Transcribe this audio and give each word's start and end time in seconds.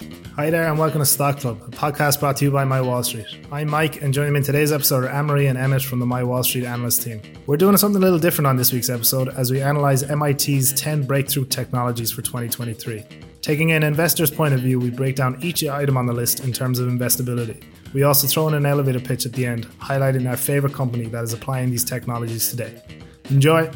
Hi 0.00 0.50
there, 0.50 0.68
and 0.68 0.78
welcome 0.78 1.00
to 1.00 1.06
Stock 1.06 1.38
Club, 1.38 1.62
a 1.66 1.70
podcast 1.70 2.20
brought 2.20 2.36
to 2.36 2.44
you 2.44 2.50
by 2.50 2.66
My 2.66 2.82
Wall 2.82 3.02
Street. 3.02 3.26
I'm 3.50 3.70
Mike, 3.70 4.02
and 4.02 4.12
joining 4.12 4.34
me 4.34 4.40
in 4.40 4.44
today's 4.44 4.70
episode 4.70 5.04
are 5.04 5.08
Anne-Marie 5.08 5.46
and 5.46 5.56
Emmett 5.56 5.80
from 5.80 5.98
the 5.98 6.04
My 6.04 6.22
Wall 6.22 6.44
Street 6.44 6.66
analyst 6.66 7.00
team. 7.00 7.22
We're 7.46 7.56
doing 7.56 7.78
something 7.78 8.02
a 8.02 8.04
little 8.04 8.18
different 8.18 8.46
on 8.46 8.56
this 8.56 8.70
week's 8.70 8.90
episode 8.90 9.30
as 9.30 9.50
we 9.50 9.62
analyze 9.62 10.06
MIT's 10.06 10.74
10 10.74 11.04
breakthrough 11.04 11.46
technologies 11.46 12.10
for 12.10 12.20
2023. 12.20 13.04
Taking 13.40 13.72
an 13.72 13.82
investor's 13.82 14.30
point 14.30 14.52
of 14.52 14.60
view, 14.60 14.78
we 14.78 14.90
break 14.90 15.16
down 15.16 15.38
each 15.42 15.64
item 15.64 15.96
on 15.96 16.04
the 16.04 16.12
list 16.12 16.40
in 16.40 16.52
terms 16.52 16.78
of 16.78 16.88
investability. 16.88 17.64
We 17.94 18.02
also 18.02 18.26
throw 18.26 18.48
in 18.48 18.54
an 18.54 18.66
elevator 18.66 19.00
pitch 19.00 19.24
at 19.24 19.32
the 19.32 19.46
end, 19.46 19.66
highlighting 19.78 20.28
our 20.28 20.36
favorite 20.36 20.74
company 20.74 21.06
that 21.06 21.24
is 21.24 21.32
applying 21.32 21.70
these 21.70 21.84
technologies 21.84 22.50
today. 22.50 22.82
Enjoy! 23.30 23.70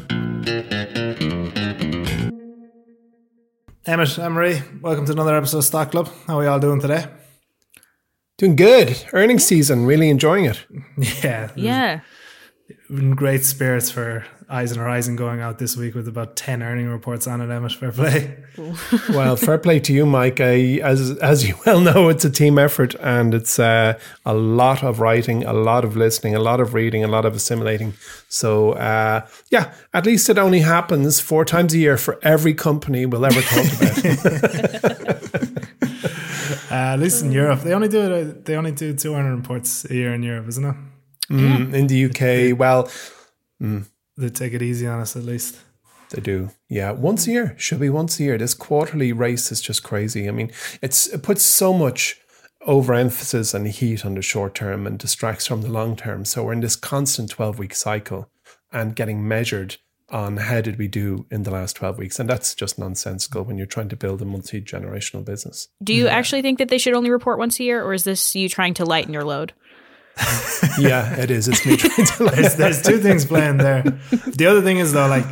Emmett, 3.85 4.19
Anne-Marie, 4.19 4.61
welcome 4.81 5.05
to 5.05 5.11
another 5.11 5.35
episode 5.35 5.59
of 5.59 5.63
Stock 5.65 5.91
Club. 5.91 6.09
How 6.27 6.37
are 6.37 6.41
we 6.41 6.47
all 6.47 6.59
doing 6.59 6.79
today? 6.79 7.05
Doing 8.37 8.55
good. 8.55 9.03
Earnings 9.11 9.43
season, 9.43 9.85
really 9.85 10.09
enjoying 10.09 10.45
it. 10.45 10.63
Yeah. 11.23 11.51
Yeah. 11.55 12.01
In 12.89 13.11
great 13.15 13.43
spirits 13.43 13.89
for 13.89 14.25
Eyes 14.51 14.73
on 14.73 14.79
Horizon 14.79 15.15
going 15.15 15.39
out 15.39 15.59
this 15.59 15.77
week 15.77 15.95
with 15.95 16.09
about 16.09 16.35
10 16.35 16.61
earning 16.61 16.89
reports 16.89 17.25
on 17.25 17.39
it, 17.39 17.49
Emmett. 17.49 17.71
Fair 17.71 17.91
play. 17.91 18.37
Well, 19.09 19.37
fair 19.37 19.57
play 19.57 19.79
to 19.79 19.93
you, 19.93 20.05
Mike. 20.05 20.41
I, 20.41 20.79
as 20.83 21.17
as 21.19 21.47
you 21.47 21.55
well 21.65 21.79
know, 21.79 22.09
it's 22.09 22.25
a 22.25 22.29
team 22.29 22.59
effort 22.59 22.93
and 22.95 23.33
it's 23.33 23.57
uh, 23.59 23.97
a 24.25 24.33
lot 24.33 24.83
of 24.83 24.99
writing, 24.99 25.45
a 25.45 25.53
lot 25.53 25.85
of 25.85 25.95
listening, 25.95 26.35
a 26.35 26.39
lot 26.39 26.59
of 26.59 26.73
reading, 26.73 27.03
a 27.03 27.07
lot 27.07 27.25
of 27.25 27.33
assimilating. 27.33 27.93
So, 28.27 28.73
uh, 28.73 29.25
yeah, 29.49 29.73
at 29.93 30.05
least 30.05 30.29
it 30.29 30.37
only 30.37 30.59
happens 30.59 31.21
four 31.21 31.45
times 31.45 31.73
a 31.73 31.77
year 31.77 31.97
for 31.97 32.19
every 32.21 32.53
company 32.53 33.05
we'll 33.05 33.25
ever 33.25 33.41
talk 33.41 33.65
about. 33.73 35.17
Uh, 36.71 36.93
at 36.93 36.99
least 36.99 37.21
in 37.21 37.33
Europe, 37.33 37.59
they 37.61 37.73
only 37.73 37.89
do 37.89 37.99
it. 37.99 38.45
They 38.45 38.55
only 38.55 38.71
do 38.71 38.93
200 38.93 39.35
reports 39.35 39.85
a 39.89 39.93
year 39.93 40.13
in 40.13 40.23
Europe, 40.23 40.47
isn't 40.47 40.63
it? 40.63 40.75
Mm, 41.29 41.73
in 41.73 41.87
the 41.87 42.05
UK, 42.05 42.57
well, 42.57 42.89
They 44.17 44.29
take 44.29 44.53
it 44.53 44.61
easy 44.61 44.87
on 44.87 44.99
us 44.99 45.15
at 45.15 45.23
least. 45.23 45.59
They 46.11 46.21
do. 46.21 46.51
Yeah. 46.69 46.91
Once 46.91 47.27
a 47.27 47.31
year. 47.31 47.55
Should 47.57 47.79
be 47.79 47.89
once 47.89 48.19
a 48.19 48.23
year. 48.23 48.37
This 48.37 48.53
quarterly 48.53 49.13
race 49.13 49.51
is 49.51 49.61
just 49.61 49.83
crazy. 49.83 50.27
I 50.27 50.31
mean, 50.31 50.51
it's 50.81 51.07
it 51.07 51.23
puts 51.23 51.43
so 51.43 51.73
much 51.73 52.19
overemphasis 52.67 53.53
and 53.53 53.67
heat 53.67 54.05
on 54.05 54.15
the 54.15 54.21
short 54.21 54.53
term 54.53 54.85
and 54.85 54.99
distracts 54.99 55.47
from 55.47 55.61
the 55.61 55.69
long 55.69 55.95
term. 55.95 56.25
So 56.25 56.43
we're 56.43 56.53
in 56.53 56.59
this 56.59 56.75
constant 56.75 57.29
12 57.29 57.57
week 57.59 57.73
cycle 57.73 58.29
and 58.71 58.95
getting 58.95 59.27
measured 59.27 59.77
on 60.11 60.37
how 60.37 60.61
did 60.61 60.77
we 60.77 60.87
do 60.87 61.25
in 61.31 61.43
the 61.43 61.51
last 61.51 61.75
12 61.77 61.97
weeks. 61.97 62.19
And 62.19 62.29
that's 62.29 62.53
just 62.53 62.77
nonsensical 62.77 63.43
when 63.43 63.57
you're 63.57 63.65
trying 63.65 63.89
to 63.89 63.95
build 63.95 64.21
a 64.21 64.25
multi 64.25 64.61
generational 64.61 65.23
business. 65.23 65.69
Do 65.81 65.93
you 65.93 66.05
mm-hmm. 66.05 66.13
actually 66.13 66.41
think 66.41 66.59
that 66.59 66.67
they 66.67 66.77
should 66.77 66.93
only 66.93 67.09
report 67.09 67.39
once 67.39 67.59
a 67.59 67.63
year, 67.63 67.83
or 67.83 67.93
is 67.93 68.03
this 68.03 68.35
you 68.35 68.49
trying 68.49 68.73
to 68.75 68.85
lighten 68.85 69.13
your 69.13 69.23
load? 69.23 69.53
yeah, 70.79 71.15
it 71.19 71.31
is. 71.31 71.47
It's 71.47 71.65
me 71.65 71.77
trying 71.77 72.05
to 72.05 72.23
like, 72.23 72.35
There's, 72.35 72.55
there's 72.55 72.81
two 72.81 72.99
things 72.99 73.25
playing 73.25 73.57
there. 73.57 73.83
The 73.83 74.45
other 74.47 74.61
thing 74.61 74.77
is 74.77 74.93
though, 74.93 75.07
like 75.07 75.25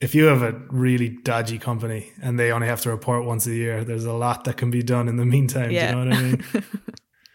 if 0.00 0.14
you 0.14 0.24
have 0.26 0.42
a 0.42 0.52
really 0.70 1.10
dodgy 1.10 1.58
company 1.58 2.10
and 2.22 2.38
they 2.38 2.52
only 2.52 2.66
have 2.66 2.80
to 2.82 2.90
report 2.90 3.24
once 3.24 3.46
a 3.46 3.54
year, 3.54 3.84
there's 3.84 4.06
a 4.06 4.12
lot 4.12 4.44
that 4.44 4.56
can 4.56 4.70
be 4.70 4.82
done 4.82 5.08
in 5.08 5.16
the 5.16 5.26
meantime. 5.26 5.70
Yeah. 5.70 5.92
Do 5.92 5.98
you 5.98 6.04
know 6.04 6.10
what 6.10 6.18
I 6.18 6.22
mean? 6.22 6.64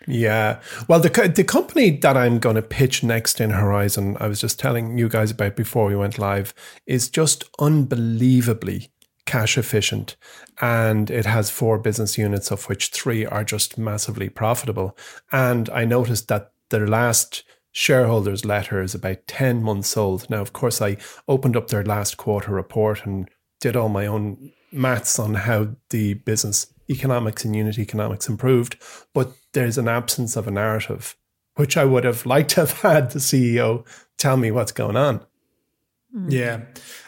Yeah. 0.07 0.61
Well, 0.87 0.99
the 0.99 1.31
the 1.35 1.43
company 1.43 1.89
that 1.97 2.15
I'm 2.15 2.39
going 2.39 2.57
to 2.57 2.61
pitch 2.61 3.03
next 3.03 3.41
in 3.41 3.49
Horizon, 3.49 4.17
I 4.19 4.27
was 4.27 4.39
just 4.39 4.59
telling 4.59 4.97
you 4.97 5.09
guys 5.09 5.31
about 5.31 5.55
before 5.55 5.87
we 5.87 5.95
went 5.95 6.19
live, 6.19 6.53
is 6.85 7.09
just 7.09 7.43
unbelievably 7.59 8.91
cash 9.25 9.57
efficient, 9.57 10.15
and 10.61 11.09
it 11.09 11.25
has 11.25 11.49
four 11.49 11.79
business 11.79 12.17
units, 12.17 12.51
of 12.51 12.65
which 12.65 12.89
three 12.89 13.25
are 13.25 13.43
just 13.43 13.77
massively 13.77 14.29
profitable. 14.29 14.95
And 15.31 15.69
I 15.69 15.85
noticed 15.85 16.27
that 16.27 16.51
their 16.69 16.87
last 16.87 17.43
shareholders 17.71 18.45
letter 18.45 18.81
is 18.81 18.95
about 18.95 19.27
10 19.27 19.61
months 19.61 19.97
old. 19.97 20.29
Now, 20.29 20.41
of 20.41 20.53
course, 20.53 20.81
I 20.81 20.97
opened 21.27 21.57
up 21.57 21.67
their 21.67 21.83
last 21.83 22.17
quarter 22.17 22.51
report 22.51 23.05
and 23.05 23.29
did 23.59 23.75
all 23.75 23.89
my 23.89 24.05
own 24.05 24.51
maths 24.71 25.19
on 25.19 25.33
how 25.33 25.75
the 25.89 26.15
business 26.15 26.67
economics 26.89 27.43
and 27.43 27.55
unit 27.55 27.79
economics 27.79 28.29
improved, 28.29 28.77
but 29.13 29.33
there's 29.53 29.77
an 29.77 29.87
absence 29.87 30.35
of 30.35 30.47
a 30.47 30.51
narrative, 30.51 31.15
which 31.55 31.77
I 31.77 31.85
would 31.85 32.03
have 32.03 32.25
liked 32.25 32.51
to 32.51 32.61
have 32.61 32.81
had 32.81 33.11
the 33.11 33.19
CEO 33.19 33.85
tell 34.17 34.37
me 34.37 34.51
what's 34.51 34.71
going 34.71 34.95
on. 34.95 35.25
Hmm. 36.11 36.29
Yeah, 36.29 36.61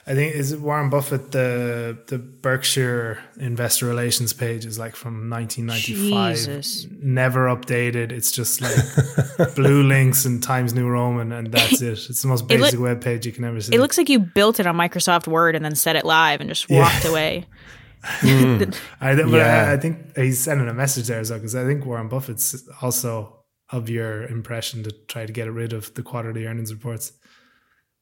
I 0.10 0.16
think 0.16 0.36
is 0.36 0.54
it 0.54 0.62
Warren 0.62 0.90
Buffett 0.90 1.32
the 1.32 1.98
the 2.08 2.18
Berkshire 2.18 3.20
Investor 3.38 3.88
Relations 3.88 4.32
page 4.32 4.66
is 4.66 4.80
like 4.80 4.96
from 4.96 5.30
1995, 5.30 6.36
Jesus. 6.36 6.88
never 7.02 7.48
updated. 7.48 8.14
It's 8.14 8.32
just 8.32 8.62
like 8.62 9.56
blue 9.56 9.84
links 9.84 10.24
and 10.26 10.42
Times 10.42 10.74
New 10.74 10.88
Roman, 10.88 11.34
and 11.34 11.52
that's 11.52 11.82
it. 11.82 12.00
It's 12.10 12.22
the 12.22 12.28
most 12.30 12.48
basic 12.48 12.80
look- 12.80 12.88
web 12.90 13.02
page 13.04 13.26
you 13.26 13.34
can 13.34 13.44
ever 13.44 13.60
see. 13.60 13.76
It 13.76 13.80
looks 13.82 13.98
like 13.98 14.08
you 14.08 14.20
built 14.20 14.60
it 14.62 14.66
on 14.66 14.78
Microsoft 14.78 15.28
Word 15.28 15.56
and 15.56 15.66
then 15.66 15.76
set 15.76 15.96
it 15.98 16.06
live 16.06 16.40
and 16.40 16.50
just 16.50 16.70
walked 16.70 17.06
away. 17.06 17.46
Hmm. 18.04 18.62
I, 19.02 19.16
th- 19.16 19.26
but 19.30 19.38
Yeah. 19.38 19.68
I, 19.70 19.74
I 19.74 19.78
think 19.78 20.16
he's 20.16 20.40
sending 20.40 20.70
a 20.70 20.74
message 20.74 21.08
there 21.08 21.20
as 21.20 21.30
well 21.32 21.40
because 21.40 21.56
I 21.56 21.66
think 21.66 21.84
Warren 21.86 22.08
Buffett's 22.08 22.64
also 22.82 23.44
of 23.72 23.90
your 23.90 24.24
impression 24.28 24.84
to 24.84 24.92
try 25.08 25.26
to 25.26 25.34
get 25.34 25.52
rid 25.52 25.74
of 25.74 25.94
the 25.96 26.04
quarterly 26.04 26.46
earnings 26.46 26.72
reports. 26.72 27.12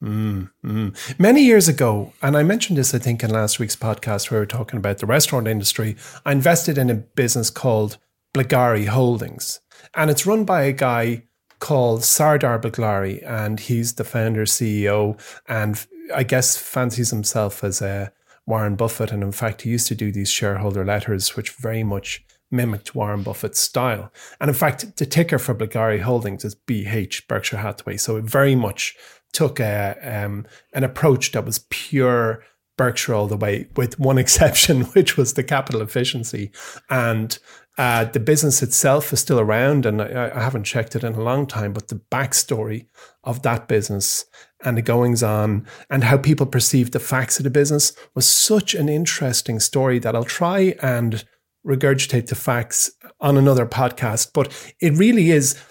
Mm-hmm. 0.02 0.88
Many 1.18 1.42
years 1.42 1.68
ago, 1.68 2.12
and 2.22 2.36
I 2.36 2.42
mentioned 2.42 2.78
this, 2.78 2.94
I 2.94 2.98
think, 2.98 3.24
in 3.24 3.30
last 3.30 3.58
week's 3.58 3.76
podcast, 3.76 4.30
where 4.30 4.40
we 4.40 4.42
were 4.42 4.46
talking 4.46 4.78
about 4.78 4.98
the 4.98 5.06
restaurant 5.06 5.48
industry, 5.48 5.96
I 6.24 6.32
invested 6.32 6.76
in 6.78 6.90
a 6.90 6.94
business 6.94 7.50
called 7.50 7.98
Biglari 8.34 8.86
Holdings. 8.86 9.60
And 9.94 10.10
it's 10.10 10.26
run 10.26 10.44
by 10.44 10.62
a 10.62 10.72
guy 10.72 11.24
called 11.58 12.04
Sardar 12.04 12.58
Biglari, 12.58 13.26
and 13.26 13.58
he's 13.58 13.94
the 13.94 14.04
founder, 14.04 14.44
CEO, 14.44 15.18
and 15.48 15.86
I 16.14 16.22
guess 16.22 16.58
fancies 16.58 17.10
himself 17.10 17.64
as 17.64 17.80
a 17.80 18.12
Warren 18.46 18.76
Buffett. 18.76 19.10
And 19.10 19.22
in 19.22 19.32
fact, 19.32 19.62
he 19.62 19.70
used 19.70 19.86
to 19.88 19.94
do 19.94 20.12
these 20.12 20.30
shareholder 20.30 20.84
letters, 20.84 21.34
which 21.36 21.50
very 21.52 21.82
much 21.82 22.24
mimicked 22.50 22.94
Warren 22.94 23.22
Buffett's 23.22 23.58
style. 23.58 24.12
And 24.40 24.48
in 24.48 24.54
fact, 24.54 24.98
the 24.98 25.06
ticker 25.06 25.38
for 25.38 25.54
Biglari 25.54 26.00
Holdings 26.00 26.44
is 26.44 26.54
BH, 26.54 27.26
Berkshire 27.26 27.56
Hathaway. 27.56 27.96
So 27.96 28.16
it 28.16 28.24
very 28.24 28.54
much 28.54 28.94
took 29.32 29.60
a, 29.60 29.96
um, 30.02 30.46
an 30.72 30.84
approach 30.84 31.32
that 31.32 31.44
was 31.44 31.66
pure 31.70 32.42
Berkshire 32.76 33.14
all 33.14 33.26
the 33.26 33.36
way, 33.36 33.68
with 33.76 33.98
one 33.98 34.18
exception, 34.24 34.82
which 34.82 35.16
was 35.16 35.34
the 35.34 35.44
capital 35.44 35.82
efficiency. 35.82 36.50
And 36.90 37.38
uh, 37.78 38.04
the 38.04 38.20
business 38.20 38.62
itself 38.62 39.12
is 39.12 39.20
still 39.20 39.38
around, 39.38 39.84
and 39.84 40.00
I, 40.00 40.32
I 40.34 40.40
haven't 40.40 40.64
checked 40.64 40.96
it 40.96 41.04
in 41.04 41.14
a 41.14 41.22
long 41.22 41.46
time. 41.46 41.72
But 41.72 41.88
the 41.88 42.00
backstory 42.10 42.86
of 43.24 43.42
that 43.42 43.68
business 43.68 44.24
and 44.64 44.78
the 44.78 44.82
goings 44.82 45.22
on 45.22 45.66
and 45.90 46.04
how 46.04 46.16
people 46.16 46.46
perceived 46.46 46.92
the 46.92 47.00
facts 47.00 47.38
of 47.38 47.44
the 47.44 47.50
business 47.50 47.92
was 48.14 48.26
such 48.26 48.74
an 48.74 48.88
interesting 48.88 49.60
story 49.60 49.98
that 49.98 50.16
I'll 50.16 50.24
try 50.24 50.74
and 50.80 51.24
regurgitate 51.66 52.28
the 52.28 52.34
facts 52.34 52.90
on 53.20 53.36
another 53.36 53.66
podcast. 53.66 54.30
But 54.32 54.74
it 54.80 54.94
really 54.94 55.30
is 55.30 55.62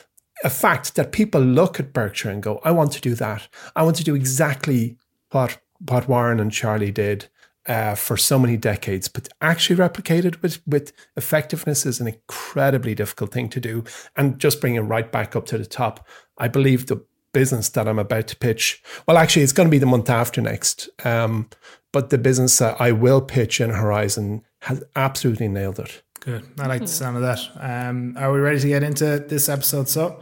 a 0.45 0.49
fact 0.49 0.93
that 0.95 1.11
people 1.11 1.41
look 1.41 1.79
at 1.79 1.91
Berkshire 1.91 2.29
and 2.29 2.41
go, 2.41 2.61
I 2.63 2.71
want 2.71 2.91
to 2.93 3.01
do 3.01 3.15
that. 3.15 3.47
I 3.75 3.81
want 3.83 3.97
to 3.97 4.03
do 4.03 4.15
exactly 4.15 4.97
what 5.31 5.59
what 5.79 6.07
Warren 6.07 6.39
and 6.39 6.51
Charlie 6.51 6.91
did 6.91 7.27
uh, 7.65 7.95
for 7.95 8.15
so 8.15 8.39
many 8.39 8.55
decades, 8.55 9.07
but 9.07 9.27
actually 9.41 9.75
replicate 9.75 10.23
it 10.23 10.41
with, 10.41 10.61
with 10.65 10.93
effectiveness 11.17 11.85
is 11.85 11.99
an 11.99 12.07
incredibly 12.07 12.95
difficult 12.95 13.33
thing 13.33 13.49
to 13.49 13.59
do. 13.59 13.83
And 14.15 14.39
just 14.39 14.61
bring 14.61 14.75
it 14.75 14.81
right 14.81 15.11
back 15.11 15.35
up 15.35 15.45
to 15.47 15.57
the 15.57 15.65
top. 15.65 16.07
I 16.37 16.47
believe 16.47 16.85
the 16.85 17.03
business 17.33 17.69
that 17.69 17.87
I'm 17.87 17.99
about 17.99 18.27
to 18.27 18.37
pitch, 18.37 18.81
well, 19.07 19.17
actually, 19.17 19.41
it's 19.41 19.51
going 19.51 19.67
to 19.67 19.71
be 19.71 19.79
the 19.79 19.85
month 19.85 20.09
after 20.09 20.41
next. 20.41 20.89
Um, 21.03 21.49
but 21.91 22.09
the 22.09 22.17
business 22.17 22.57
that 22.59 22.79
I 22.79 22.91
will 22.91 23.21
pitch 23.21 23.59
in 23.59 23.71
Horizon 23.71 24.43
has 24.61 24.83
absolutely 24.95 25.47
nailed 25.47 25.79
it. 25.79 26.03
Good. 26.25 26.43
I 26.59 26.65
like 26.67 26.81
the 26.81 26.87
sound 26.87 27.17
of 27.17 27.23
that. 27.23 27.39
Um, 27.59 28.15
are 28.17 28.31
we 28.33 28.39
ready 28.39 28.59
to 28.59 28.67
get 28.67 28.83
into 28.83 29.19
this 29.27 29.47
episode? 29.47 29.87
So 29.87 30.21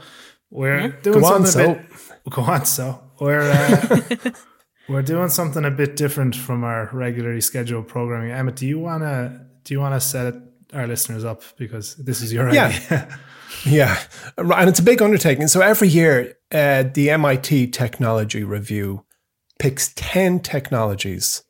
we're 0.50 0.90
doing 1.02 1.22
Go 1.22 1.26
on, 1.26 1.46
something 1.46 1.72
a 1.72 1.76
bit. 1.76 2.30
Go 2.30 2.42
on, 2.44 2.66
so 2.66 3.02
we're 3.20 3.42
uh, 3.50 4.32
we're 4.90 5.02
doing 5.02 5.30
something 5.30 5.64
a 5.66 5.72
bit 5.72 5.96
different 5.96 6.36
from 6.36 6.64
our 6.64 6.90
regularly 6.92 7.42
scheduled 7.42 7.88
programming. 7.88 8.32
Emma, 8.32 8.52
do 8.52 8.68
you 8.68 8.80
want 8.80 9.04
to 9.04 9.46
do 9.64 9.74
you 9.74 9.80
want 9.80 9.96
to 9.96 10.02
set 10.06 10.34
our 10.74 10.88
listeners 10.88 11.24
up 11.24 11.42
because 11.58 11.96
this 11.96 12.22
is 12.22 12.34
your 12.34 12.52
Yeah. 12.54 12.68
idea? 12.68 13.20
Yeah, 13.66 13.98
Right, 14.38 14.60
and 14.62 14.70
it's 14.70 14.80
a 14.80 14.84
big 14.84 15.00
undertaking. 15.02 15.48
So 15.48 15.62
every 15.62 15.88
year, 15.88 16.36
uh, 16.52 16.84
the 16.92 17.12
MIT 17.12 17.68
Technology 17.68 18.44
Review 18.44 19.06
picks 19.60 19.94
10 19.96 20.40
technologies 20.40 21.43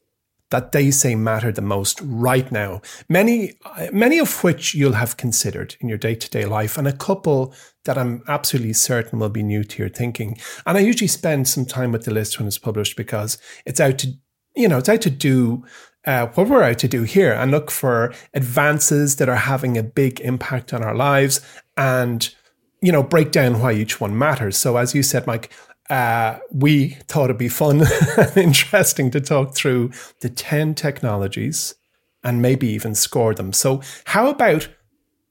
that 0.53 0.71
they 0.71 0.91
say 0.91 1.15
matter 1.15 1.51
the 1.51 1.63
most 1.63 2.00
right 2.03 2.51
now. 2.51 2.79
Many, 3.09 3.53
many 3.91 4.19
of 4.19 4.44
which 4.44 4.75
you'll 4.75 4.94
have 4.94 5.17
considered 5.17 5.75
in 5.79 5.89
your 5.89 5.97
day 5.97 6.13
to 6.13 6.29
day 6.29 6.45
life, 6.45 6.77
and 6.77 6.88
a 6.88 6.94
couple 6.94 7.55
that 7.85 7.97
I'm 7.97 8.21
absolutely 8.27 8.73
certain 8.73 9.17
will 9.17 9.29
be 9.29 9.41
new 9.41 9.63
to 9.63 9.81
your 9.81 9.89
thinking. 9.89 10.38
And 10.67 10.77
I 10.77 10.81
usually 10.81 11.07
spend 11.07 11.47
some 11.47 11.65
time 11.65 11.91
with 11.91 12.05
the 12.05 12.13
list 12.13 12.38
when 12.38 12.47
it's 12.47 12.59
published 12.59 12.95
because 12.95 13.39
it's 13.65 13.79
out 13.79 13.97
to, 13.97 14.13
you 14.55 14.67
know, 14.67 14.77
it's 14.77 14.89
out 14.89 15.01
to 15.01 15.09
do 15.09 15.65
uh, 16.05 16.27
what 16.27 16.47
we're 16.47 16.61
out 16.61 16.77
to 16.77 16.88
do 16.88 17.01
here 17.01 17.33
and 17.33 17.50
look 17.50 17.71
for 17.71 18.13
advances 18.35 19.15
that 19.15 19.29
are 19.29 19.35
having 19.35 19.75
a 19.75 19.81
big 19.81 20.19
impact 20.19 20.71
on 20.71 20.83
our 20.83 20.94
lives 20.94 21.41
and 21.77 22.35
you 22.79 22.91
know 22.91 23.01
break 23.01 23.31
down 23.31 23.61
why 23.61 23.71
each 23.71 24.01
one 24.01 24.15
matters 24.17 24.57
so 24.57 24.75
as 24.75 24.94
you 24.94 25.01
said 25.01 25.25
mike 25.25 25.50
uh, 25.89 26.39
we 26.51 26.89
thought 27.07 27.25
it'd 27.25 27.38
be 27.38 27.50
fun 27.50 27.83
and 28.18 28.38
interesting 28.38 29.12
to 29.12 29.21
talk 29.21 29.56
through 29.56 29.91
the 30.21 30.30
10 30.30 30.75
technologies 30.75 31.75
and 32.24 32.41
maybe 32.41 32.68
even 32.68 32.95
score 32.95 33.33
them 33.33 33.51
so 33.51 33.81
how 34.06 34.30
about 34.30 34.69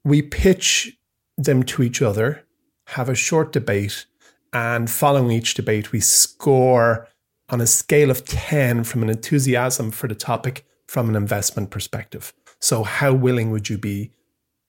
we 0.05 0.21
pitch 0.21 0.97
them 1.39 1.63
to 1.63 1.83
each 1.83 2.03
other 2.03 2.45
have 2.89 3.09
a 3.09 3.15
short 3.15 3.53
debate 3.53 4.07
and 4.53 4.91
following 4.91 5.31
each 5.31 5.55
debate 5.55 5.93
we 5.93 6.01
score 6.01 7.09
on 7.49 7.61
a 7.61 7.67
scale 7.67 8.11
of 8.11 8.25
10 8.25 8.85
from 8.85 9.03
an 9.03 9.11
enthusiasm 9.11 9.91
for 9.91 10.09
the 10.09 10.15
topic 10.15 10.65
from 10.87 11.09
an 11.09 11.17
investment 11.17 11.71
perspective. 11.71 12.33
So, 12.61 12.83
how 12.83 13.13
willing 13.13 13.51
would 13.51 13.69
you 13.69 13.79
be 13.79 14.11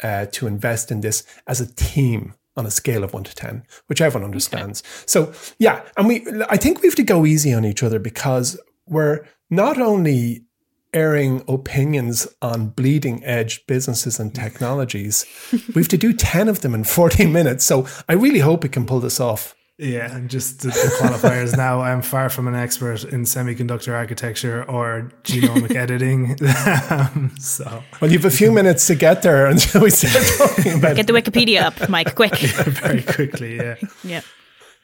uh, 0.02 0.28
to 0.32 0.48
invest 0.48 0.92
in 0.92 1.02
this 1.02 1.24
as 1.48 1.62
a 1.62 1.74
team 1.74 2.34
on 2.56 2.66
a 2.66 2.72
scale 2.72 3.04
of 3.04 3.14
one 3.14 3.24
to 3.24 3.36
10, 3.36 3.64
which 3.88 4.02
everyone 4.02 4.26
understands? 4.26 4.82
Okay. 4.82 5.04
So, 5.06 5.34
yeah, 5.60 5.82
and 5.98 6.08
we, 6.08 6.26
I 6.50 6.58
think 6.58 6.82
we 6.82 6.88
have 6.88 6.96
to 6.96 7.04
go 7.04 7.26
easy 7.26 7.54
on 7.54 7.66
each 7.66 7.84
other 7.84 8.00
because 8.00 8.60
we're 8.88 9.26
not 9.50 9.80
only 9.80 10.46
airing 10.94 11.44
opinions 11.48 12.28
on 12.42 12.68
bleeding 12.70 13.24
edge 13.24 13.66
businesses 13.66 14.20
and 14.20 14.34
technologies, 14.34 15.26
we 15.76 15.82
have 15.82 15.88
to 15.90 15.98
do 15.98 16.14
10 16.14 16.48
of 16.48 16.62
them 16.62 16.76
in 16.76 16.84
40 16.84 17.26
minutes. 17.28 17.66
So, 17.66 17.88
I 18.08 18.14
really 18.14 18.40
hope 18.40 18.64
we 18.64 18.70
can 18.70 18.86
pull 18.86 19.00
this 19.00 19.20
off. 19.20 19.56
Yeah, 19.80 20.16
and 20.16 20.30
just 20.30 20.62
the, 20.62 20.68
the 20.68 20.98
qualifiers 21.02 21.58
now, 21.58 21.82
I'm 21.82 22.04
far 22.04 22.30
from 22.30 22.48
an 22.48 22.54
expert 22.54 23.04
in 23.06 23.24
semiconductor 23.24 23.94
architecture 23.94 24.64
or 24.70 25.12
genomic 25.24 25.76
editing. 25.76 26.38
um, 26.92 27.36
so, 27.40 27.84
well, 28.00 28.12
you 28.12 28.18
have 28.20 28.26
a 28.26 28.36
few 28.36 28.52
minutes 28.52 28.86
to 28.88 28.96
get 28.96 29.24
there 29.24 29.48
until 29.48 29.82
we 29.82 29.90
start 29.90 30.26
talking 30.38 30.78
about. 30.78 30.96
Get 30.96 31.08
the 31.08 31.14
Wikipedia 31.14 31.62
up, 31.64 31.90
Mike, 31.90 32.14
quick. 32.14 32.40
Yeah, 32.42 32.64
very 32.66 33.02
quickly. 33.02 33.56
Yeah. 33.56 33.76
yeah. 34.04 34.22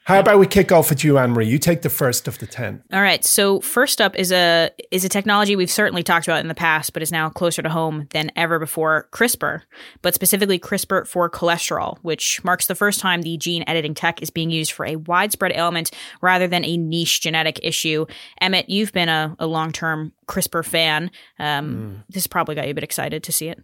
How 0.09 0.19
about 0.19 0.39
we 0.39 0.47
kick 0.47 0.71
off 0.71 0.89
with 0.89 1.03
you, 1.03 1.19
Anne 1.19 1.33
Marie? 1.33 1.45
You 1.45 1.59
take 1.59 1.83
the 1.83 1.89
first 1.89 2.27
of 2.27 2.39
the 2.39 2.47
ten. 2.47 2.81
All 2.91 2.99
right. 3.03 3.23
So 3.23 3.59
first 3.59 4.01
up 4.01 4.15
is 4.15 4.31
a 4.31 4.71
is 4.89 5.05
a 5.05 5.09
technology 5.09 5.55
we've 5.55 5.69
certainly 5.69 6.01
talked 6.01 6.27
about 6.27 6.39
in 6.39 6.47
the 6.47 6.55
past, 6.55 6.93
but 6.93 7.03
is 7.03 7.11
now 7.11 7.29
closer 7.29 7.61
to 7.61 7.69
home 7.69 8.07
than 8.09 8.31
ever 8.35 8.57
before. 8.57 9.07
CRISPR, 9.11 9.61
but 10.01 10.15
specifically 10.15 10.57
CRISPR 10.57 11.05
for 11.05 11.29
cholesterol, 11.29 11.99
which 12.01 12.43
marks 12.43 12.65
the 12.65 12.73
first 12.73 12.99
time 12.99 13.21
the 13.21 13.37
gene 13.37 13.63
editing 13.67 13.93
tech 13.93 14.19
is 14.23 14.31
being 14.31 14.49
used 14.49 14.71
for 14.71 14.83
a 14.83 14.95
widespread 14.95 15.51
ailment 15.53 15.91
rather 16.21 16.47
than 16.47 16.65
a 16.65 16.75
niche 16.75 17.21
genetic 17.21 17.59
issue. 17.61 18.07
Emmett, 18.41 18.67
you've 18.67 18.91
been 18.91 19.09
a, 19.09 19.35
a 19.37 19.45
long 19.45 19.71
term 19.71 20.11
CRISPR 20.27 20.65
fan. 20.65 21.11
Um, 21.37 22.03
mm. 22.07 22.11
This 22.11 22.25
probably 22.25 22.55
got 22.55 22.65
you 22.65 22.71
a 22.71 22.73
bit 22.73 22.83
excited 22.83 23.21
to 23.21 23.31
see 23.31 23.49
it. 23.49 23.61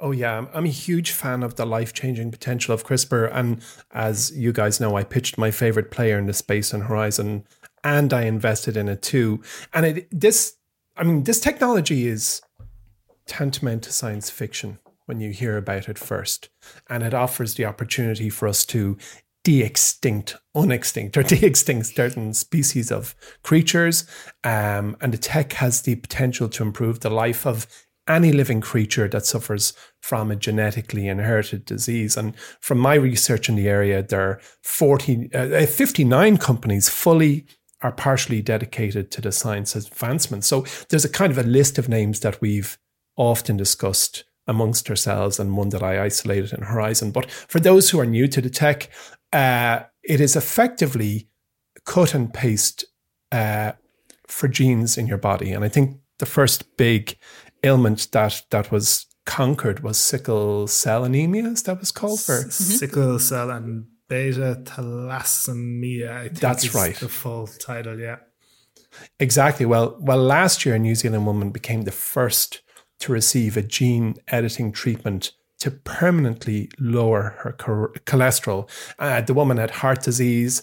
Oh 0.00 0.12
yeah, 0.12 0.46
I'm 0.54 0.64
a 0.64 0.68
huge 0.68 1.10
fan 1.10 1.42
of 1.42 1.56
the 1.56 1.66
life-changing 1.66 2.30
potential 2.30 2.72
of 2.72 2.84
CRISPR, 2.84 3.30
and 3.34 3.60
as 3.90 4.30
you 4.36 4.52
guys 4.52 4.78
know, 4.80 4.96
I 4.96 5.02
pitched 5.02 5.36
my 5.36 5.50
favorite 5.50 5.90
player 5.90 6.18
in 6.18 6.26
the 6.26 6.32
space 6.32 6.72
on 6.72 6.82
Horizon, 6.82 7.44
and 7.82 8.12
I 8.12 8.22
invested 8.22 8.76
in 8.76 8.88
it 8.88 9.02
too. 9.02 9.42
And 9.74 9.86
it 9.86 10.08
this, 10.10 10.54
I 10.96 11.02
mean, 11.02 11.24
this 11.24 11.40
technology 11.40 12.06
is 12.06 12.42
tantamount 13.26 13.82
to 13.84 13.92
science 13.92 14.30
fiction 14.30 14.78
when 15.06 15.20
you 15.20 15.30
hear 15.30 15.56
about 15.56 15.88
it 15.88 15.98
first, 15.98 16.48
and 16.88 17.02
it 17.02 17.14
offers 17.14 17.54
the 17.54 17.64
opportunity 17.64 18.30
for 18.30 18.46
us 18.46 18.64
to 18.66 18.96
de-extinct, 19.42 20.36
unextinct, 20.54 21.16
or 21.16 21.22
de-extinct 21.34 21.86
certain 21.86 22.34
species 22.34 22.92
of 22.92 23.16
creatures. 23.42 24.04
Um, 24.44 24.96
and 25.00 25.12
the 25.12 25.18
tech 25.18 25.54
has 25.54 25.82
the 25.82 25.96
potential 25.96 26.48
to 26.50 26.62
improve 26.62 27.00
the 27.00 27.10
life 27.10 27.46
of 27.46 27.66
any 28.08 28.32
living 28.32 28.60
creature 28.60 29.08
that 29.08 29.26
suffers 29.26 29.72
from 30.00 30.30
a 30.30 30.36
genetically 30.36 31.06
inherited 31.08 31.64
disease. 31.64 32.16
And 32.16 32.34
from 32.60 32.78
my 32.78 32.94
research 32.94 33.48
in 33.48 33.56
the 33.56 33.68
area, 33.68 34.02
there 34.02 34.22
are 34.22 34.40
40, 34.62 35.34
uh, 35.34 35.66
59 35.66 36.38
companies 36.38 36.88
fully 36.88 37.46
or 37.82 37.92
partially 37.92 38.42
dedicated 38.42 39.10
to 39.12 39.20
the 39.20 39.30
science 39.30 39.76
advancement. 39.76 40.44
So 40.44 40.64
there's 40.88 41.04
a 41.04 41.08
kind 41.08 41.30
of 41.30 41.38
a 41.38 41.44
list 41.44 41.78
of 41.78 41.88
names 41.88 42.20
that 42.20 42.40
we've 42.40 42.78
often 43.16 43.56
discussed 43.56 44.24
amongst 44.46 44.88
ourselves 44.88 45.38
and 45.38 45.56
one 45.56 45.68
that 45.68 45.82
I 45.82 46.02
isolated 46.02 46.52
in 46.52 46.62
Horizon. 46.62 47.10
But 47.10 47.30
for 47.30 47.60
those 47.60 47.90
who 47.90 48.00
are 48.00 48.06
new 48.06 48.26
to 48.28 48.40
the 48.40 48.50
tech, 48.50 48.90
uh, 49.32 49.80
it 50.02 50.20
is 50.20 50.34
effectively 50.34 51.28
cut 51.84 52.14
and 52.14 52.32
paste 52.32 52.84
uh, 53.30 53.72
for 54.26 54.48
genes 54.48 54.96
in 54.96 55.06
your 55.06 55.18
body. 55.18 55.52
And 55.52 55.64
I 55.64 55.68
think 55.68 55.98
the 56.18 56.26
first 56.26 56.76
big 56.76 57.16
ailment 57.62 58.10
that 58.12 58.42
that 58.50 58.70
was 58.70 59.06
conquered 59.26 59.80
was 59.80 59.98
sickle 59.98 60.66
cell 60.66 61.04
anemia. 61.04 61.46
Is 61.48 61.62
that 61.64 61.80
was 61.80 61.92
called 61.92 62.20
for 62.20 62.40
mm-hmm. 62.40 62.50
sickle 62.50 63.18
cell 63.18 63.50
and 63.50 63.86
beta 64.08 64.62
thalassemia? 64.64 66.38
That's 66.38 66.74
right. 66.74 66.96
The 66.96 67.08
full 67.08 67.46
title, 67.46 67.98
yeah. 67.98 68.16
Exactly. 69.20 69.66
Well, 69.66 69.96
well, 70.00 70.18
last 70.18 70.64
year 70.64 70.74
a 70.74 70.78
New 70.78 70.94
Zealand 70.94 71.26
woman 71.26 71.50
became 71.50 71.82
the 71.82 71.92
first 71.92 72.62
to 73.00 73.12
receive 73.12 73.56
a 73.56 73.62
gene 73.62 74.16
editing 74.28 74.72
treatment 74.72 75.32
to 75.60 75.70
permanently 75.70 76.70
lower 76.78 77.36
her 77.40 77.52
cholesterol. 78.06 78.68
Uh, 78.98 79.20
the 79.20 79.34
woman 79.34 79.56
had 79.56 79.70
heart 79.70 80.02
disease, 80.02 80.62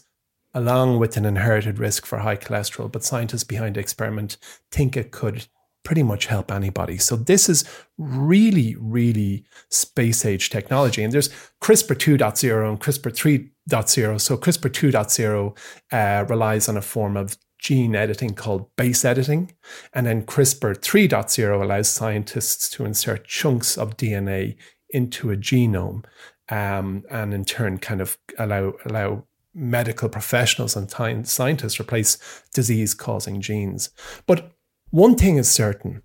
along 0.53 0.99
with 0.99 1.17
an 1.17 1.25
inherited 1.25 1.79
risk 1.79 2.05
for 2.05 2.19
high 2.19 2.37
cholesterol. 2.37 2.91
But 2.91 3.03
scientists 3.03 3.43
behind 3.43 3.75
the 3.75 3.81
experiment 3.81 4.37
think 4.71 4.95
it 4.95 5.11
could 5.11 5.47
pretty 5.85 6.03
much 6.03 6.25
help 6.25 6.51
anybody. 6.51 6.97
So 6.97 7.15
this 7.15 7.47
is 7.47 7.63
really, 7.97 8.75
really 8.77 9.45
space 9.69 10.25
age 10.25 10.49
technology. 10.49 11.03
And 11.03 11.13
there's 11.13 11.29
CRISPR 11.61 11.95
2.0 11.95 12.69
and 12.69 12.81
CRISPR 12.81 13.51
3.0. 13.69 14.19
So 14.19 14.35
CRISPR 14.35 14.91
2.0 14.91 15.57
uh, 15.93 16.25
relies 16.25 16.67
on 16.67 16.75
a 16.75 16.81
form 16.81 17.15
of 17.15 17.37
gene 17.59 17.95
editing 17.95 18.33
called 18.33 18.75
base 18.75 19.05
editing. 19.05 19.53
And 19.93 20.05
then 20.05 20.25
CRISPR 20.25 20.77
3.0 20.79 21.63
allows 21.63 21.87
scientists 21.87 22.69
to 22.71 22.83
insert 22.83 23.25
chunks 23.25 23.77
of 23.77 23.95
DNA 23.95 24.57
into 24.89 25.31
a 25.31 25.37
genome 25.37 26.03
um, 26.49 27.03
and 27.09 27.33
in 27.33 27.45
turn 27.45 27.77
kind 27.77 28.01
of 28.01 28.17
allow, 28.37 28.73
allow 28.85 29.23
medical 29.53 30.09
professionals 30.09 30.75
and 30.75 30.91
scientists 31.27 31.79
replace 31.79 32.17
disease 32.53 32.93
causing 32.93 33.39
genes. 33.39 33.89
But 34.27 34.54
one 34.95 35.15
thing 35.15 35.35
is 35.35 35.51
certain 35.51 36.01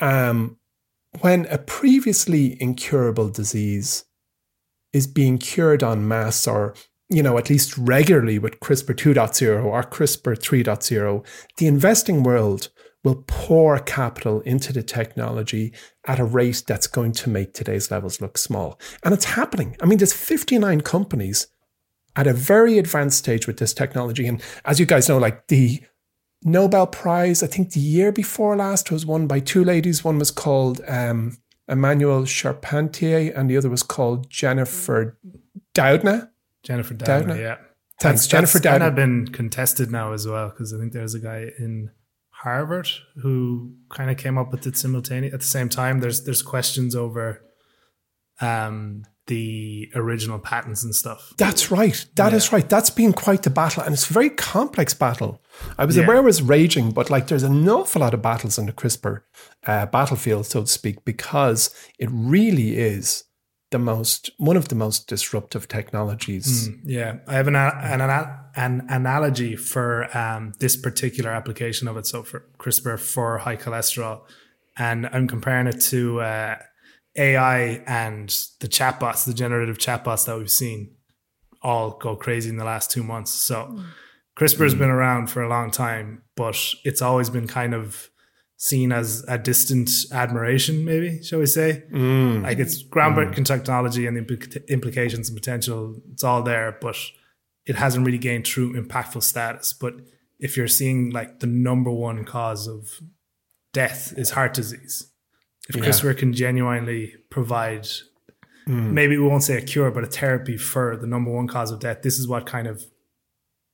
um, 0.00 0.56
when 1.20 1.46
a 1.50 1.58
previously 1.58 2.60
incurable 2.60 3.28
disease 3.28 4.06
is 4.94 5.06
being 5.06 5.36
cured 5.36 5.82
en 5.82 6.08
masse 6.08 6.46
or 6.46 6.74
you 7.10 7.22
know, 7.22 7.36
at 7.36 7.50
least 7.50 7.76
regularly 7.76 8.38
with 8.38 8.58
CRISPR 8.60 8.94
2.0 8.94 9.64
or 9.66 9.82
CRISPR 9.82 10.34
3.0, 10.34 11.26
the 11.58 11.66
investing 11.66 12.22
world 12.22 12.70
will 13.04 13.22
pour 13.26 13.78
capital 13.80 14.40
into 14.42 14.72
the 14.72 14.82
technology 14.82 15.74
at 16.06 16.18
a 16.18 16.24
rate 16.24 16.62
that's 16.66 16.86
going 16.86 17.12
to 17.12 17.28
make 17.28 17.52
today's 17.52 17.90
levels 17.90 18.22
look 18.22 18.38
small. 18.38 18.80
And 19.04 19.12
it's 19.12 19.26
happening. 19.26 19.76
I 19.82 19.86
mean, 19.86 19.98
there's 19.98 20.14
59 20.14 20.80
companies 20.80 21.48
at 22.16 22.26
a 22.26 22.32
very 22.32 22.78
advanced 22.78 23.18
stage 23.18 23.46
with 23.46 23.58
this 23.58 23.74
technology. 23.74 24.26
And 24.26 24.42
as 24.64 24.80
you 24.80 24.86
guys 24.86 25.06
know, 25.06 25.18
like 25.18 25.48
the 25.48 25.82
Nobel 26.44 26.86
Prize, 26.86 27.42
I 27.42 27.46
think 27.46 27.72
the 27.72 27.80
year 27.80 28.12
before 28.12 28.56
last, 28.56 28.90
was 28.90 29.06
won 29.06 29.26
by 29.26 29.40
two 29.40 29.64
ladies. 29.64 30.04
One 30.04 30.18
was 30.18 30.30
called 30.30 30.80
um, 30.88 31.38
Emmanuelle 31.70 32.26
Charpentier, 32.26 33.32
and 33.36 33.48
the 33.48 33.56
other 33.56 33.70
was 33.70 33.82
called 33.82 34.28
Jennifer 34.28 35.18
Doudna. 35.74 36.30
Jennifer 36.62 36.94
Doudna, 36.94 37.26
Doudna? 37.26 37.38
yeah. 37.38 37.56
Thanks, 38.00 38.22
that's, 38.22 38.26
Jennifer 38.26 38.58
that's 38.58 38.66
Doudna. 38.66 38.78
kind 38.78 38.82
of 38.82 38.94
been 38.94 39.28
contested 39.28 39.90
now 39.90 40.12
as 40.12 40.26
well 40.26 40.50
because 40.50 40.74
I 40.74 40.78
think 40.78 40.92
there's 40.92 41.14
a 41.14 41.20
guy 41.20 41.50
in 41.58 41.90
Harvard 42.30 42.88
who 43.22 43.74
kind 43.90 44.10
of 44.10 44.16
came 44.16 44.36
up 44.36 44.50
with 44.50 44.66
it 44.66 44.76
simultaneously 44.76 45.32
at 45.34 45.40
the 45.40 45.46
same 45.46 45.68
time. 45.68 46.00
There's 46.00 46.24
there's 46.24 46.42
questions 46.42 46.96
over 46.96 47.44
um, 48.40 49.04
the 49.28 49.88
original 49.94 50.38
patents 50.38 50.82
and 50.82 50.94
stuff. 50.94 51.32
That's 51.38 51.70
right. 51.70 52.04
That 52.16 52.32
is 52.32 52.48
Yeah. 52.48 52.56
right. 52.56 52.68
That's 52.68 52.90
been 52.90 53.12
quite 53.12 53.42
the 53.42 53.50
battle, 53.50 53.82
and 53.82 53.92
it's 53.94 54.10
a 54.10 54.12
very 54.12 54.30
complex 54.30 54.94
battle. 54.94 55.40
I 55.78 55.84
was 55.84 55.96
Yeah. 55.96 56.04
aware 56.04 56.16
it 56.18 56.24
was 56.24 56.42
raging, 56.42 56.90
but 56.90 57.08
like 57.10 57.28
there's 57.28 57.44
an 57.44 57.68
awful 57.68 58.00
lot 58.00 58.14
of 58.14 58.22
battles 58.22 58.58
in 58.58 58.66
the 58.66 58.72
CRISPR 58.72 59.22
uh, 59.66 59.86
battlefield, 59.86 60.46
so 60.46 60.62
to 60.62 60.66
speak, 60.66 61.04
because 61.04 61.70
it 61.98 62.08
really 62.12 62.76
is 62.76 63.24
the 63.70 63.78
most 63.78 64.30
one 64.38 64.56
of 64.56 64.68
the 64.68 64.74
most 64.74 65.06
disruptive 65.08 65.66
technologies. 65.68 66.68
Yeah, 66.84 67.18
I 67.26 67.34
have 67.34 67.48
an 67.48 67.54
an, 67.56 68.00
an 68.56 68.86
analogy 68.90 69.56
for 69.56 70.14
um, 70.16 70.52
this 70.58 70.76
particular 70.76 71.30
application 71.30 71.88
of 71.88 71.96
it. 71.96 72.06
So 72.06 72.22
for 72.22 72.44
CRISPR 72.58 72.98
for 72.98 73.38
high 73.38 73.56
cholesterol, 73.56 74.22
and 74.76 75.08
I'm 75.12 75.26
comparing 75.28 75.68
it 75.68 75.80
to 75.92 76.20
uh, 76.20 76.56
AI 77.16 77.82
and 77.86 78.28
the 78.60 78.68
chatbots, 78.68 79.26
the 79.26 79.34
generative 79.34 79.78
chatbots 79.78 80.26
that 80.26 80.38
we've 80.38 80.50
seen 80.50 80.94
all 81.62 81.90
go 81.92 82.16
crazy 82.16 82.50
in 82.50 82.56
the 82.56 82.64
last 82.64 82.90
two 82.90 83.02
months. 83.02 83.30
So 83.30 83.64
hmm. 83.64 83.82
CRISPR 84.36 84.64
has 84.64 84.72
hmm. 84.72 84.78
been 84.80 84.90
around 84.90 85.28
for 85.28 85.42
a 85.42 85.48
long 85.48 85.70
time, 85.70 86.22
but 86.36 86.56
it's 86.84 87.02
always 87.02 87.30
been 87.30 87.46
kind 87.46 87.74
of 87.74 88.10
seen 88.56 88.92
as 88.92 89.24
a 89.26 89.36
distant 89.36 89.90
admiration, 90.12 90.84
maybe 90.84 91.22
shall 91.22 91.40
we 91.40 91.46
say? 91.46 91.82
Hmm. 91.90 92.42
Like 92.42 92.58
it's 92.58 92.82
groundbreaking 92.82 93.44
technology 93.44 94.06
and 94.06 94.16
the 94.16 94.22
implica- 94.22 94.66
implications 94.68 95.28
and 95.28 95.36
potential. 95.36 96.00
It's 96.12 96.24
all 96.24 96.42
there, 96.42 96.78
but 96.80 96.96
it 97.66 97.76
hasn't 97.76 98.06
really 98.06 98.18
gained 98.18 98.44
true 98.44 98.72
impactful 98.74 99.22
status. 99.22 99.72
But 99.72 99.94
if 100.38 100.56
you're 100.56 100.68
seeing 100.68 101.10
like 101.10 101.40
the 101.40 101.46
number 101.46 101.90
one 101.90 102.24
cause 102.24 102.66
of 102.66 103.00
death 103.72 104.12
is 104.16 104.30
heart 104.30 104.54
disease, 104.54 105.11
if 105.68 105.76
Yeah. 105.76 105.82
CRISPR 105.82 106.16
can 106.16 106.32
genuinely 106.32 107.14
provide, 107.30 107.88
mm. 108.66 108.92
maybe 108.92 109.16
we 109.16 109.26
won't 109.26 109.42
say 109.42 109.56
a 109.56 109.62
cure, 109.62 109.90
but 109.90 110.04
a 110.04 110.06
therapy 110.06 110.56
for 110.56 110.96
the 110.96 111.06
number 111.06 111.30
one 111.30 111.46
cause 111.46 111.70
of 111.70 111.80
death, 111.80 112.02
this 112.02 112.18
is 112.18 112.26
what 112.26 112.46
kind 112.46 112.66
of 112.66 112.84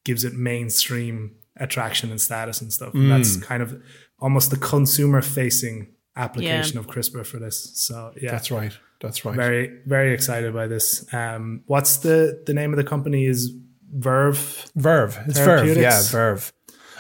gives 0.04 0.25
it 0.25 0.35
mainstream 0.35 1.37
attraction 1.57 2.11
and 2.11 2.21
status 2.21 2.61
and 2.61 2.73
stuff. 2.73 2.95
And 2.95 3.04
mm. 3.04 3.09
that's 3.09 3.37
kind 3.37 3.62
of 3.62 3.83
almost 4.18 4.50
the 4.50 4.57
consumer 4.57 5.23
facing 5.23 5.88
application 6.16 6.78
of 6.78 6.87
CRISPR 6.87 7.25
for 7.25 7.38
this. 7.38 7.71
So 7.75 8.12
yeah, 8.21 8.30
That's 8.30 8.50
right. 8.50 8.76
That's 9.00 9.25
right. 9.25 9.37
very 9.37 9.80
very 9.87 10.12
excited 10.12 10.52
by 10.52 10.66
this. 10.66 11.12
Um, 11.14 11.62
what's 11.66 11.99
the 11.99 12.42
the 12.47 12.54
name 12.54 12.73
of 12.73 12.76
the 12.76 12.85
company? 12.85 13.26
Is 13.26 13.52
Verve? 13.92 14.66
Verve. 14.75 15.18
It's 15.26 15.38
Verve. 15.38 15.76
Yeah, 15.76 16.02
Verve. 16.02 16.52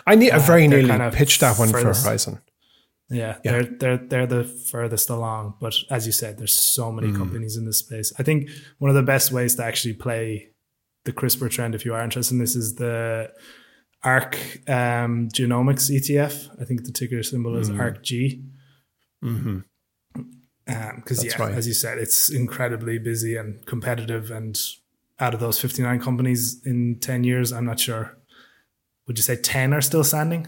I 0.06 0.14
need. 0.14 0.30
I 0.30 0.36
uh, 0.36 0.40
very 0.40 0.68
nearly 0.68 0.88
kind 0.88 1.02
of 1.02 1.12
pitched 1.12 1.40
that 1.40 1.58
one 1.58 1.68
for 1.68 1.80
furthest. 1.80 2.06
Horizon. 2.06 2.40
Yeah, 3.10 3.38
Yeah. 3.44 3.52
they're 3.52 3.62
they're 3.64 3.96
they're 3.96 4.26
the 4.26 4.44
furthest 4.44 5.08
along. 5.10 5.54
But 5.60 5.74
as 5.90 6.04
you 6.06 6.12
said, 6.12 6.36
there's 6.38 6.54
so 6.54 6.92
many 6.92 7.10
companies 7.12 7.56
in 7.56 7.64
this 7.64 7.78
space. 7.78 8.12
I 8.18 8.22
think 8.22 8.50
one 8.78 8.90
of 8.90 8.94
the 8.96 9.02
best 9.02 9.32
ways 9.32 9.54
to 9.56 9.64
actually 9.64 9.94
play 9.94 10.50
the 11.04 11.12
CRISPR 11.12 11.48
trend, 11.50 11.74
if 11.74 11.84
you 11.86 11.94
are 11.94 12.02
interested 12.04 12.34
in 12.34 12.38
this, 12.38 12.54
is 12.54 12.74
the 12.74 13.32
ARK 14.04 14.36
um, 14.68 15.28
Genomics 15.32 15.90
ETF. 15.90 16.60
I 16.60 16.64
think 16.66 16.84
the 16.84 16.92
ticker 16.92 17.22
symbol 17.22 17.56
is 17.56 17.70
ARKG. 17.70 18.42
hmm 19.22 19.58
Because 20.66 21.22
That's 21.22 21.24
yeah, 21.38 21.42
right. 21.42 21.54
as 21.54 21.66
you 21.66 21.72
said, 21.72 21.96
it's 21.98 22.28
incredibly 22.30 22.98
busy 22.98 23.36
and 23.36 23.64
competitive. 23.64 24.30
And 24.30 24.60
out 25.18 25.32
of 25.32 25.40
those 25.40 25.58
59 25.58 25.98
companies 26.00 26.60
in 26.66 26.98
10 27.00 27.24
years, 27.24 27.52
I'm 27.52 27.64
not 27.64 27.80
sure. 27.80 28.18
Would 29.06 29.16
you 29.18 29.22
say 29.22 29.36
10 29.36 29.72
are 29.72 29.80
still 29.80 30.04
standing? 30.04 30.46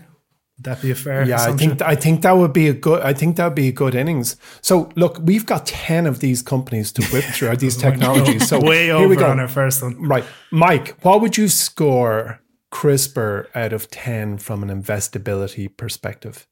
Would 0.60 0.64
that 0.64 0.82
be 0.82 0.90
a 0.90 0.94
fair 0.94 1.26
Yeah, 1.26 1.40
I 1.42 1.52
think 1.52 1.80
I 1.80 1.94
think 1.94 2.20
that 2.20 2.32
would 2.32 2.52
be 2.52 2.68
a 2.68 2.74
good. 2.74 3.00
I 3.00 3.14
think 3.14 3.36
that 3.36 3.46
would 3.46 3.54
be 3.54 3.68
a 3.68 3.72
good 3.72 3.94
innings. 3.94 4.36
So 4.60 4.90
look, 4.94 5.18
we've 5.22 5.46
got 5.46 5.64
ten 5.64 6.06
of 6.06 6.20
these 6.20 6.42
companies 6.42 6.92
to 6.92 7.04
whip 7.06 7.24
through 7.24 7.56
these 7.56 7.76
technologies. 7.86 8.46
So 8.46 8.60
way 8.60 8.84
here 8.84 8.96
over 8.96 9.08
we 9.08 9.16
go. 9.16 9.30
on 9.30 9.40
our 9.40 9.48
first 9.48 9.82
one. 9.82 9.96
Right, 10.06 10.24
Mike, 10.50 10.98
what 11.00 11.22
would 11.22 11.38
you 11.38 11.48
score 11.48 12.42
CRISPR 12.72 13.46
out 13.54 13.72
of 13.72 13.88
ten 13.90 14.36
from 14.36 14.62
an 14.62 14.68
investability 14.68 15.74
perspective? 15.74 16.46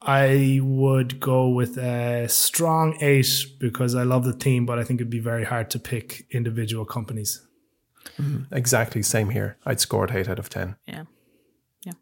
I 0.00 0.60
would 0.62 1.20
go 1.20 1.50
with 1.50 1.76
a 1.76 2.26
strong 2.30 2.96
eight 3.02 3.28
because 3.58 3.94
I 3.94 4.04
love 4.04 4.24
the 4.24 4.34
team, 4.34 4.64
but 4.64 4.78
I 4.78 4.84
think 4.84 5.02
it'd 5.02 5.10
be 5.10 5.18
very 5.20 5.44
hard 5.44 5.68
to 5.70 5.78
pick 5.78 6.24
individual 6.30 6.86
companies. 6.86 7.46
Mm-hmm. 8.18 8.54
Exactly, 8.54 9.02
same 9.02 9.28
here. 9.28 9.58
I'd 9.66 9.80
score 9.80 10.06
it 10.06 10.14
eight 10.14 10.30
out 10.30 10.38
of 10.38 10.48
ten. 10.48 10.76
Yeah. 10.86 11.04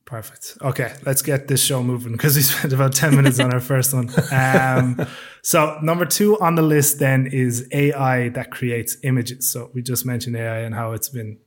Perfect. 0.05 0.59
Okay, 0.62 0.95
let's 1.05 1.23
get 1.23 1.49
this 1.49 1.62
show 1.62 1.83
moving 1.83 2.12
because 2.12 2.37
we 2.37 2.43
spent 2.43 2.73
about 2.73 2.95
10 2.95 3.17
minutes 3.17 3.41
on 3.41 3.53
our 3.53 3.61
first 3.61 3.93
one. 3.93 4.11
Um, 4.33 5.07
so, 5.43 5.79
number 5.83 6.05
two 6.05 6.39
on 6.41 6.55
the 6.55 6.62
list 6.62 6.99
then 6.99 7.27
is 7.27 7.67
AI 7.73 8.29
that 8.31 8.51
creates 8.51 8.97
images. 9.03 9.51
So, 9.51 9.71
we 9.75 9.83
just 9.83 10.07
mentioned 10.07 10.37
AI 10.37 10.61
and 10.61 10.75
how 10.75 10.93
it's 10.93 11.09
been 11.09 11.39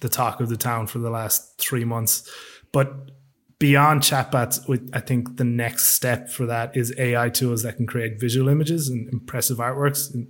the 0.00 0.08
talk 0.08 0.40
of 0.40 0.48
the 0.48 0.56
town 0.56 0.86
for 0.86 0.98
the 0.98 1.10
last 1.10 1.58
three 1.58 1.84
months. 1.84 2.28
But 2.72 3.10
beyond 3.58 4.02
chatbots, 4.02 4.66
with- 4.68 4.90
I 4.92 5.00
think 5.00 5.36
the 5.36 5.44
next 5.44 5.88
step 5.88 6.28
for 6.28 6.46
that 6.46 6.76
is 6.76 6.94
AI 6.98 7.28
tools 7.28 7.62
that 7.62 7.76
can 7.76 7.86
create 7.86 8.18
visual 8.18 8.48
images 8.48 8.88
and 8.88 9.08
impressive 9.12 9.58
artworks. 9.58 10.12
And 10.12 10.26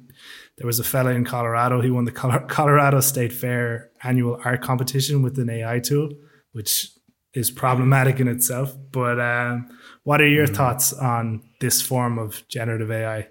there 0.58 0.66
was 0.66 0.78
a 0.80 0.84
fella 0.84 1.12
in 1.12 1.24
Colorado, 1.24 1.80
he 1.80 1.90
won 1.90 2.04
the 2.04 2.12
Colorado 2.48 3.00
State 3.00 3.32
Fair 3.32 3.90
annual 4.02 4.38
art 4.44 4.60
competition 4.60 5.22
with 5.22 5.38
an 5.38 5.48
AI 5.48 5.78
tool, 5.78 6.10
which 6.52 6.90
is 7.34 7.50
problematic 7.50 8.20
in 8.20 8.28
itself. 8.28 8.76
But 8.90 9.20
um, 9.20 9.68
what 10.04 10.20
are 10.20 10.28
your 10.28 10.46
thoughts 10.46 10.92
on 10.92 11.42
this 11.60 11.80
form 11.80 12.18
of 12.18 12.46
generative 12.48 12.90
AI? 12.90 13.28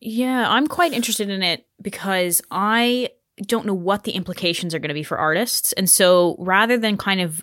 Yeah, 0.00 0.48
I'm 0.48 0.66
quite 0.66 0.92
interested 0.92 1.30
in 1.30 1.42
it 1.42 1.66
because 1.80 2.42
I 2.50 3.10
don't 3.46 3.66
know 3.66 3.74
what 3.74 4.04
the 4.04 4.12
implications 4.12 4.74
are 4.74 4.78
going 4.78 4.88
to 4.88 4.94
be 4.94 5.02
for 5.02 5.18
artists. 5.18 5.72
And 5.74 5.88
so 5.88 6.36
rather 6.38 6.76
than 6.76 6.96
kind 6.96 7.20
of 7.20 7.42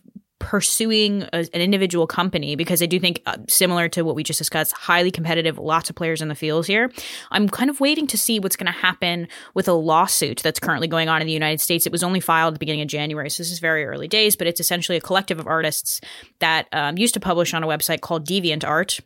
pursuing 0.49 1.21
a, 1.31 1.45
an 1.53 1.61
individual 1.61 2.07
company, 2.07 2.55
because 2.55 2.81
I 2.81 2.87
do 2.87 2.99
think, 2.99 3.21
uh, 3.27 3.37
similar 3.47 3.87
to 3.89 4.01
what 4.01 4.15
we 4.15 4.23
just 4.23 4.39
discussed, 4.39 4.71
highly 4.71 5.11
competitive, 5.11 5.59
lots 5.59 5.91
of 5.91 5.95
players 5.95 6.23
in 6.23 6.27
the 6.27 6.33
fields 6.33 6.65
here, 6.65 6.91
I'm 7.29 7.47
kind 7.47 7.69
of 7.69 7.79
waiting 7.79 8.07
to 8.07 8.17
see 8.17 8.39
what's 8.39 8.55
going 8.55 8.65
to 8.65 8.71
happen 8.71 9.27
with 9.53 9.67
a 9.67 9.73
lawsuit 9.73 10.41
that's 10.41 10.59
currently 10.59 10.87
going 10.87 11.07
on 11.07 11.21
in 11.21 11.27
the 11.27 11.33
United 11.33 11.61
States. 11.61 11.85
It 11.85 11.91
was 11.91 12.01
only 12.01 12.19
filed 12.19 12.53
at 12.53 12.55
the 12.55 12.59
beginning 12.59 12.81
of 12.81 12.87
January, 12.87 13.29
so 13.29 13.43
this 13.43 13.51
is 13.51 13.59
very 13.59 13.85
early 13.85 14.07
days, 14.07 14.35
but 14.35 14.47
it's 14.47 14.59
essentially 14.59 14.97
a 14.97 15.01
collective 15.01 15.39
of 15.39 15.45
artists 15.45 16.01
that 16.39 16.67
um, 16.71 16.97
used 16.97 17.13
to 17.13 17.19
publish 17.19 17.53
on 17.53 17.63
a 17.63 17.67
website 17.67 18.01
called 18.01 18.27
DeviantArt 18.27 19.01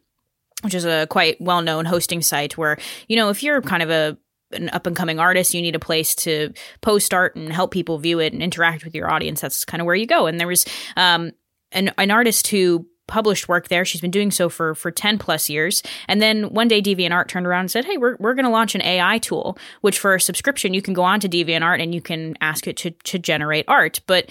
which 0.61 0.73
is 0.73 0.85
a 0.85 1.07
quite 1.07 1.35
well-known 1.41 1.83
hosting 1.83 2.21
site 2.21 2.57
where 2.57 2.77
you 3.09 3.17
know 3.17 3.29
if 3.29 3.43
you're 3.43 3.61
kind 3.61 3.83
of 3.83 3.89
a 3.89 4.17
an 4.53 4.69
up 4.69 4.87
and 4.87 4.95
coming 4.95 5.19
artist 5.19 5.53
you 5.53 5.61
need 5.61 5.75
a 5.75 5.79
place 5.79 6.15
to 6.15 6.53
post 6.81 7.13
art 7.13 7.35
and 7.35 7.51
help 7.51 7.71
people 7.71 7.97
view 7.97 8.19
it 8.19 8.33
and 8.33 8.41
interact 8.41 8.83
with 8.83 8.95
your 8.95 9.11
audience. 9.11 9.41
That's 9.41 9.65
kind 9.65 9.81
of 9.81 9.85
where 9.85 9.95
you 9.95 10.05
go. 10.05 10.25
And 10.25 10.39
there 10.39 10.47
was 10.47 10.65
um, 10.95 11.31
an, 11.71 11.91
an 11.97 12.11
artist 12.11 12.47
who 12.47 12.87
published 13.07 13.49
work 13.49 13.67
there. 13.67 13.83
She's 13.83 14.01
been 14.01 14.11
doing 14.11 14.31
so 14.31 14.49
for 14.49 14.75
for 14.75 14.89
10 14.89 15.17
plus 15.17 15.49
years. 15.49 15.83
And 16.07 16.21
then 16.21 16.53
one 16.53 16.67
day 16.67 16.81
deviantart 16.81 17.27
turned 17.27 17.45
around 17.45 17.61
and 17.61 17.71
said 17.71 17.85
hey 17.85 17.97
we're, 17.97 18.15
we're 18.19 18.33
going 18.33 18.45
to 18.45 18.51
launch 18.51 18.75
an 18.75 18.81
ai 18.81 19.17
tool 19.17 19.57
which 19.81 19.99
for 19.99 20.15
a 20.15 20.21
subscription 20.21 20.73
you 20.73 20.81
can 20.81 20.93
go 20.93 21.03
on 21.03 21.19
to 21.19 21.29
deviantart 21.29 21.81
and 21.81 21.93
you 21.93 22.01
can 22.01 22.35
ask 22.41 22.67
it 22.67 22.77
to 22.77 22.91
to 22.91 23.19
generate 23.19 23.65
art. 23.67 23.99
But 24.07 24.29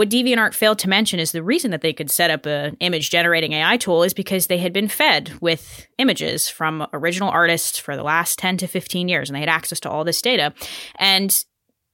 what 0.00 0.08
DeviantArt 0.08 0.54
failed 0.54 0.78
to 0.78 0.88
mention 0.88 1.20
is 1.20 1.32
the 1.32 1.42
reason 1.42 1.72
that 1.72 1.82
they 1.82 1.92
could 1.92 2.10
set 2.10 2.30
up 2.30 2.46
an 2.46 2.74
image 2.80 3.10
generating 3.10 3.52
AI 3.52 3.76
tool 3.76 4.02
is 4.02 4.14
because 4.14 4.46
they 4.46 4.56
had 4.56 4.72
been 4.72 4.88
fed 4.88 5.30
with 5.42 5.86
images 5.98 6.48
from 6.48 6.86
original 6.94 7.28
artists 7.28 7.78
for 7.78 7.94
the 7.98 8.02
last 8.02 8.38
10 8.38 8.56
to 8.56 8.66
15 8.66 9.10
years 9.10 9.28
and 9.28 9.36
they 9.36 9.40
had 9.40 9.50
access 9.50 9.78
to 9.80 9.90
all 9.90 10.02
this 10.02 10.22
data. 10.22 10.54
And 10.96 11.44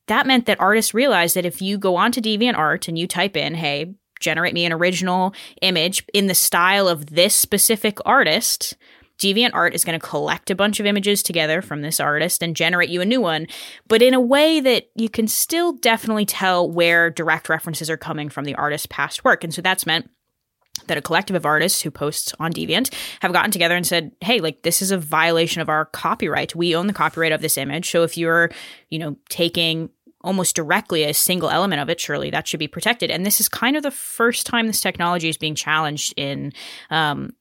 that 0.07 0.25
meant 0.25 0.47
that 0.47 0.61
artists 0.61 0.95
realized 0.95 1.35
that 1.35 1.45
if 1.45 1.61
you 1.61 1.79
go 1.79 1.97
onto 1.97 2.21
DeviantArt 2.21 2.87
and 2.87 2.97
you 2.97 3.09
type 3.09 3.37
in, 3.37 3.55
hey, 3.55 3.93
generate 4.21 4.55
me 4.55 4.65
an 4.65 4.73
original 4.73 5.35
image 5.61 6.05
in 6.15 6.29
the 6.29 6.35
style 6.37 6.87
of 6.87 7.07
this 7.07 7.35
specific 7.35 7.99
artist, 8.07 8.77
DeviantArt 9.19 9.73
is 9.73 9.85
going 9.85 9.99
to 9.99 10.07
collect 10.07 10.51
a 10.51 10.55
bunch 10.55 10.81
of 10.81 10.87
images 10.87 11.23
together 11.23 11.63
from 11.63 11.83
this 11.83 12.01
artist 12.01 12.43
and 12.43 12.57
generate 12.57 12.91
you 12.91 13.01
a 13.01 13.07
new 13.07 13.21
one, 13.21 13.47
but 13.89 14.03
in 14.03 14.15
a 14.15 14.21
way 14.21 14.61
that 14.61 14.91
you 14.95 15.09
can 15.09 15.27
still 15.27 15.73
definitely 15.73 16.27
tell 16.27 16.71
where 16.71 17.11
direct 17.11 17.49
references 17.49 17.89
are 17.89 17.97
coming 17.97 18.29
from 18.29 18.45
the 18.45 18.55
artist's 18.55 18.87
past 18.87 19.25
work. 19.25 19.43
And 19.43 19.55
so 19.55 19.63
that's 19.63 19.87
meant 19.87 20.11
that 20.87 20.99
a 20.99 21.03
collective 21.03 21.37
of 21.37 21.47
artists 21.47 21.81
who 21.81 21.91
posts 21.91 22.35
on 22.39 22.53
Deviant 22.53 22.93
have 23.21 23.33
gotten 23.33 23.51
together 23.51 23.75
and 23.75 23.87
said, 23.87 24.13
"Hey, 24.21 24.41
like 24.41 24.63
this 24.63 24.83
is 24.83 24.91
a 24.91 24.99
violation 24.99 25.63
of 25.63 25.71
our 25.71 25.87
copyright. 25.87 26.55
We 26.55 26.77
own 26.77 26.87
the 26.87 26.93
copyright 26.93 27.33
of 27.33 27.41
this 27.41 27.57
image. 27.57 27.91
So 27.91 28.03
if 28.03 28.19
you're, 28.19 28.51
you 28.91 28.99
know, 28.99 29.17
taking 29.31 29.89
almost 30.23 30.57
directly 30.57 31.05
a 31.05 31.15
single 31.15 31.49
element 31.49 31.81
of 31.81 31.89
it, 31.89 31.99
surely 31.99 32.31
that 32.31 32.47
should 32.47 32.61
be 32.61 32.69
protected." 32.69 33.11
And 33.11 33.25
this 33.25 33.41
is 33.41 33.49
kind 33.49 33.77
of 33.77 33.83
the 33.83 33.91
first 33.91 34.45
time 34.47 34.67
this 34.67 34.83
technology 34.83 35.31
is 35.31 35.39
being 35.39 35.55
challenged 35.55 36.13
in 36.17 36.53
um, 36.91 37.33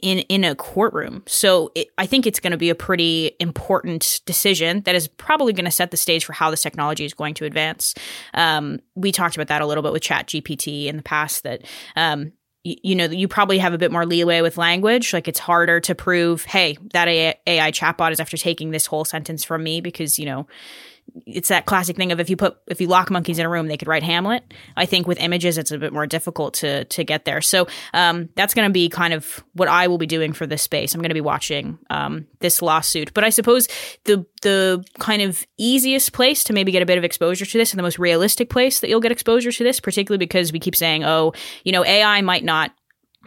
in 0.00 0.18
in 0.20 0.44
a 0.44 0.54
courtroom. 0.54 1.22
So 1.26 1.70
it, 1.74 1.88
I 1.98 2.06
think 2.06 2.26
it's 2.26 2.40
going 2.40 2.50
to 2.52 2.56
be 2.56 2.70
a 2.70 2.74
pretty 2.74 3.32
important 3.40 4.20
decision 4.26 4.82
that 4.82 4.94
is 4.94 5.08
probably 5.08 5.52
going 5.52 5.64
to 5.64 5.70
set 5.70 5.90
the 5.90 5.96
stage 5.96 6.24
for 6.24 6.32
how 6.32 6.50
this 6.50 6.62
technology 6.62 7.04
is 7.04 7.14
going 7.14 7.34
to 7.34 7.44
advance. 7.44 7.94
Um, 8.34 8.80
we 8.94 9.12
talked 9.12 9.36
about 9.36 9.48
that 9.48 9.62
a 9.62 9.66
little 9.66 9.82
bit 9.82 9.92
with 9.92 10.02
Chat 10.02 10.26
GPT 10.26 10.86
in 10.86 10.96
the 10.96 11.02
past. 11.02 11.42
That 11.42 11.62
um, 11.96 12.32
you 12.64 12.94
know, 12.94 13.06
you 13.06 13.26
probably 13.26 13.58
have 13.58 13.72
a 13.72 13.78
bit 13.78 13.90
more 13.90 14.06
leeway 14.06 14.40
with 14.40 14.56
language. 14.56 15.12
Like 15.12 15.26
it's 15.26 15.40
harder 15.40 15.80
to 15.80 15.94
prove, 15.96 16.44
hey, 16.44 16.78
that 16.92 17.08
AI 17.08 17.72
chatbot 17.72 18.12
is 18.12 18.20
after 18.20 18.36
taking 18.36 18.70
this 18.70 18.86
whole 18.86 19.04
sentence 19.04 19.42
from 19.42 19.64
me 19.64 19.80
because, 19.80 20.16
you 20.16 20.26
know, 20.26 20.46
it's 21.26 21.48
that 21.48 21.66
classic 21.66 21.96
thing 21.96 22.12
of 22.12 22.20
if 22.20 22.30
you 22.30 22.36
put 22.36 22.56
if 22.66 22.80
you 22.80 22.86
lock 22.86 23.10
monkeys 23.10 23.38
in 23.38 23.46
a 23.46 23.48
room, 23.48 23.68
they 23.68 23.76
could 23.76 23.88
write 23.88 24.02
Hamlet. 24.02 24.52
I 24.76 24.86
think 24.86 25.06
with 25.06 25.20
images, 25.20 25.58
it's 25.58 25.70
a 25.70 25.78
bit 25.78 25.92
more 25.92 26.06
difficult 26.06 26.54
to 26.54 26.84
to 26.84 27.04
get 27.04 27.24
there. 27.24 27.40
So 27.40 27.66
um, 27.92 28.28
that's 28.34 28.54
going 28.54 28.68
to 28.68 28.72
be 28.72 28.88
kind 28.88 29.14
of 29.14 29.42
what 29.54 29.68
I 29.68 29.86
will 29.86 29.98
be 29.98 30.06
doing 30.06 30.32
for 30.32 30.46
this 30.46 30.62
space. 30.62 30.94
I'm 30.94 31.00
going 31.00 31.10
to 31.10 31.14
be 31.14 31.20
watching 31.20 31.78
um, 31.90 32.26
this 32.40 32.62
lawsuit, 32.62 33.12
but 33.14 33.24
I 33.24 33.30
suppose 33.30 33.68
the 34.04 34.24
the 34.42 34.84
kind 34.98 35.22
of 35.22 35.46
easiest 35.58 36.12
place 36.12 36.44
to 36.44 36.52
maybe 36.52 36.72
get 36.72 36.82
a 36.82 36.86
bit 36.86 36.98
of 36.98 37.04
exposure 37.04 37.46
to 37.46 37.58
this, 37.58 37.72
and 37.72 37.78
the 37.78 37.82
most 37.82 37.98
realistic 37.98 38.50
place 38.50 38.80
that 38.80 38.88
you'll 38.88 39.00
get 39.00 39.12
exposure 39.12 39.52
to 39.52 39.64
this, 39.64 39.80
particularly 39.80 40.18
because 40.18 40.52
we 40.52 40.58
keep 40.58 40.76
saying, 40.76 41.04
oh, 41.04 41.32
you 41.64 41.72
know, 41.72 41.84
AI 41.84 42.20
might 42.22 42.44
not 42.44 42.72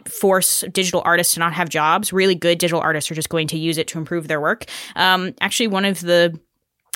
force 0.08 0.64
digital 0.72 1.02
artists 1.04 1.34
to 1.34 1.40
not 1.40 1.52
have 1.52 1.68
jobs. 1.68 2.12
Really 2.12 2.34
good 2.34 2.58
digital 2.58 2.80
artists 2.80 3.10
are 3.10 3.14
just 3.14 3.28
going 3.28 3.48
to 3.48 3.58
use 3.58 3.78
it 3.78 3.88
to 3.88 3.98
improve 3.98 4.28
their 4.28 4.40
work. 4.40 4.64
Um, 4.94 5.34
actually, 5.40 5.68
one 5.68 5.84
of 5.84 6.00
the 6.00 6.38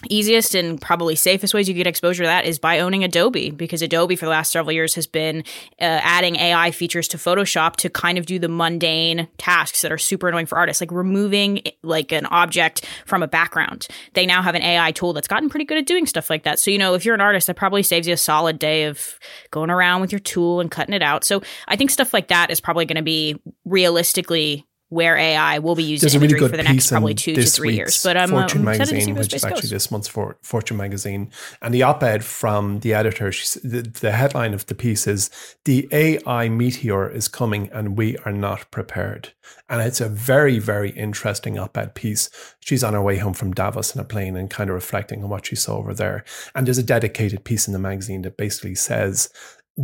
easiest 0.08 0.54
and 0.54 0.80
probably 0.80 1.14
safest 1.14 1.52
ways 1.52 1.68
you 1.68 1.74
get 1.74 1.86
exposure 1.86 2.22
to 2.22 2.26
that 2.26 2.44
is 2.44 2.58
by 2.58 2.80
owning 2.80 3.04
Adobe 3.04 3.50
because 3.50 3.82
Adobe 3.82 4.16
for 4.16 4.24
the 4.24 4.30
last 4.30 4.52
several 4.52 4.72
years 4.72 4.94
has 4.94 5.06
been 5.06 5.40
uh, 5.80 6.00
adding 6.02 6.36
AI 6.36 6.70
features 6.70 7.08
to 7.08 7.16
Photoshop 7.16 7.76
to 7.76 7.90
kind 7.90 8.18
of 8.18 8.26
do 8.26 8.38
the 8.38 8.48
mundane 8.48 9.28
tasks 9.38 9.82
that 9.82 9.92
are 9.92 9.98
super 9.98 10.28
annoying 10.28 10.46
for 10.46 10.58
artists 10.58 10.80
like 10.80 10.90
removing 10.90 11.62
like 11.82 12.12
an 12.12 12.26
object 12.26 12.86
from 13.04 13.22
a 13.22 13.28
background. 13.28 13.88
They 14.14 14.26
now 14.26 14.42
have 14.42 14.54
an 14.54 14.62
AI 14.62 14.92
tool 14.92 15.12
that's 15.12 15.28
gotten 15.28 15.48
pretty 15.48 15.66
good 15.66 15.78
at 15.78 15.86
doing 15.86 16.06
stuff 16.06 16.30
like 16.30 16.44
that. 16.44 16.58
So 16.58 16.70
you 16.70 16.78
know, 16.78 16.94
if 16.94 17.04
you're 17.04 17.14
an 17.14 17.20
artist 17.20 17.46
that 17.46 17.56
probably 17.56 17.82
saves 17.82 18.06
you 18.06 18.14
a 18.14 18.18
solid 18.18 18.58
day 18.58 18.84
of 18.84 19.18
going 19.50 19.70
around 19.70 20.00
with 20.00 20.12
your 20.12 20.20
tool 20.20 20.60
and 20.60 20.70
cutting 20.70 20.94
it 20.94 21.02
out. 21.02 21.24
So 21.24 21.42
I 21.68 21.76
think 21.76 21.90
stuff 21.90 22.14
like 22.14 22.28
that 22.28 22.50
is 22.50 22.60
probably 22.60 22.86
going 22.86 22.96
to 22.96 23.02
be 23.02 23.36
realistically 23.64 24.66
where 24.90 25.16
AI 25.16 25.60
will 25.60 25.76
be 25.76 25.84
used 25.84 26.02
There's 26.02 26.16
a 26.16 26.20
really 26.20 26.34
good 26.34 26.50
for 26.50 26.56
the 26.56 26.64
next 26.64 26.90
probably 26.90 27.14
two 27.14 27.34
to 27.34 27.42
three 27.44 27.74
years. 27.74 28.02
But 28.02 28.16
I'm 28.16 28.28
Fortune 28.28 28.60
um, 28.60 28.64
magazine, 28.64 29.14
which 29.14 29.32
is 29.32 29.44
actually 29.44 29.62
goes. 29.62 29.70
this 29.70 29.90
month's 29.90 30.08
for, 30.08 30.36
Fortune 30.42 30.76
magazine, 30.76 31.30
and 31.62 31.72
the 31.72 31.84
op-ed 31.84 32.24
from 32.24 32.80
the 32.80 32.92
editor. 32.92 33.30
She, 33.30 33.60
the, 33.60 33.82
the 33.82 34.10
headline 34.12 34.52
of 34.52 34.66
the 34.66 34.74
piece 34.74 35.06
is 35.06 35.30
"The 35.64 35.88
AI 35.92 36.48
meteor 36.48 37.08
is 37.08 37.28
coming, 37.28 37.70
and 37.72 37.96
we 37.96 38.18
are 38.18 38.32
not 38.32 38.70
prepared." 38.72 39.32
And 39.68 39.80
it's 39.80 40.00
a 40.00 40.08
very, 40.08 40.58
very 40.58 40.90
interesting 40.90 41.56
op-ed 41.56 41.94
piece. 41.94 42.28
She's 42.58 42.82
on 42.82 42.94
her 42.94 43.02
way 43.02 43.18
home 43.18 43.34
from 43.34 43.52
Davos 43.52 43.94
in 43.94 44.00
a 44.00 44.04
plane 44.04 44.36
and 44.36 44.50
kind 44.50 44.70
of 44.70 44.74
reflecting 44.74 45.22
on 45.22 45.30
what 45.30 45.46
she 45.46 45.56
saw 45.56 45.76
over 45.78 45.94
there. 45.94 46.24
And 46.54 46.66
there's 46.66 46.78
a 46.78 46.82
dedicated 46.82 47.44
piece 47.44 47.68
in 47.68 47.72
the 47.72 47.78
magazine 47.78 48.22
that 48.22 48.36
basically 48.36 48.74
says 48.74 49.30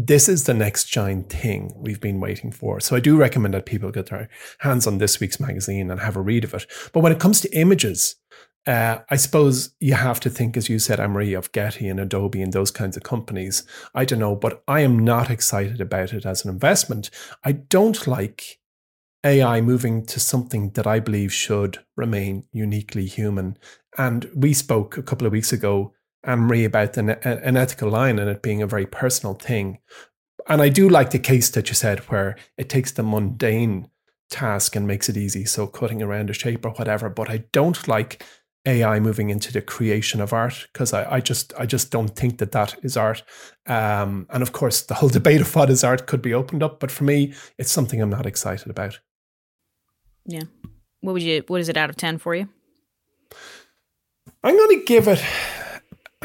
this 0.05 0.29
is 0.29 0.45
the 0.45 0.53
next 0.53 0.85
giant 0.85 1.31
thing 1.31 1.73
we've 1.75 2.01
been 2.01 2.21
waiting 2.21 2.53
for. 2.53 2.81
So 2.81 2.97
I 2.97 3.01
do 3.01 3.17
recommend 3.17 3.55
that 3.55 3.65
people 3.65 3.91
get 3.91 4.11
their 4.11 4.29
hands 4.59 4.87
on 4.87 4.99
this 4.99 5.21
week's 5.21 5.41
magazine 5.41 5.91
and 5.91 6.01
have 6.01 6.17
a 6.17 6.21
read 6.21 6.45
of 6.45 6.53
it. 6.53 6.67
But 6.93 7.01
when 7.01 7.13
it 7.13 7.19
comes 7.19 7.41
to 7.41 7.57
images, 7.57 8.17
uh, 8.67 8.99
I 9.09 9.17
suppose 9.17 9.75
you 9.81 9.95
have 9.95 10.21
to 10.21 10.31
think, 10.31 10.57
as 10.57 10.69
you 10.69 10.79
said, 10.79 11.01
Anne-Marie, 11.01 11.33
of 11.33 11.53
Getty 11.53 11.89
and 11.89 11.99
Adobe 11.99 12.43
and 12.43 12.53
those 12.53 12.71
kinds 12.71 12.97
of 12.97 13.05
companies. 13.05 13.63
I 13.95 14.05
don't 14.05 14.19
know, 14.19 14.37
but 14.37 14.63
I 14.69 14.81
am 14.81 14.99
not 14.99 15.31
excited 15.31 15.81
about 15.81 16.13
it 16.13 16.27
as 16.27 16.45
an 16.45 16.51
investment. 16.51 17.09
I 17.43 17.53
don't 17.53 18.07
like 18.07 18.59
AI 19.25 19.63
moving 19.63 20.05
to 20.07 20.21
something 20.21 20.73
that 20.73 20.87
I 20.87 21.01
believe 21.01 21.33
should 21.33 21.79
remain 21.97 22.45
uniquely 22.53 23.07
human. 23.07 23.57
And 23.97 24.31
we 24.35 24.53
spoke 24.53 24.99
a 24.99 25.03
couple 25.03 25.27
of 25.27 25.33
weeks 25.33 25.53
ago 25.55 25.95
Anne-Marie 26.27 26.65
about 26.65 26.97
an, 26.97 27.11
an 27.11 27.57
ethical 27.57 27.89
line 27.89 28.19
and 28.19 28.29
it 28.29 28.43
being 28.43 28.61
a 28.61 28.67
very 28.67 28.87
personal 28.87 29.35
thing. 29.35 29.79
And 30.49 30.61
I 30.61 30.69
do 30.69 30.89
like 30.89 31.11
the 31.11 31.19
case 31.19 31.51
that 31.51 31.69
you 31.69 31.75
said 31.75 32.01
where 32.11 32.37
it 32.59 32.69
takes 32.69 32.93
the 32.93 33.03
mundane 33.03 33.89
task 34.31 34.77
and 34.77 34.87
makes 34.87 35.09
it 35.09 35.17
easy. 35.17 35.45
So 35.45 35.67
cutting 35.67 36.03
around 36.03 36.31
a 36.31 36.33
shape 36.33 36.65
or 36.65 36.71
whatever. 36.73 37.09
But 37.09 37.31
I 37.31 37.45
don't 37.53 37.87
like 37.89 38.25
AI 38.67 38.99
moving 38.99 39.31
into 39.31 39.53
the 39.53 39.63
creation 39.63 40.21
of 40.21 40.33
art 40.33 40.67
because 40.73 40.93
I, 40.93 41.17
I, 41.17 41.21
just 41.21 41.53
I 41.59 41.67
just 41.67 41.91
don't 41.91 42.15
think 42.17 42.39
that 42.39 42.53
that 42.53 42.77
is 42.83 42.97
art. 42.97 43.23
Um, 43.67 44.27
and 44.31 44.43
of 44.43 44.53
course, 44.53 44.83
the 44.83 44.95
whole 44.95 45.09
debate 45.21 45.41
of 45.41 45.55
what 45.55 45.71
is 45.71 45.85
art 45.85 46.07
could 46.07 46.23
be 46.23 46.35
opened 46.35 46.63
up. 46.63 46.81
But 46.81 46.91
for 46.91 47.05
me, 47.05 47.33
it's 47.59 47.71
something 47.71 48.01
I'm 48.01 48.11
not 48.11 48.27
excited 48.27 48.69
about. 48.69 48.99
Yeah. 50.27 50.43
What 51.01 51.13
would 51.13 51.23
you? 51.23 51.45
What 51.47 51.61
is 51.61 51.69
it 51.69 51.77
out 51.77 51.91
of 51.91 51.97
ten 51.97 52.19
for 52.19 52.35
you? 52.35 52.49
I'm 54.43 54.57
going 54.57 54.79
to 54.79 54.85
give 54.85 55.09
it. 55.09 55.23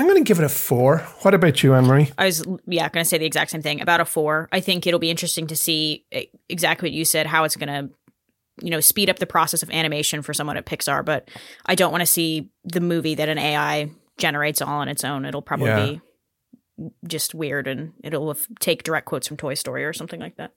I'm 0.02 0.08
going 0.08 0.18
to 0.18 0.28
give 0.28 0.40
it 0.40 0.44
a 0.44 0.50
four. 0.50 0.98
What 1.22 1.36
about 1.36 1.62
you, 1.62 1.76
Anne 1.76 1.86
Marie? 1.86 2.12
I 2.18 2.26
was, 2.26 2.44
yeah, 2.66 2.90
going 2.90 3.04
to 3.04 3.08
say 3.08 3.20
the 3.20 3.26
exact 3.28 3.52
same 3.52 3.62
thing 3.62 3.82
about 3.82 4.00
a 4.00 4.06
four. 4.06 4.50
I 4.52 4.60
think 4.60 4.88
it'll 4.88 5.00
be 5.00 5.12
interesting 5.12 5.46
to 5.46 5.56
see 5.56 6.06
eh, 6.12 6.24
exactly 6.50 6.90
what 6.90 6.94
you 6.94 7.06
said, 7.06 7.28
how 7.28 7.44
it's 7.44 7.56
going 7.56 7.68
to, 7.68 7.94
you 8.64 8.72
know, 8.72 8.80
speed 8.80 9.12
up 9.12 9.20
the 9.20 9.28
process 9.28 9.62
of 9.62 9.70
animation 9.70 10.24
for 10.24 10.34
someone 10.34 10.58
at 10.58 10.66
Pixar. 10.66 11.06
But 11.06 11.30
I 11.68 11.76
don't 11.76 11.92
want 11.92 12.02
to 12.02 12.08
see 12.08 12.50
the 12.64 12.82
movie 12.82 13.14
that 13.14 13.30
an 13.30 13.38
AI 13.38 13.92
generates 14.18 14.60
all 14.60 14.80
on 14.80 14.88
its 14.88 15.04
own. 15.04 15.24
It'll 15.24 15.44
probably 15.44 15.68
yeah. 15.68 15.86
be 15.86 16.02
just 17.08 17.36
weird 17.36 17.68
and 17.68 17.94
it'll 18.04 18.36
take 18.60 18.82
direct 18.82 19.06
quotes 19.06 19.28
from 19.28 19.38
Toy 19.38 19.54
Story 19.54 19.86
or 19.86 19.94
something 19.94 20.20
like 20.20 20.38
that. 20.38 20.52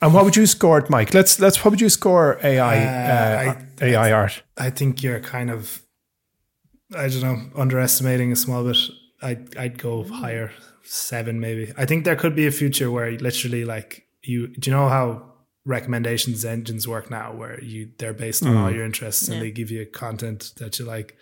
And 0.00 0.14
what 0.14 0.24
would 0.24 0.36
you 0.36 0.46
score 0.46 0.78
it, 0.78 0.88
Mike? 0.88 1.12
Let's 1.12 1.40
let's. 1.40 1.64
What 1.64 1.72
would 1.72 1.80
you 1.80 1.88
score 1.88 2.38
AI 2.40 2.84
uh, 2.84 3.50
uh, 3.50 3.60
I, 3.80 3.84
AI 3.84 4.12
art? 4.12 4.44
I 4.56 4.70
think 4.70 5.02
you're 5.02 5.18
kind 5.18 5.50
of 5.50 5.82
I 6.96 7.08
don't 7.08 7.22
know, 7.22 7.60
underestimating 7.60 8.32
a 8.32 8.36
small 8.36 8.64
bit. 8.64 8.78
I'd 9.22 9.56
I'd 9.56 9.78
go 9.78 10.04
higher, 10.04 10.52
seven 10.82 11.40
maybe. 11.40 11.72
I 11.76 11.84
think 11.84 12.04
there 12.04 12.16
could 12.16 12.34
be 12.34 12.46
a 12.46 12.50
future 12.50 12.90
where 12.90 13.10
literally 13.12 13.64
like 13.64 14.06
you 14.22 14.48
do 14.48 14.70
you 14.70 14.76
know 14.76 14.88
how 14.88 15.30
recommendations 15.64 16.44
engines 16.44 16.88
work 16.88 17.10
now 17.10 17.32
where 17.34 17.62
you 17.62 17.90
they're 17.98 18.14
based 18.14 18.44
on 18.44 18.54
mm. 18.54 18.58
all 18.58 18.70
your 18.70 18.84
interests 18.84 19.28
and 19.28 19.36
yeah. 19.36 19.42
they 19.42 19.50
give 19.50 19.70
you 19.70 19.84
content 19.86 20.52
that 20.56 20.78
you 20.78 20.84
like. 20.84 21.16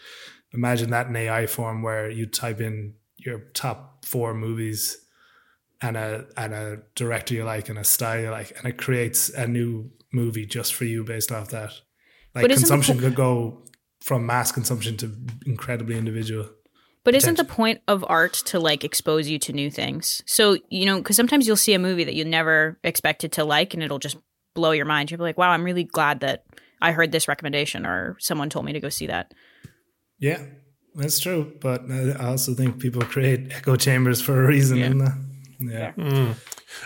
Imagine 0.52 0.90
that 0.90 1.08
in 1.08 1.16
AI 1.16 1.46
form 1.46 1.82
where 1.82 2.08
you 2.08 2.24
type 2.24 2.60
in 2.60 2.94
your 3.16 3.40
top 3.52 4.04
four 4.04 4.32
movies 4.32 4.96
and 5.82 5.96
a 5.96 6.26
and 6.36 6.54
a 6.54 6.78
director 6.94 7.34
you 7.34 7.44
like 7.44 7.68
and 7.68 7.78
a 7.78 7.84
style 7.84 8.20
you 8.20 8.30
like 8.30 8.56
and 8.56 8.66
it 8.66 8.78
creates 8.78 9.28
a 9.30 9.46
new 9.46 9.90
movie 10.12 10.46
just 10.46 10.74
for 10.74 10.84
you 10.84 11.04
based 11.04 11.32
off 11.32 11.50
that. 11.50 11.72
Like 12.34 12.48
consumption 12.48 12.98
could 12.98 13.14
go 13.14 13.64
from 14.08 14.24
mass 14.24 14.50
consumption 14.50 14.96
to 14.96 15.14
incredibly 15.44 15.96
individual. 15.96 16.48
But 17.04 17.14
isn't 17.14 17.36
the 17.36 17.44
point 17.44 17.80
of 17.86 18.04
art 18.08 18.32
to 18.46 18.58
like 18.58 18.84
expose 18.84 19.28
you 19.28 19.38
to 19.40 19.52
new 19.52 19.70
things? 19.70 20.22
So, 20.26 20.58
you 20.70 20.86
know, 20.86 20.96
because 20.98 21.16
sometimes 21.16 21.46
you'll 21.46 21.56
see 21.56 21.74
a 21.74 21.78
movie 21.78 22.04
that 22.04 22.14
you 22.14 22.24
never 22.24 22.78
expected 22.82 23.32
to 23.32 23.44
like 23.44 23.74
and 23.74 23.82
it'll 23.82 23.98
just 23.98 24.16
blow 24.54 24.72
your 24.72 24.86
mind. 24.86 25.10
You'll 25.10 25.18
be 25.18 25.24
like, 25.24 25.38
wow, 25.38 25.50
I'm 25.50 25.62
really 25.62 25.84
glad 25.84 26.20
that 26.20 26.44
I 26.80 26.92
heard 26.92 27.12
this 27.12 27.28
recommendation 27.28 27.86
or 27.86 28.16
someone 28.18 28.50
told 28.50 28.64
me 28.64 28.72
to 28.72 28.80
go 28.80 28.88
see 28.88 29.06
that. 29.06 29.32
Yeah, 30.18 30.42
that's 30.94 31.20
true. 31.20 31.52
But 31.60 31.90
I 31.90 32.30
also 32.30 32.54
think 32.54 32.78
people 32.78 33.02
create 33.02 33.52
echo 33.52 33.76
chambers 33.76 34.20
for 34.20 34.42
a 34.42 34.46
reason. 34.46 34.78
Yeah. 34.78 35.14
Yeah. 35.60 35.92
Mm. 35.92 36.34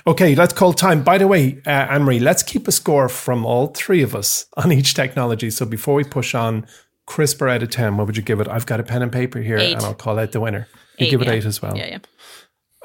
Okay, 0.06 0.34
let's 0.34 0.52
call 0.52 0.72
time. 0.72 1.02
By 1.02 1.18
the 1.18 1.26
way, 1.26 1.60
uh, 1.66 1.70
Anne 1.70 2.04
Marie, 2.04 2.20
let's 2.20 2.42
keep 2.42 2.68
a 2.68 2.72
score 2.72 3.08
from 3.08 3.44
all 3.44 3.68
three 3.68 4.02
of 4.02 4.14
us 4.14 4.46
on 4.56 4.72
each 4.72 4.94
technology. 4.94 5.50
So 5.50 5.66
before 5.66 5.94
we 5.94 6.04
push 6.04 6.34
on, 6.34 6.66
CRISPR 7.12 7.50
out 7.50 7.62
of 7.62 7.68
10, 7.68 7.98
what 7.98 8.06
would 8.06 8.16
you 8.16 8.22
give 8.22 8.40
it? 8.40 8.48
I've 8.48 8.64
got 8.64 8.80
a 8.80 8.82
pen 8.82 9.02
and 9.02 9.12
paper 9.12 9.40
here 9.40 9.58
eight. 9.58 9.74
and 9.74 9.82
I'll 9.82 9.94
call 9.94 10.18
out 10.18 10.32
the 10.32 10.40
winner. 10.40 10.66
You 10.98 11.06
eight, 11.06 11.10
give 11.10 11.20
it 11.20 11.26
yeah. 11.26 11.34
eight 11.34 11.44
as 11.44 11.60
well. 11.60 11.76
Yeah, 11.76 11.86
yeah. 11.86 11.98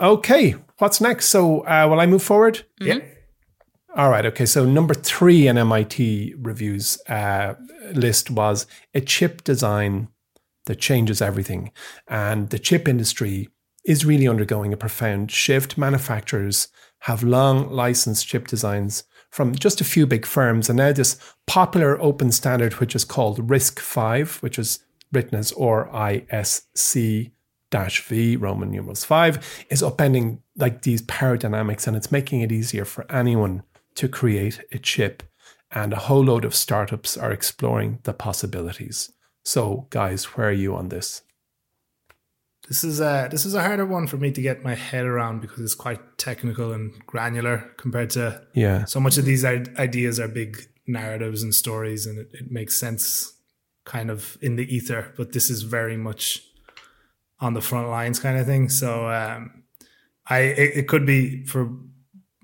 Okay, 0.01 0.55
what's 0.79 0.99
next? 0.99 1.27
So, 1.27 1.61
uh, 1.61 1.87
will 1.89 2.01
I 2.01 2.07
move 2.07 2.21
forward? 2.21 2.65
Mm-hmm. 2.81 2.99
Yeah. 2.99 3.05
All 3.95 4.09
right. 4.11 4.25
Okay. 4.25 4.45
So, 4.45 4.65
number 4.65 4.93
three 4.93 5.47
in 5.47 5.57
MIT 5.57 6.35
reviews 6.39 6.99
uh, 7.07 7.55
list 7.93 8.29
was 8.29 8.67
a 8.93 9.01
chip 9.01 9.43
design 9.43 10.09
that 10.65 10.79
changes 10.79 11.21
everything. 11.21 11.71
And 12.07 12.49
the 12.49 12.59
chip 12.59 12.87
industry 12.87 13.49
is 13.85 14.05
really 14.05 14.27
undergoing 14.27 14.73
a 14.73 14.77
profound 14.77 15.31
shift. 15.31 15.77
Manufacturers 15.77 16.67
have 17.01 17.23
long 17.23 17.71
licensed 17.71 18.27
chip 18.27 18.47
designs 18.47 19.03
from 19.29 19.55
just 19.55 19.81
a 19.81 19.85
few 19.85 20.05
big 20.07 20.25
firms. 20.25 20.69
And 20.69 20.77
now 20.77 20.91
this 20.91 21.17
popular 21.45 22.01
open 22.01 22.31
standard, 22.31 22.73
which 22.73 22.95
is 22.95 23.05
called 23.05 23.47
RISC-V, 23.47 24.39
which 24.41 24.57
is 24.57 24.79
written 25.11 25.37
as 25.37 25.51
R-I-S-C 25.53 27.31
dash 27.69 28.01
V, 28.03 28.35
Roman 28.37 28.71
numerals 28.71 29.03
5, 29.03 29.65
is 29.69 29.81
upending 29.81 30.39
like 30.55 30.81
these 30.81 31.01
power 31.03 31.37
dynamics 31.37 31.87
and 31.87 31.95
it's 31.97 32.11
making 32.11 32.41
it 32.41 32.51
easier 32.51 32.85
for 32.85 33.09
anyone 33.11 33.63
to 33.95 34.07
create 34.07 34.61
a 34.71 34.79
chip. 34.79 35.23
And 35.71 35.91
a 35.91 35.97
whole 35.97 36.23
load 36.23 36.45
of 36.45 36.55
startups 36.55 37.17
are 37.17 37.31
exploring 37.31 37.99
the 38.03 38.13
possibilities. 38.13 39.11
So, 39.43 39.87
guys, 39.89 40.23
where 40.25 40.47
are 40.47 40.51
you 40.53 40.75
on 40.75 40.89
this? 40.89 41.23
This 42.67 42.83
is 42.83 42.99
a 42.99 43.29
this 43.31 43.45
is 43.45 43.53
a 43.53 43.61
harder 43.61 43.85
one 43.85 44.07
for 44.07 44.17
me 44.17 44.31
to 44.31 44.41
get 44.41 44.63
my 44.63 44.75
head 44.75 45.05
around 45.05 45.39
because 45.41 45.59
it's 45.59 45.75
quite 45.75 46.17
technical 46.17 46.73
and 46.73 46.93
granular 47.05 47.71
compared 47.77 48.09
to 48.11 48.41
yeah. 48.53 48.85
So 48.85 48.99
much 48.99 49.17
of 49.17 49.25
these 49.25 49.45
ideas 49.45 50.19
are 50.19 50.27
big 50.27 50.67
narratives 50.85 51.43
and 51.43 51.55
stories, 51.55 52.05
and 52.05 52.19
it, 52.19 52.29
it 52.33 52.51
makes 52.51 52.77
sense 52.77 53.33
kind 53.85 54.11
of 54.11 54.37
in 54.41 54.57
the 54.57 54.75
ether. 54.75 55.13
But 55.15 55.31
this 55.31 55.49
is 55.49 55.61
very 55.61 55.95
much 55.95 56.43
on 57.39 57.53
the 57.53 57.61
front 57.61 57.89
lines 57.89 58.19
kind 58.19 58.37
of 58.37 58.45
thing. 58.45 58.67
So 58.67 59.09
um, 59.09 59.63
I 60.29 60.39
it, 60.39 60.77
it 60.79 60.87
could 60.89 61.05
be 61.05 61.45
for 61.45 61.69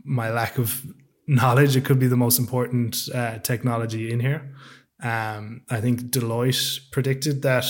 my 0.05 0.31
lack 0.31 0.57
of 0.57 0.86
knowledge, 1.27 1.75
it 1.75 1.86
could 1.86 1.99
be 1.99 2.07
the 2.07 2.17
most 2.17 2.39
important 2.39 3.09
uh, 3.13 3.39
technology 3.39 4.12
in 4.12 4.19
here. 4.19 4.53
Um, 5.01 5.63
I 5.69 5.81
think 5.81 6.01
Deloitte 6.12 6.91
predicted 6.91 7.41
that 7.41 7.65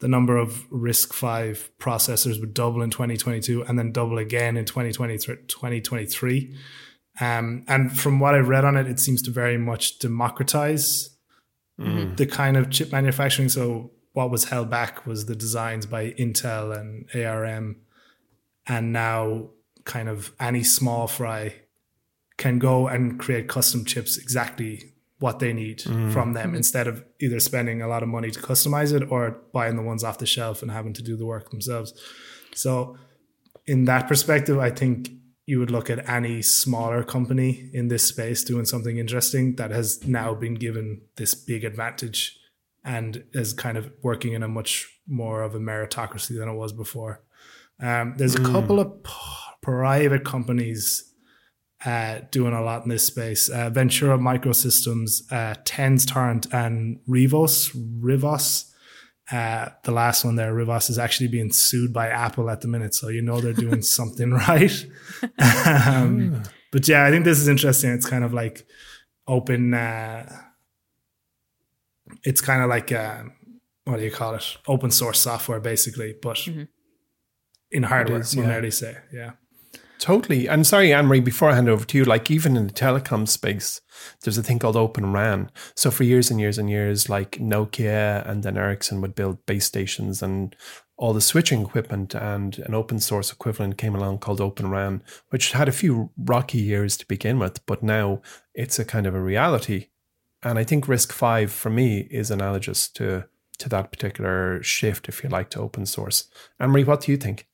the 0.00 0.08
number 0.08 0.36
of 0.36 0.68
RISC-V 0.70 1.70
processors 1.78 2.38
would 2.40 2.52
double 2.52 2.82
in 2.82 2.90
2022 2.90 3.64
and 3.64 3.78
then 3.78 3.92
double 3.92 4.18
again 4.18 4.56
in 4.56 4.64
2023. 4.64 6.56
Um, 7.18 7.64
and 7.66 7.98
from 7.98 8.20
what 8.20 8.34
I've 8.34 8.48
read 8.48 8.66
on 8.66 8.76
it, 8.76 8.86
it 8.86 9.00
seems 9.00 9.22
to 9.22 9.30
very 9.30 9.56
much 9.56 9.98
democratize 9.98 11.16
mm. 11.80 12.14
the 12.16 12.26
kind 12.26 12.58
of 12.58 12.70
chip 12.70 12.92
manufacturing. 12.92 13.48
So 13.48 13.92
what 14.12 14.30
was 14.30 14.44
held 14.44 14.68
back 14.68 15.06
was 15.06 15.24
the 15.26 15.34
designs 15.34 15.86
by 15.86 16.10
Intel 16.12 16.78
and 16.78 17.08
ARM. 17.14 17.76
And 18.66 18.92
now 18.92 19.50
kind 19.84 20.08
of 20.08 20.32
any 20.38 20.62
small 20.62 21.06
fry 21.06 21.54
can 22.36 22.58
go 22.58 22.86
and 22.86 23.18
create 23.18 23.48
custom 23.48 23.84
chips 23.86 24.18
exactly 24.18 24.92
what 25.18 25.38
they 25.38 25.52
need 25.52 25.78
mm. 25.80 26.12
from 26.12 26.34
them 26.34 26.54
instead 26.54 26.86
of 26.86 27.04
either 27.20 27.40
spending 27.40 27.80
a 27.80 27.88
lot 27.88 28.02
of 28.02 28.08
money 28.08 28.30
to 28.30 28.40
customize 28.40 28.92
it 28.92 29.10
or 29.10 29.40
buying 29.52 29.76
the 29.76 29.82
ones 29.82 30.04
off 30.04 30.18
the 30.18 30.26
shelf 30.26 30.62
and 30.62 30.70
having 30.70 30.92
to 30.92 31.02
do 31.02 31.16
the 31.16 31.24
work 31.24 31.50
themselves. 31.50 31.94
So, 32.54 32.96
in 33.66 33.84
that 33.86 34.06
perspective, 34.06 34.58
I 34.58 34.70
think 34.70 35.10
you 35.46 35.58
would 35.58 35.70
look 35.70 35.88
at 35.88 36.08
any 36.08 36.42
smaller 36.42 37.02
company 37.02 37.70
in 37.72 37.88
this 37.88 38.04
space 38.04 38.44
doing 38.44 38.64
something 38.64 38.98
interesting 38.98 39.56
that 39.56 39.70
has 39.70 40.06
now 40.06 40.34
been 40.34 40.54
given 40.54 41.00
this 41.16 41.34
big 41.34 41.64
advantage 41.64 42.38
and 42.84 43.24
is 43.32 43.52
kind 43.52 43.78
of 43.78 43.90
working 44.02 44.32
in 44.32 44.42
a 44.42 44.48
much 44.48 44.88
more 45.06 45.42
of 45.42 45.54
a 45.54 45.58
meritocracy 45.58 46.36
than 46.36 46.48
it 46.48 46.54
was 46.54 46.72
before. 46.72 47.22
Um, 47.80 48.14
there's 48.16 48.34
a 48.34 48.40
mm. 48.40 48.52
couple 48.52 48.80
of 48.80 48.92
private 49.62 50.24
companies 50.24 51.12
uh, 51.84 52.20
doing 52.30 52.54
a 52.54 52.62
lot 52.62 52.82
in 52.84 52.88
this 52.88 53.06
space. 53.06 53.48
Uh, 53.48 53.70
Ventana 53.70 54.18
Microsystems, 54.18 55.30
uh, 55.30 55.54
Tenstorrent, 55.64 56.52
and 56.52 57.00
Rivos. 57.06 57.74
Rivos. 57.74 58.72
Uh, 59.30 59.70
the 59.82 59.90
last 59.90 60.24
one 60.24 60.36
there, 60.36 60.54
Rivos, 60.54 60.88
is 60.88 60.98
actually 60.98 61.28
being 61.28 61.50
sued 61.50 61.92
by 61.92 62.08
Apple 62.08 62.48
at 62.48 62.60
the 62.60 62.68
minute, 62.68 62.94
so 62.94 63.08
you 63.08 63.22
know 63.22 63.40
they're 63.40 63.52
doing 63.52 63.82
something 63.98 64.30
right. 64.30 64.86
um, 65.38 66.30
hmm. 66.30 66.42
but 66.70 66.86
yeah, 66.86 67.04
I 67.04 67.10
think 67.10 67.24
this 67.24 67.38
is 67.38 67.48
interesting. 67.48 67.90
It's 67.90 68.08
kind 68.08 68.24
of 68.24 68.32
like 68.32 68.66
open. 69.26 69.74
Uh, 69.74 70.32
it's 72.22 72.40
kind 72.40 72.62
of 72.62 72.68
like 72.68 72.92
uh, 72.92 73.24
what 73.84 73.98
do 73.98 74.04
you 74.04 74.10
call 74.10 74.34
it? 74.34 74.56
Open 74.66 74.90
source 74.90 75.20
software, 75.20 75.60
basically, 75.60 76.14
but 76.22 76.36
mm-hmm. 76.36 76.64
in 77.70 77.82
hardware, 77.82 78.20
is, 78.20 78.34
yeah. 78.34 78.70
say, 78.70 78.96
yeah. 79.12 79.32
Totally. 79.98 80.46
And 80.46 80.66
sorry, 80.66 80.92
Anne 80.92 81.06
Marie, 81.06 81.20
before 81.20 81.50
I 81.50 81.54
hand 81.54 81.68
over 81.68 81.84
to 81.84 81.98
you, 81.98 82.04
like 82.04 82.30
even 82.30 82.56
in 82.56 82.66
the 82.66 82.72
telecom 82.72 83.26
space, 83.26 83.80
there's 84.22 84.38
a 84.38 84.42
thing 84.42 84.58
called 84.58 84.76
Open 84.76 85.12
RAN. 85.12 85.50
So 85.74 85.90
for 85.90 86.04
years 86.04 86.30
and 86.30 86.38
years 86.38 86.58
and 86.58 86.68
years, 86.68 87.08
like 87.08 87.32
Nokia 87.32 88.28
and 88.28 88.42
then 88.42 88.58
Ericsson 88.58 89.00
would 89.00 89.14
build 89.14 89.44
base 89.46 89.64
stations 89.64 90.22
and 90.22 90.54
all 90.98 91.12
the 91.12 91.20
switching 91.20 91.62
equipment 91.62 92.14
and 92.14 92.58
an 92.60 92.74
open 92.74 92.98
source 93.00 93.30
equivalent 93.30 93.78
came 93.78 93.94
along 93.94 94.18
called 94.18 94.40
Open 94.40 94.70
RAN, 94.70 95.02
which 95.28 95.52
had 95.52 95.68
a 95.68 95.72
few 95.72 96.10
rocky 96.16 96.58
years 96.58 96.96
to 96.98 97.06
begin 97.06 97.38
with, 97.38 97.64
but 97.66 97.82
now 97.82 98.22
it's 98.54 98.78
a 98.78 98.84
kind 98.84 99.06
of 99.06 99.14
a 99.14 99.20
reality. 99.20 99.88
And 100.42 100.58
I 100.58 100.64
think 100.64 100.86
RISC-V 100.86 101.46
for 101.46 101.70
me 101.70 102.08
is 102.10 102.30
analogous 102.30 102.88
to 102.90 103.24
to 103.58 103.68
that 103.70 103.90
particular 103.90 104.62
shift, 104.62 105.08
if 105.08 105.22
you 105.22 105.30
like, 105.30 105.48
to 105.50 105.60
open 105.60 105.86
source. 105.86 106.28
Anne 106.60 106.70
Marie, 106.70 106.84
what 106.84 107.00
do 107.00 107.10
you 107.10 107.16
think? 107.16 107.46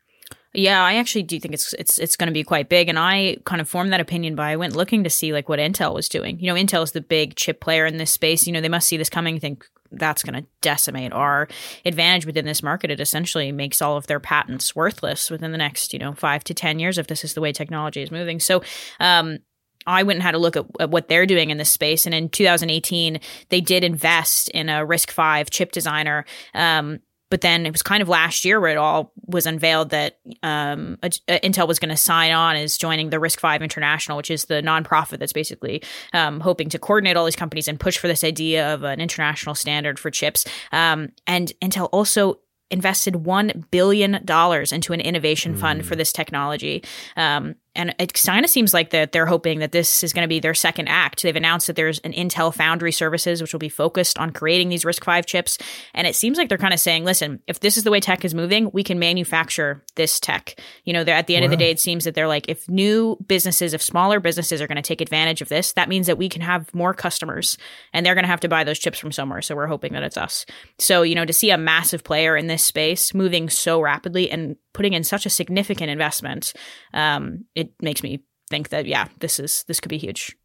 Yeah, 0.55 0.85
I 0.85 0.97
actually 0.97 1.23
do 1.23 1.41
think 1.41 1.55
it's 1.55 1.73
it's 1.75 1.99
it's 1.99 2.17
going 2.17 2.27
to 2.27 2.33
be 2.33 2.45
quite 2.45 2.69
big, 2.69 2.91
and 2.91 2.99
I 2.99 3.39
kind 3.45 3.61
of 3.61 3.69
formed 3.69 3.93
that 3.93 4.01
opinion 4.01 4.35
by 4.35 4.53
I 4.53 4.57
went 4.57 4.77
looking 4.77 5.03
to 5.05 5.11
see 5.11 5.33
like 5.33 5.49
what 5.49 5.59
Intel 5.59 5.95
was 5.95 6.11
doing. 6.11 6.39
You 6.41 6.47
know, 6.49 6.55
Intel 6.55 6.83
is 6.83 6.93
the 6.93 7.01
big 7.01 7.37
chip 7.37 7.59
player 7.61 7.87
in 7.87 7.97
this 7.97 8.11
space. 8.11 8.47
You 8.47 8.53
know, 8.53 8.61
they 8.61 8.69
must 8.69 8.87
see 8.87 8.99
this 8.99 9.09
coming. 9.09 9.41
Think 9.41 9.67
that's 9.91 10.23
going 10.23 10.43
to 10.43 10.47
decimate 10.61 11.13
our 11.13 11.49
advantage 11.87 12.27
within 12.27 12.45
this 12.45 12.63
market. 12.63 12.91
It 12.91 13.01
essentially 13.01 13.51
makes 13.51 13.81
all 13.81 13.97
of 13.97 14.07
their 14.09 14.21
patents 14.21 14.77
worthless 14.77 15.31
within 15.31 15.53
the 15.53 15.59
next 15.59 15.95
you 15.95 15.99
know 15.99 16.13
five 16.13 16.45
to 16.45 16.55
ten 16.55 16.79
years 16.79 16.99
if 16.99 17.07
this 17.07 17.25
is 17.25 17.33
the 17.33 17.41
way 17.41 17.53
technology 17.53 18.03
is 18.03 18.11
moving. 18.11 18.39
So, 18.39 18.63
um, 19.01 19.39
I 19.87 20.03
went 20.03 20.19
and 20.19 20.23
had 20.23 20.35
a 20.35 20.39
look 20.39 20.57
at, 20.57 20.67
at, 20.79 20.91
what 20.91 21.09
they're 21.09 21.27
doing 21.27 21.49
in 21.49 21.57
this 21.57 21.73
space. 21.73 22.07
And 22.07 22.15
in 22.15 22.29
2018, 22.29 23.19
they 23.49 23.61
did 23.61 23.83
invest 23.83 24.49
in 24.51 24.69
a 24.69 24.87
RISC-V 24.87 25.51
chip 25.51 25.73
designer. 25.73 26.25
Um, 26.55 27.01
but 27.33 27.41
then 27.41 27.65
it 27.65 27.73
was 27.73 27.83
kind 27.83 28.03
of 28.03 28.11
last 28.11 28.45
year 28.45 28.61
where 28.61 28.73
it 28.73 28.77
all 28.77 29.11
was 29.25 29.47
unveiled 29.47 29.89
that 29.89 30.19
um, 30.43 30.99
Intel 31.03 31.67
was 31.67 31.79
going 31.79 31.89
to 31.89 31.97
sign 31.97 32.31
on 32.31 32.57
as 32.57 32.77
joining 32.77 33.09
the 33.09 33.17
RISC-V 33.17 33.65
International, 33.65 34.19
which 34.19 34.31
is 34.31 34.45
the 34.45 34.61
nonprofit 34.61 35.19
that's 35.19 35.33
basically 35.33 35.83
um, 36.13 36.41
hoping 36.41 36.69
to 36.69 36.79
coordinate 36.79 37.17
all 37.17 37.25
these 37.25 37.35
companies 37.35 37.69
and 37.69 37.81
push 37.81 37.97
for 37.97 38.07
this 38.07 38.23
idea 38.23 38.75
of 38.75 38.83
an 38.83 39.01
international 39.01 39.55
standard 39.55 39.99
for 39.99 40.11
chips. 40.11 40.45
Um, 40.73 41.09
and 41.27 41.55
Intel 41.63 41.89
also 41.91 42.39
invested 42.71 43.15
$1 43.15 43.71
billion 43.71 44.15
into 44.15 44.93
an 44.93 45.01
innovation 45.01 45.57
fund 45.57 45.81
mm. 45.81 45.85
for 45.87 45.97
this 45.97 46.13
technology. 46.13 46.85
Um, 47.17 47.55
and 47.75 47.95
it 47.99 48.13
kind 48.15 48.45
of 48.45 48.51
seems 48.51 48.75
like 48.75 48.91
that 48.91 49.13
they're 49.13 49.27
hoping 49.27 49.61
that 49.61 49.73
this 49.73 50.03
is 50.03 50.13
going 50.13 50.25
to 50.25 50.29
be 50.29 50.41
their 50.41 50.55
second 50.55 50.89
act. 50.89 51.23
They've 51.23 51.35
announced 51.35 51.67
that 51.69 51.77
there's 51.77 51.99
an 52.01 52.13
Intel 52.13 52.53
Foundry 52.55 52.93
Services, 52.93 53.41
which 53.41 53.53
will 53.53 53.61
be 53.61 53.69
focused 53.69 54.19
on 54.19 54.31
creating 54.31 54.69
these 54.69 54.85
RISC-V 54.85 55.23
chips. 55.23 55.59
And 55.95 56.07
it 56.07 56.15
seems 56.15 56.37
like 56.37 56.49
they're 56.49 56.59
kind 56.59 56.75
of 56.75 56.81
saying, 56.81 57.05
listen, 57.05 57.41
if 57.47 57.61
this 57.61 57.79
is 57.79 57.85
the 57.85 57.91
way 57.91 58.01
tech 58.01 58.25
is 58.25 58.35
moving, 58.35 58.71
we 58.73 58.83
can 58.83 58.99
manufacture 58.99 59.83
this 59.97 60.21
tech. 60.21 60.61
You 60.85 60.93
know, 60.93 61.01
at 61.01 61.27
the 61.27 61.37
end 61.37 61.45
wow. 61.45 61.47
of 61.47 61.51
the 61.51 61.57
day, 61.57 61.71
it 61.71 61.81
seems 61.81 62.05
that 62.05 62.15
they're 62.15 62.29
like, 62.29 62.49
if 62.49 62.69
new 62.69 63.17
businesses, 63.27 63.73
if 63.73 63.83
smaller 63.83 64.21
businesses 64.21 64.61
are 64.61 64.67
going 64.67 64.77
to 64.77 64.83
take 64.83 65.01
advantage 65.01 65.41
of 65.41 65.49
this, 65.49 65.73
that 65.73 65.89
means 65.89 66.07
that 66.07 66.19
we 66.19 66.29
can 66.29 66.43
have 66.43 66.75
more 66.75 66.93
customers 66.93 67.57
and 67.93 68.05
they're 68.05 68.15
going 68.15 68.25
to 68.25 68.31
have 68.31 68.41
to 68.41 68.49
buy 68.49 68.65
those 68.65 68.79
chips 68.79 68.99
from 68.99 69.13
somewhere. 69.13 69.41
So 69.41 69.57
we're 69.57 69.67
hoping 69.67 69.95
that 69.95 70.03
it's 70.03 70.19
us. 70.19 70.45
So, 70.79 71.03
you 71.03 71.15
know, 71.15 71.25
to 71.25 71.33
see 71.33 71.51
a 71.51 71.59
massive 71.59 72.05
player 72.05 72.37
in 72.37 72.49
this 72.49 72.65
space 72.65 73.15
moving 73.15 73.49
so 73.49 73.81
rapidly 73.81 74.31
and 74.31 74.57
putting 74.73 74.93
in 74.95 75.05
such 75.05 75.27
a 75.27 75.31
significant 75.31 75.91
investment, 75.91 76.53
um, 76.95 77.45
it 77.63 77.73
makes 77.81 78.03
me 78.03 78.23
think 78.51 78.69
that 78.69 78.87
yeah, 78.87 79.09
this 79.21 79.39
is 79.39 79.65
this 79.69 79.81
could 79.81 79.89
be 79.89 79.99
huge. 79.99 80.37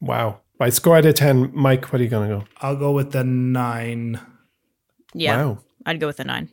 Wow! 0.00 0.40
Right, 0.58 0.72
score 0.72 0.96
out 0.96 1.06
of 1.06 1.14
ten, 1.14 1.50
Mike. 1.54 1.92
What 1.92 2.00
are 2.00 2.04
you 2.04 2.10
going 2.10 2.28
to 2.28 2.36
go? 2.36 2.44
I'll 2.60 2.76
go 2.76 2.92
with 2.92 3.12
the 3.12 3.24
nine. 3.24 4.20
Yeah, 5.14 5.44
wow. 5.44 5.58
I'd 5.86 6.00
go 6.00 6.06
with 6.06 6.16
the 6.18 6.24
nine. 6.24 6.50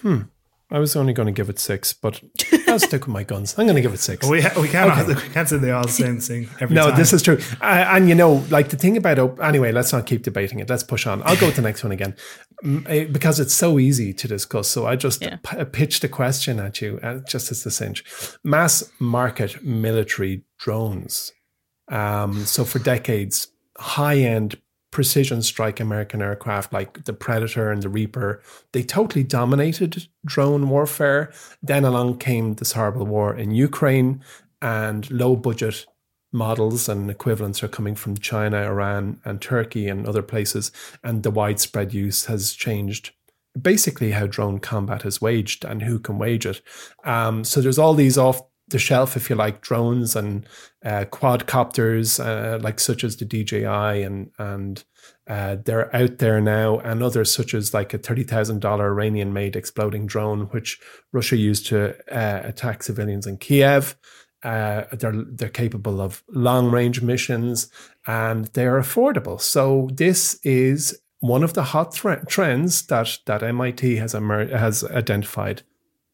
Hmm. 0.00 0.22
I 0.70 0.78
was 0.78 0.96
only 0.96 1.12
going 1.12 1.26
to 1.26 1.32
give 1.32 1.50
it 1.50 1.58
six, 1.58 1.92
but 1.92 2.22
I'll 2.72 2.78
stick 2.78 3.06
with 3.06 3.12
my 3.12 3.22
guns. 3.22 3.54
I'm 3.58 3.66
going 3.66 3.76
to 3.76 3.82
give 3.82 3.92
it 3.92 4.00
six. 4.00 4.26
We, 4.26 4.38
we 4.60 4.68
can't 4.68 4.90
okay. 4.90 5.14
we 5.28 5.32
can't 5.32 5.48
say 5.48 5.58
they 5.58 5.70
all 5.70 5.82
the 5.82 5.88
same 5.88 6.20
thing 6.20 6.48
every 6.60 6.74
no, 6.74 6.88
time. 6.88 6.98
this 6.98 7.12
is 7.12 7.22
true. 7.22 7.38
Uh, 7.60 7.64
and 7.88 8.08
you 8.08 8.14
know, 8.14 8.44
like 8.50 8.70
the 8.70 8.76
thing 8.76 8.96
about 8.96 9.18
op- 9.18 9.40
anyway, 9.40 9.72
let's 9.72 9.92
not 9.92 10.06
keep 10.06 10.22
debating 10.22 10.58
it. 10.60 10.70
Let's 10.70 10.82
push 10.82 11.06
on. 11.06 11.22
I'll 11.24 11.36
go 11.36 11.46
with 11.46 11.56
the 11.56 11.62
next 11.62 11.84
one 11.84 11.92
again 11.92 12.16
eh, 12.86 13.04
because 13.04 13.38
it's 13.40 13.54
so 13.54 13.78
easy 13.78 14.12
to 14.14 14.28
discuss. 14.28 14.68
So 14.68 14.86
I 14.86 14.96
just 14.96 15.22
yeah. 15.22 15.36
p- 15.42 15.64
pitched 15.66 16.02
a 16.04 16.08
question 16.08 16.58
at 16.58 16.80
you, 16.80 16.98
uh, 17.02 17.18
just 17.28 17.50
as 17.50 17.62
the 17.62 17.70
cinch. 17.70 18.04
Mass 18.42 18.90
market 18.98 19.62
military 19.62 20.44
drones. 20.58 21.32
Um, 21.88 22.46
so 22.46 22.64
for 22.64 22.78
decades, 22.78 23.48
high 23.76 24.18
end 24.18 24.60
precision 24.92 25.42
strike 25.42 25.80
American 25.80 26.22
aircraft 26.22 26.72
like 26.72 27.04
the 27.04 27.12
Predator 27.12 27.72
and 27.72 27.82
the 27.82 27.88
Reaper, 27.88 28.40
they 28.72 28.84
totally 28.84 29.24
dominated 29.24 30.06
drone 30.24 30.68
warfare. 30.68 31.32
Then 31.62 31.84
along 31.84 32.18
came 32.18 32.54
this 32.54 32.72
horrible 32.72 33.06
war 33.06 33.34
in 33.34 33.50
Ukraine, 33.50 34.22
and 34.60 35.10
low 35.10 35.34
budget 35.34 35.86
models 36.32 36.88
and 36.88 37.10
equivalents 37.10 37.62
are 37.62 37.68
coming 37.68 37.94
from 37.94 38.16
China, 38.16 38.58
Iran, 38.58 39.20
and 39.24 39.40
Turkey 39.40 39.88
and 39.88 40.06
other 40.06 40.22
places. 40.22 40.70
And 41.02 41.22
the 41.22 41.30
widespread 41.30 41.92
use 41.92 42.26
has 42.26 42.52
changed 42.52 43.10
basically 43.60 44.12
how 44.12 44.26
drone 44.26 44.58
combat 44.58 45.04
is 45.04 45.20
waged 45.20 45.64
and 45.64 45.82
who 45.82 45.98
can 45.98 46.18
wage 46.18 46.46
it. 46.46 46.62
Um, 47.04 47.44
so 47.44 47.60
there's 47.60 47.78
all 47.78 47.94
these 47.94 48.16
off 48.16 48.40
the 48.68 48.78
shelf, 48.78 49.16
if 49.16 49.28
you 49.28 49.36
like, 49.36 49.60
drones 49.60 50.16
and 50.16 50.46
uh, 50.84 51.04
quadcopters, 51.10 52.24
uh, 52.24 52.58
like 52.62 52.80
such 52.80 53.04
as 53.04 53.16
the 53.16 53.24
DJI, 53.24 54.02
and 54.02 54.30
and 54.38 54.84
uh, 55.26 55.56
they're 55.64 55.94
out 55.94 56.18
there 56.18 56.40
now, 56.40 56.78
and 56.78 57.02
others 57.02 57.32
such 57.32 57.54
as 57.54 57.74
like 57.74 57.94
a 57.94 57.98
thirty 57.98 58.24
thousand 58.24 58.60
dollar 58.60 58.86
Iranian 58.86 59.32
made 59.32 59.56
exploding 59.56 60.06
drone, 60.06 60.42
which 60.46 60.80
Russia 61.12 61.36
used 61.36 61.66
to 61.66 61.94
uh, 62.10 62.40
attack 62.44 62.82
civilians 62.82 63.26
in 63.26 63.36
Kiev. 63.38 63.96
Uh, 64.42 64.84
they're 64.92 65.24
they're 65.26 65.48
capable 65.48 66.00
of 66.00 66.24
long 66.28 66.70
range 66.70 67.02
missions, 67.02 67.70
and 68.06 68.46
they 68.46 68.66
are 68.66 68.80
affordable. 68.80 69.40
So 69.40 69.88
this 69.92 70.40
is 70.42 71.00
one 71.20 71.44
of 71.44 71.54
the 71.54 71.62
hot 71.62 71.94
th- 71.94 72.26
trends 72.26 72.86
that 72.86 73.18
that 73.26 73.42
MIT 73.42 73.96
has 73.96 74.14
emer- 74.14 74.56
has 74.56 74.84
identified. 74.84 75.62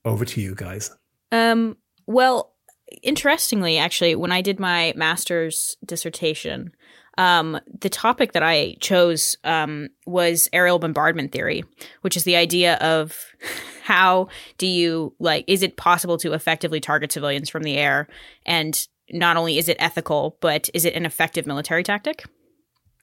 Over 0.04 0.24
to 0.24 0.40
you 0.40 0.54
guys. 0.54 0.90
Um, 1.32 1.76
well, 2.08 2.54
interestingly, 3.02 3.76
actually, 3.76 4.16
when 4.16 4.32
I 4.32 4.40
did 4.40 4.58
my 4.58 4.94
master's 4.96 5.76
dissertation, 5.84 6.72
um, 7.18 7.60
the 7.80 7.90
topic 7.90 8.32
that 8.32 8.42
I 8.42 8.76
chose 8.80 9.36
um, 9.44 9.90
was 10.06 10.48
aerial 10.54 10.78
bombardment 10.78 11.32
theory, 11.32 11.64
which 12.00 12.16
is 12.16 12.24
the 12.24 12.36
idea 12.36 12.76
of 12.76 13.26
how 13.84 14.28
do 14.56 14.66
you 14.66 15.14
like, 15.18 15.44
is 15.46 15.62
it 15.62 15.76
possible 15.76 16.16
to 16.18 16.32
effectively 16.32 16.80
target 16.80 17.12
civilians 17.12 17.50
from 17.50 17.62
the 17.62 17.76
air? 17.76 18.08
And 18.46 18.86
not 19.10 19.36
only 19.36 19.58
is 19.58 19.68
it 19.68 19.76
ethical, 19.78 20.38
but 20.40 20.70
is 20.72 20.86
it 20.86 20.94
an 20.94 21.04
effective 21.04 21.46
military 21.46 21.82
tactic? 21.82 22.24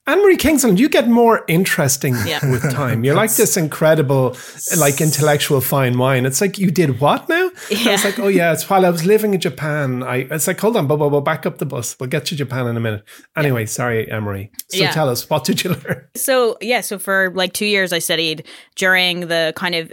Anne 0.08 0.22
Marie 0.22 0.36
Kingsland, 0.36 0.78
you 0.78 0.88
get 0.88 1.08
more 1.08 1.44
interesting 1.48 2.14
Yeah. 2.26 2.38
with 2.48 2.62
time. 2.70 3.02
You're 3.02 3.16
like 3.16 3.34
this 3.34 3.56
incredible, 3.56 4.36
like 4.78 5.00
intellectual 5.00 5.60
fine 5.60 5.98
wine. 5.98 6.24
It's 6.26 6.40
like 6.40 6.58
you 6.58 6.70
did 6.70 7.00
what 7.00 7.28
now? 7.28 7.50
I 7.72 7.90
was 7.90 8.04
like, 8.04 8.18
oh 8.20 8.28
yeah, 8.28 8.52
it's 8.52 8.70
while 8.70 8.86
I 8.86 8.90
was 8.90 9.04
living 9.04 9.34
in 9.34 9.40
Japan. 9.40 10.04
I 10.04 10.18
it's 10.30 10.46
like, 10.46 10.60
hold 10.60 10.76
on, 10.76 10.86
blah 10.86 10.96
blah 10.96 11.08
blah, 11.08 11.20
back 11.20 11.44
up 11.44 11.58
the 11.58 11.66
bus. 11.66 11.96
We'll 11.98 12.08
get 12.08 12.24
to 12.26 12.36
Japan 12.36 12.68
in 12.68 12.76
a 12.76 12.80
minute. 12.80 13.02
Anyway, 13.36 13.66
sorry, 13.66 14.08
Emery. 14.08 14.52
So 14.68 14.78
Yeah. 14.78 14.92
tell 14.92 15.08
us, 15.08 15.28
what 15.28 15.42
did 15.42 15.64
you 15.64 15.70
learn? 15.70 16.06
So 16.14 16.56
yeah, 16.60 16.82
so 16.82 17.00
for 17.00 17.32
like 17.34 17.52
two 17.52 17.66
years, 17.66 17.92
I 17.92 17.98
studied 17.98 18.46
during 18.76 19.26
the 19.26 19.52
kind 19.56 19.74
of 19.74 19.92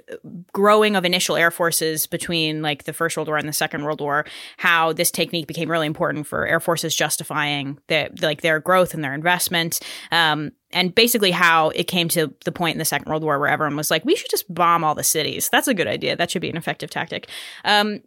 growing 0.54 0.96
of 0.96 1.06
initial 1.06 1.36
air 1.38 1.50
forces 1.50 2.06
between 2.06 2.62
like 2.62 2.84
the 2.84 2.94
First 2.94 3.18
World 3.18 3.30
War 3.30 3.38
and 3.38 3.50
the 3.50 3.54
Second 3.54 3.84
World 3.84 4.00
War, 4.00 4.26
how 4.58 4.94
this 4.94 5.10
technique 5.10 5.48
became 5.48 5.72
really 5.72 5.88
important 5.88 6.28
for 6.28 6.46
air 6.46 6.60
forces 6.60 6.96
justifying 6.96 7.80
their 7.88 8.10
like 8.22 8.42
their 8.42 8.60
growth 8.60 8.94
and 8.94 9.04
their 9.04 9.16
investment. 9.16 9.80
Um, 10.12 10.52
and 10.72 10.94
basically 10.94 11.32
how 11.32 11.70
it 11.70 11.86
came 11.86 12.10
to 12.10 12.34
the 12.46 12.52
point 12.52 12.76
in 12.76 12.80
the 12.80 12.86
Second 12.86 13.10
World 13.10 13.24
War 13.24 13.40
where 13.40 13.50
everyone 13.50 13.76
was 13.76 13.92
like, 13.92 14.04
we 14.06 14.16
should 14.16 14.30
just 14.30 14.52
bomb 14.54 14.84
all 14.84 14.96
the 14.96 15.04
cities. 15.04 15.50
That's 15.50 15.68
a 15.68 15.74
good 15.74 15.88
idea. 15.88 16.16
That 16.16 16.32
should 16.32 16.42
be 16.42 16.50
an 16.50 16.58
effective 16.58 16.90
tactic. 16.90 17.30
Um, 17.64 18.02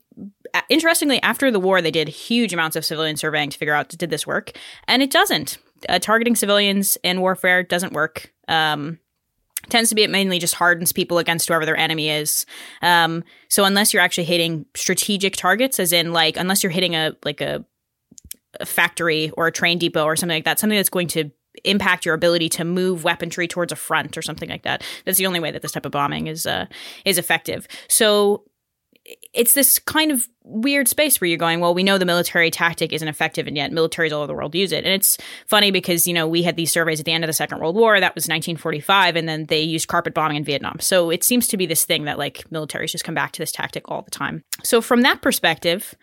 interestingly, 0.68 1.22
after 1.22 1.50
the 1.50 1.60
war, 1.60 1.80
they 1.80 1.90
did 1.90 2.08
huge 2.08 2.52
amounts 2.52 2.76
of 2.76 2.84
civilian 2.84 3.16
surveying 3.16 3.50
to 3.50 3.58
figure 3.58 3.74
out 3.74 3.88
did 3.88 4.10
this 4.10 4.26
work, 4.26 4.52
and 4.88 5.02
it 5.02 5.10
doesn't. 5.10 5.58
Uh, 5.88 5.98
targeting 5.98 6.34
civilians 6.34 6.96
in 7.02 7.20
warfare 7.20 7.62
doesn't 7.62 7.92
work. 7.92 8.32
Um, 8.48 8.98
tends 9.68 9.88
to 9.88 9.94
be 9.94 10.02
it 10.02 10.10
mainly 10.10 10.38
just 10.38 10.54
hardens 10.54 10.92
people 10.92 11.18
against 11.18 11.48
whoever 11.48 11.66
their 11.66 11.76
enemy 11.76 12.08
is. 12.08 12.46
Um, 12.82 13.24
so 13.48 13.64
unless 13.64 13.92
you're 13.92 14.02
actually 14.02 14.24
hitting 14.24 14.66
strategic 14.74 15.36
targets, 15.36 15.80
as 15.80 15.92
in 15.92 16.12
like 16.12 16.36
unless 16.36 16.62
you're 16.62 16.72
hitting 16.72 16.94
a 16.94 17.12
like 17.24 17.40
a, 17.40 17.64
a 18.60 18.66
factory 18.66 19.30
or 19.30 19.46
a 19.46 19.52
train 19.52 19.78
depot 19.78 20.04
or 20.04 20.16
something 20.16 20.36
like 20.36 20.44
that, 20.44 20.58
something 20.58 20.76
that's 20.76 20.88
going 20.88 21.08
to 21.08 21.30
impact 21.68 22.04
your 22.04 22.14
ability 22.14 22.48
to 22.50 22.64
move 22.64 23.04
weaponry 23.04 23.48
towards 23.48 23.72
a 23.72 23.76
front 23.76 24.16
or 24.16 24.22
something 24.22 24.48
like 24.48 24.62
that. 24.62 24.82
That's 25.04 25.18
the 25.18 25.26
only 25.26 25.40
way 25.40 25.50
that 25.50 25.62
this 25.62 25.72
type 25.72 25.86
of 25.86 25.92
bombing 25.92 26.26
is 26.26 26.46
uh, 26.46 26.66
is 27.04 27.18
effective. 27.18 27.66
So 27.88 28.44
it's 29.32 29.54
this 29.54 29.78
kind 29.78 30.10
of 30.10 30.28
weird 30.42 30.88
space 30.88 31.20
where 31.20 31.28
you're 31.28 31.38
going, 31.38 31.60
well, 31.60 31.74
we 31.74 31.82
know 31.82 31.98
the 31.98 32.04
military 32.04 32.50
tactic 32.50 32.92
isn't 32.92 33.06
effective, 33.06 33.46
and 33.46 33.56
yet 33.56 33.70
militaries 33.70 34.12
all 34.12 34.18
over 34.18 34.26
the 34.26 34.34
world 34.34 34.54
use 34.54 34.72
it. 34.72 34.84
And 34.84 34.92
it's 34.92 35.16
funny 35.46 35.70
because, 35.70 36.06
you 36.06 36.14
know, 36.14 36.26
we 36.26 36.42
had 36.42 36.56
these 36.56 36.70
surveys 36.70 36.98
at 36.98 37.06
the 37.06 37.12
end 37.12 37.24
of 37.24 37.28
the 37.28 37.34
Second 37.34 37.60
World 37.60 37.76
War, 37.76 38.00
that 38.00 38.14
was 38.14 38.24
1945, 38.24 39.16
and 39.16 39.28
then 39.28 39.46
they 39.46 39.60
used 39.60 39.88
carpet 39.88 40.14
bombing 40.14 40.36
in 40.36 40.44
Vietnam. 40.44 40.78
So 40.80 41.10
it 41.10 41.22
seems 41.22 41.46
to 41.48 41.56
be 41.56 41.66
this 41.66 41.84
thing 41.84 42.04
that, 42.04 42.18
like, 42.18 42.44
militaries 42.50 42.90
just 42.90 43.04
come 43.04 43.14
back 43.14 43.32
to 43.32 43.42
this 43.42 43.52
tactic 43.52 43.88
all 43.90 44.02
the 44.02 44.10
time. 44.10 44.42
So 44.62 44.80
from 44.80 45.02
that 45.02 45.22
perspective, 45.22 45.94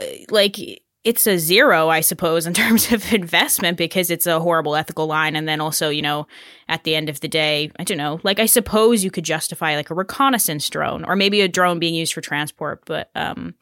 uh, 0.00 0.04
like, 0.30 0.56
it's 1.04 1.26
a 1.26 1.38
zero, 1.38 1.88
I 1.88 2.00
suppose, 2.00 2.46
in 2.46 2.54
terms 2.54 2.92
of 2.92 3.12
investment 3.12 3.78
because 3.78 4.10
it's 4.10 4.26
a 4.26 4.40
horrible 4.40 4.76
ethical 4.76 5.06
line. 5.06 5.36
And 5.36 5.48
then 5.48 5.60
also, 5.60 5.88
you 5.88 6.02
know, 6.02 6.26
at 6.68 6.84
the 6.84 6.94
end 6.94 7.08
of 7.08 7.20
the 7.20 7.28
day, 7.28 7.70
I 7.78 7.84
don't 7.84 7.98
know, 7.98 8.20
like 8.22 8.38
I 8.38 8.46
suppose 8.46 9.04
you 9.04 9.10
could 9.10 9.24
justify 9.24 9.76
like 9.76 9.90
a 9.90 9.94
reconnaissance 9.94 10.68
drone 10.68 11.04
or 11.04 11.16
maybe 11.16 11.40
a 11.40 11.48
drone 11.48 11.78
being 11.78 11.94
used 11.94 12.12
for 12.12 12.20
transport. 12.20 12.82
But 12.86 13.10
um, 13.14 13.54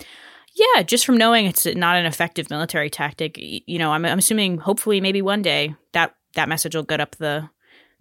yeah, 0.55 0.83
just 0.83 1.05
from 1.05 1.18
knowing 1.18 1.46
it's 1.46 1.66
not 1.66 1.96
an 1.96 2.07
effective 2.07 2.51
military 2.51 2.90
tactic, 2.90 3.37
you 3.38 3.79
know, 3.79 3.92
I'm, 3.92 4.05
I'm 4.05 4.18
assuming 4.18 4.59
hopefully 4.59 5.01
maybe 5.01 5.22
one 5.22 5.42
day 5.42 5.75
that 5.92 6.14
that 6.35 6.49
message 6.49 6.75
will 6.75 6.83
get 6.83 7.01
up 7.01 7.16
the 7.16 7.49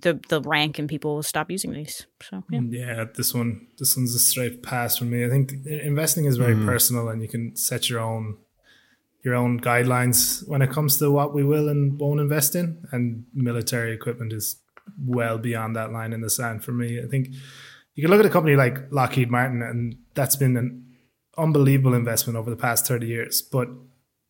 the 0.02 0.20
the 0.28 0.42
rank 0.42 0.78
and 0.78 0.90
people 0.90 1.16
will 1.16 1.24
stop 1.24 1.50
using 1.50 1.72
these. 1.72 2.06
So 2.22 2.44
yeah. 2.50 2.62
Yeah, 2.68 3.06
this 3.16 3.34
one, 3.34 3.68
this 3.78 3.96
one's 3.96 4.14
a 4.14 4.20
straight 4.20 4.62
pass 4.62 4.98
for 4.98 5.06
me. 5.06 5.26
I 5.26 5.30
think 5.30 5.54
investing 5.66 6.26
is 6.26 6.38
very 6.38 6.56
personal, 6.56 7.10
and 7.10 7.22
you 7.22 7.28
can 7.28 7.56
set 7.56 7.90
your 7.90 8.02
own 8.02 8.38
your 9.26 9.36
own 9.36 9.60
guidelines 9.60 10.48
when 10.48 10.62
it 10.62 10.70
comes 10.70 10.98
to 10.98 11.12
what 11.12 11.34
we 11.34 11.44
will 11.44 11.68
and 11.68 12.00
won't 12.00 12.20
invest 12.20 12.56
in. 12.56 12.86
And 12.92 13.26
military 13.34 13.92
equipment 13.92 14.32
is 14.32 14.62
well 15.04 15.40
beyond 15.40 15.76
that 15.76 15.92
line 15.92 16.14
in 16.14 16.22
the 16.22 16.30
sand 16.30 16.64
for 16.64 16.72
me. 16.72 17.02
I 17.02 17.08
think 17.08 17.30
you 17.96 18.04
can 18.04 18.12
look 18.12 18.20
at 18.20 18.26
a 18.28 18.30
company 18.30 18.56
like 18.56 18.92
Lockheed 18.92 19.32
Martin, 19.32 19.64
and 19.64 19.96
that's 20.14 20.36
been 20.36 20.56
an 20.56 20.86
unbelievable 21.38 21.96
investment 21.96 22.38
over 22.38 22.50
the 22.50 22.56
past 22.56 22.86
thirty 22.86 23.08
years. 23.08 23.42
But 23.42 23.68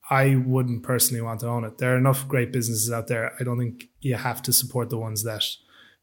I 0.10 0.36
wouldn't 0.36 0.84
personally 0.84 1.22
want 1.22 1.42
to 1.42 1.48
own 1.48 1.66
it. 1.66 1.78
There 1.78 1.94
are 1.94 1.98
enough 1.98 2.28
great 2.28 2.54
businesses 2.54 2.92
out 2.92 3.08
there. 3.08 3.34
I 3.40 3.44
don't 3.44 3.60
think 3.60 3.90
you 4.00 4.16
have 4.16 4.42
to 4.44 4.54
support 4.54 4.90
the 4.90 4.98
ones 4.98 5.24
that 5.24 5.44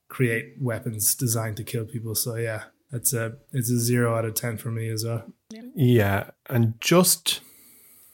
create 0.09 0.57
weapons 0.61 1.15
designed 1.15 1.57
to 1.57 1.65
kill 1.65 1.87
people. 1.87 2.15
So 2.15 2.35
yeah, 2.35 2.65
it's 2.93 3.15
a 3.15 3.37
it's 3.53 3.71
a 3.71 3.79
zero 3.79 4.15
out 4.17 4.27
of 4.27 4.35
ten 4.35 4.59
for 4.59 4.71
me 4.71 4.91
as 4.91 5.05
well. 5.05 5.25
Yeah, 5.75 6.31
and 6.51 6.75
just 6.81 7.41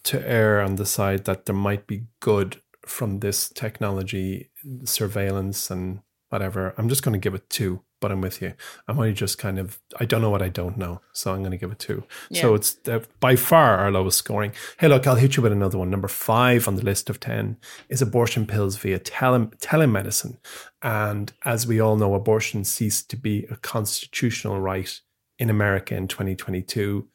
to 0.04 0.26
err 0.28 0.60
on 0.60 0.76
the 0.76 0.86
side 0.86 1.24
that 1.24 1.46
there 1.46 1.54
might 1.54 1.86
be 1.86 2.06
good 2.20 2.60
from 2.86 3.20
this 3.20 3.48
technology, 3.50 4.50
surveillance 4.84 5.70
and 5.70 6.00
whatever, 6.30 6.74
I'm 6.76 6.88
just 6.88 7.02
going 7.02 7.12
to 7.14 7.18
give 7.18 7.34
it 7.34 7.48
two. 7.50 7.82
But 8.00 8.12
I'm 8.12 8.20
with 8.20 8.40
you. 8.40 8.54
I'm 8.86 8.96
only 8.96 9.12
just 9.12 9.38
kind 9.38 9.58
of 9.58 9.80
I 9.98 10.04
don't 10.04 10.22
know 10.22 10.30
what 10.30 10.40
I 10.40 10.48
don't 10.48 10.78
know, 10.78 11.00
so 11.12 11.32
I'm 11.32 11.40
going 11.40 11.50
to 11.50 11.56
give 11.56 11.72
it 11.72 11.80
two. 11.80 12.04
So 12.42 12.54
it's 12.54 12.76
by 13.18 13.34
far 13.34 13.76
our 13.78 13.90
lowest 13.90 14.18
scoring. 14.18 14.52
Hey, 14.78 14.86
look, 14.86 15.04
I'll 15.04 15.16
hit 15.16 15.36
you 15.36 15.42
with 15.42 15.50
another 15.50 15.78
one. 15.78 15.90
Number 15.90 16.06
five 16.06 16.68
on 16.68 16.76
the 16.76 16.84
list 16.84 17.10
of 17.10 17.18
ten 17.18 17.56
is 17.88 18.00
abortion 18.00 18.46
pills 18.46 18.76
via 18.76 19.00
tele- 19.00 19.50
telemedicine, 19.58 20.36
and 20.80 21.32
as 21.44 21.66
we 21.66 21.80
all 21.80 21.96
know, 21.96 22.14
abortion 22.14 22.62
ceased 22.62 23.10
to 23.10 23.16
be 23.16 23.46
a 23.50 23.56
constitutional 23.56 24.60
right 24.60 25.00
in 25.40 25.50
America 25.50 25.96
in 25.96 26.06
2022 26.06 27.08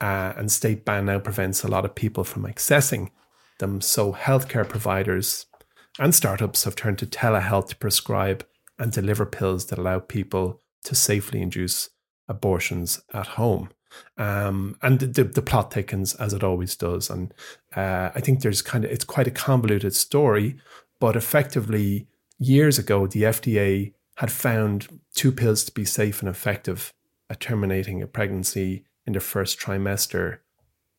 uh, 0.00 0.32
and 0.36 0.50
state 0.50 0.84
ban 0.84 1.06
now 1.06 1.18
prevents 1.18 1.62
a 1.62 1.68
lot 1.68 1.84
of 1.84 1.94
people 1.94 2.24
from 2.24 2.44
accessing 2.44 3.10
them. 3.58 3.80
So 3.80 4.12
healthcare 4.12 4.68
providers 4.68 5.46
and 5.98 6.14
startups 6.14 6.64
have 6.64 6.76
turned 6.76 6.98
to 6.98 7.06
telehealth 7.06 7.68
to 7.68 7.76
prescribe 7.76 8.46
and 8.78 8.92
deliver 8.92 9.26
pills 9.26 9.66
that 9.66 9.78
allow 9.78 9.98
people 9.98 10.60
to 10.84 10.94
safely 10.94 11.42
induce 11.42 11.90
abortions 12.28 13.00
at 13.12 13.26
home. 13.26 13.70
Um, 14.16 14.76
and 14.82 15.00
the, 15.00 15.24
the 15.24 15.42
plot 15.42 15.72
thickens 15.72 16.14
as 16.14 16.32
it 16.32 16.44
always 16.44 16.76
does. 16.76 17.10
And 17.10 17.34
uh, 17.74 18.10
I 18.14 18.20
think 18.20 18.40
there's 18.40 18.62
kind 18.62 18.84
of, 18.84 18.90
it's 18.90 19.04
quite 19.04 19.26
a 19.26 19.32
convoluted 19.32 19.94
story, 19.94 20.56
but 21.00 21.16
effectively, 21.16 22.06
years 22.38 22.78
ago, 22.78 23.06
the 23.06 23.22
FDA 23.22 23.94
had 24.16 24.30
found 24.30 25.00
two 25.14 25.32
pills 25.32 25.64
to 25.64 25.72
be 25.72 25.84
safe 25.84 26.20
and 26.20 26.28
effective 26.28 26.92
at 27.30 27.40
terminating 27.40 28.02
a 28.02 28.06
pregnancy 28.06 28.84
in 29.08 29.14
the 29.14 29.20
first 29.20 29.58
trimester. 29.58 30.38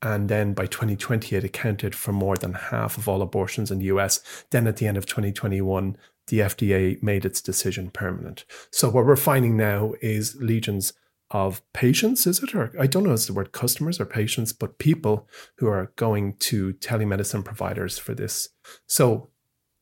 And 0.02 0.30
then 0.30 0.54
by 0.54 0.66
2020, 0.66 1.36
it 1.36 1.44
accounted 1.44 1.94
for 1.94 2.12
more 2.12 2.36
than 2.38 2.54
half 2.54 2.98
of 2.98 3.08
all 3.08 3.22
abortions 3.22 3.70
in 3.72 3.80
the 3.80 3.86
US. 3.96 4.20
Then 4.50 4.66
at 4.68 4.78
the 4.78 4.88
end 4.88 4.98
of 4.98 5.06
2021, 5.06 5.96
the 6.28 6.40
FDA 6.40 7.02
made 7.04 7.24
its 7.26 7.40
decision 7.42 7.90
permanent. 7.92 8.46
So 8.72 8.90
what 8.90 9.06
we're 9.06 9.16
finding 9.16 9.56
now 9.56 9.94
is 10.02 10.36
legions 10.42 10.94
of 11.32 11.62
patients, 11.74 12.26
is 12.26 12.42
it? 12.42 12.56
Or 12.56 12.72
I 12.80 12.88
don't 12.88 13.04
know, 13.04 13.12
is 13.12 13.28
the 13.28 13.34
word 13.34 13.52
customers 13.52 14.00
or 14.00 14.06
patients, 14.06 14.52
but 14.54 14.80
people 14.80 15.28
who 15.58 15.68
are 15.68 15.92
going 15.96 16.34
to 16.50 16.74
telemedicine 16.74 17.46
providers 17.46 18.00
for 18.00 18.16
this. 18.16 18.50
So 18.88 19.30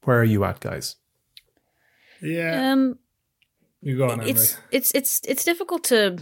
where 0.04 0.20
are 0.20 0.26
you 0.26 0.44
at, 0.44 0.60
guys? 0.60 0.96
Yeah, 2.22 2.74
Um, 2.74 3.00
you 3.82 3.98
go 3.98 4.06
on, 4.10 4.20
Emery. 4.20 4.32
it's 4.32 4.58
it's 4.72 4.92
it's 4.96 5.22
it's 5.26 5.46
difficult 5.46 5.84
to 5.86 6.18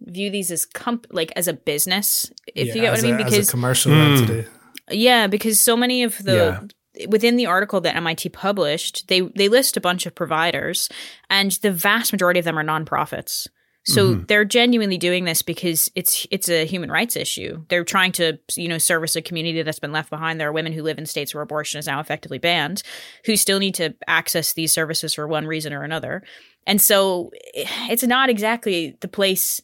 view 0.00 0.30
these 0.30 0.50
as 0.50 0.64
comp 0.66 1.06
like 1.10 1.32
as 1.36 1.48
a 1.48 1.52
business 1.52 2.30
if 2.54 2.68
Yeah, 2.68 2.74
you 2.74 2.80
get 2.82 2.90
what 2.90 2.98
as 2.98 3.04
I 3.04 3.06
mean 3.08 3.20
a, 3.20 3.24
as 3.24 3.30
because 3.32 3.48
a 3.48 3.50
commercial 3.50 3.92
Hmm. 3.92 3.98
entity. 4.00 4.48
yeah 4.90 5.26
because 5.26 5.60
so 5.60 5.76
many 5.76 6.02
of 6.02 6.18
the 6.22 6.68
within 7.08 7.36
the 7.36 7.46
article 7.46 7.80
that 7.82 7.96
MIT 7.96 8.28
published 8.30 9.08
they 9.08 9.20
they 9.20 9.48
list 9.48 9.76
a 9.76 9.80
bunch 9.80 10.06
of 10.06 10.14
providers 10.14 10.88
and 11.30 11.52
the 11.62 11.70
vast 11.72 12.12
majority 12.12 12.38
of 12.38 12.44
them 12.44 12.58
are 12.58 12.64
nonprofits 12.64 13.46
so 13.88 14.14
Mm-hmm. 14.14 14.24
they're 14.26 14.44
genuinely 14.44 14.98
doing 14.98 15.26
this 15.26 15.42
because 15.42 15.92
it's 15.94 16.26
it's 16.32 16.48
a 16.48 16.66
human 16.66 16.90
rights 16.90 17.14
issue. 17.14 17.64
They're 17.68 17.84
trying 17.84 18.10
to 18.12 18.36
you 18.56 18.66
know 18.66 18.78
service 18.78 19.14
a 19.14 19.22
community 19.22 19.62
that's 19.62 19.78
been 19.78 19.92
left 19.92 20.10
behind. 20.10 20.40
There 20.40 20.48
are 20.48 20.52
women 20.52 20.72
who 20.72 20.82
live 20.82 20.98
in 20.98 21.06
states 21.06 21.32
where 21.32 21.42
abortion 21.44 21.78
is 21.78 21.86
now 21.86 22.00
effectively 22.00 22.38
banned, 22.38 22.82
who 23.26 23.36
still 23.36 23.60
need 23.60 23.76
to 23.76 23.94
access 24.08 24.54
these 24.54 24.72
services 24.72 25.14
for 25.14 25.28
one 25.28 25.46
reason 25.46 25.72
or 25.72 25.84
another. 25.84 26.24
And 26.66 26.80
so 26.80 27.30
it's 27.54 28.02
not 28.02 28.28
exactly 28.28 28.96
the 29.02 29.06
place. 29.08 29.60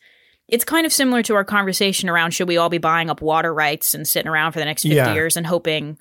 It's 0.48 0.64
kind 0.64 0.84
of 0.84 0.92
similar 0.92 1.22
to 1.22 1.34
our 1.34 1.44
conversation 1.44 2.08
around 2.08 2.32
should 2.32 2.48
we 2.48 2.56
all 2.58 2.68
be 2.68 2.78
buying 2.78 3.08
up 3.10 3.22
water 3.22 3.52
rights 3.54 3.94
and 3.94 4.06
sitting 4.06 4.28
around 4.30 4.52
for 4.52 4.58
the 4.58 4.64
next 4.64 4.82
50 4.82 4.94
Yeah. 4.96 5.14
years 5.14 5.36
and 5.36 5.46
hoping 5.46 5.98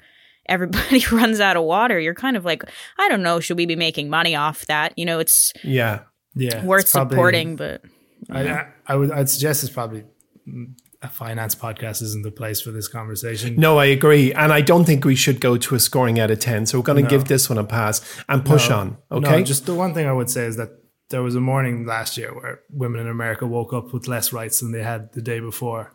everybody 0.50 1.06
runs 1.12 1.40
out 1.40 1.56
of 1.58 1.64
water. 1.64 2.00
You're 2.00 2.16
kind 2.16 2.36
of 2.36 2.44
like, 2.44 2.64
I 2.98 3.08
don't 3.08 3.24
know, 3.24 3.40
should 3.40 3.58
we 3.58 3.66
be 3.66 3.76
making 3.76 4.10
money 4.10 4.36
off 4.36 4.66
that? 4.66 4.94
You 4.98 5.06
know, 5.06 5.20
it's 5.20 5.54
Yeah. 5.64 6.00
Yeah, 6.36 6.64
worth 6.66 6.92
probably- 6.92 7.16
supporting, 7.16 7.56
but 7.58 7.82
I, 8.30 8.48
I, 8.48 8.68
I 8.88 8.96
would 8.96 9.12
I'd 9.12 9.30
suggest 9.30 9.64
it's 9.64 9.72
probably 9.74 10.06
mm, 10.48 10.74
a 11.02 11.08
finance 11.10 11.56
podcast 11.56 12.02
isn't 12.02 12.22
the 12.24 12.32
place 12.32 12.62
for 12.62 12.72
this 12.72 12.88
conversation. 12.88 13.56
No, 13.58 13.78
I 13.80 13.86
agree. 13.86 14.32
And 14.34 14.54
I 14.54 14.62
don't 14.62 14.86
think 14.86 15.04
we 15.04 15.16
should 15.16 15.42
go 15.42 15.58
to 15.58 15.76
a 15.76 15.80
scoring 15.80 16.20
out 16.20 16.32
of 16.32 16.40
10. 16.40 16.68
So 16.68 16.78
we're 16.80 16.84
going 16.84 16.98
to 16.98 17.04
No. 17.04 17.10
give 17.10 17.26
this 17.26 17.50
one 17.50 17.58
a 17.58 17.64
pass 17.64 18.02
and 18.30 18.46
push 18.46 18.70
No. 18.70 18.78
on. 18.78 18.98
Okay. 19.12 19.30
No, 19.40 19.44
just 19.44 19.66
the 19.66 19.76
one 19.76 19.94
thing 19.94 20.08
I 20.08 20.14
would 20.14 20.30
say 20.30 20.46
is 20.46 20.56
that 20.58 20.70
there 21.12 21.22
was 21.24 21.36
a 21.36 21.40
morning 21.42 21.86
last 21.86 22.18
year 22.18 22.34
where 22.34 22.62
women 22.70 23.00
in 23.02 23.08
America 23.08 23.46
woke 23.46 23.72
up 23.74 23.94
with 23.94 24.08
less 24.08 24.34
rights 24.34 24.60
than 24.60 24.72
they 24.72 24.84
had 24.84 25.14
the 25.14 25.22
day 25.22 25.40
before. 25.40 25.94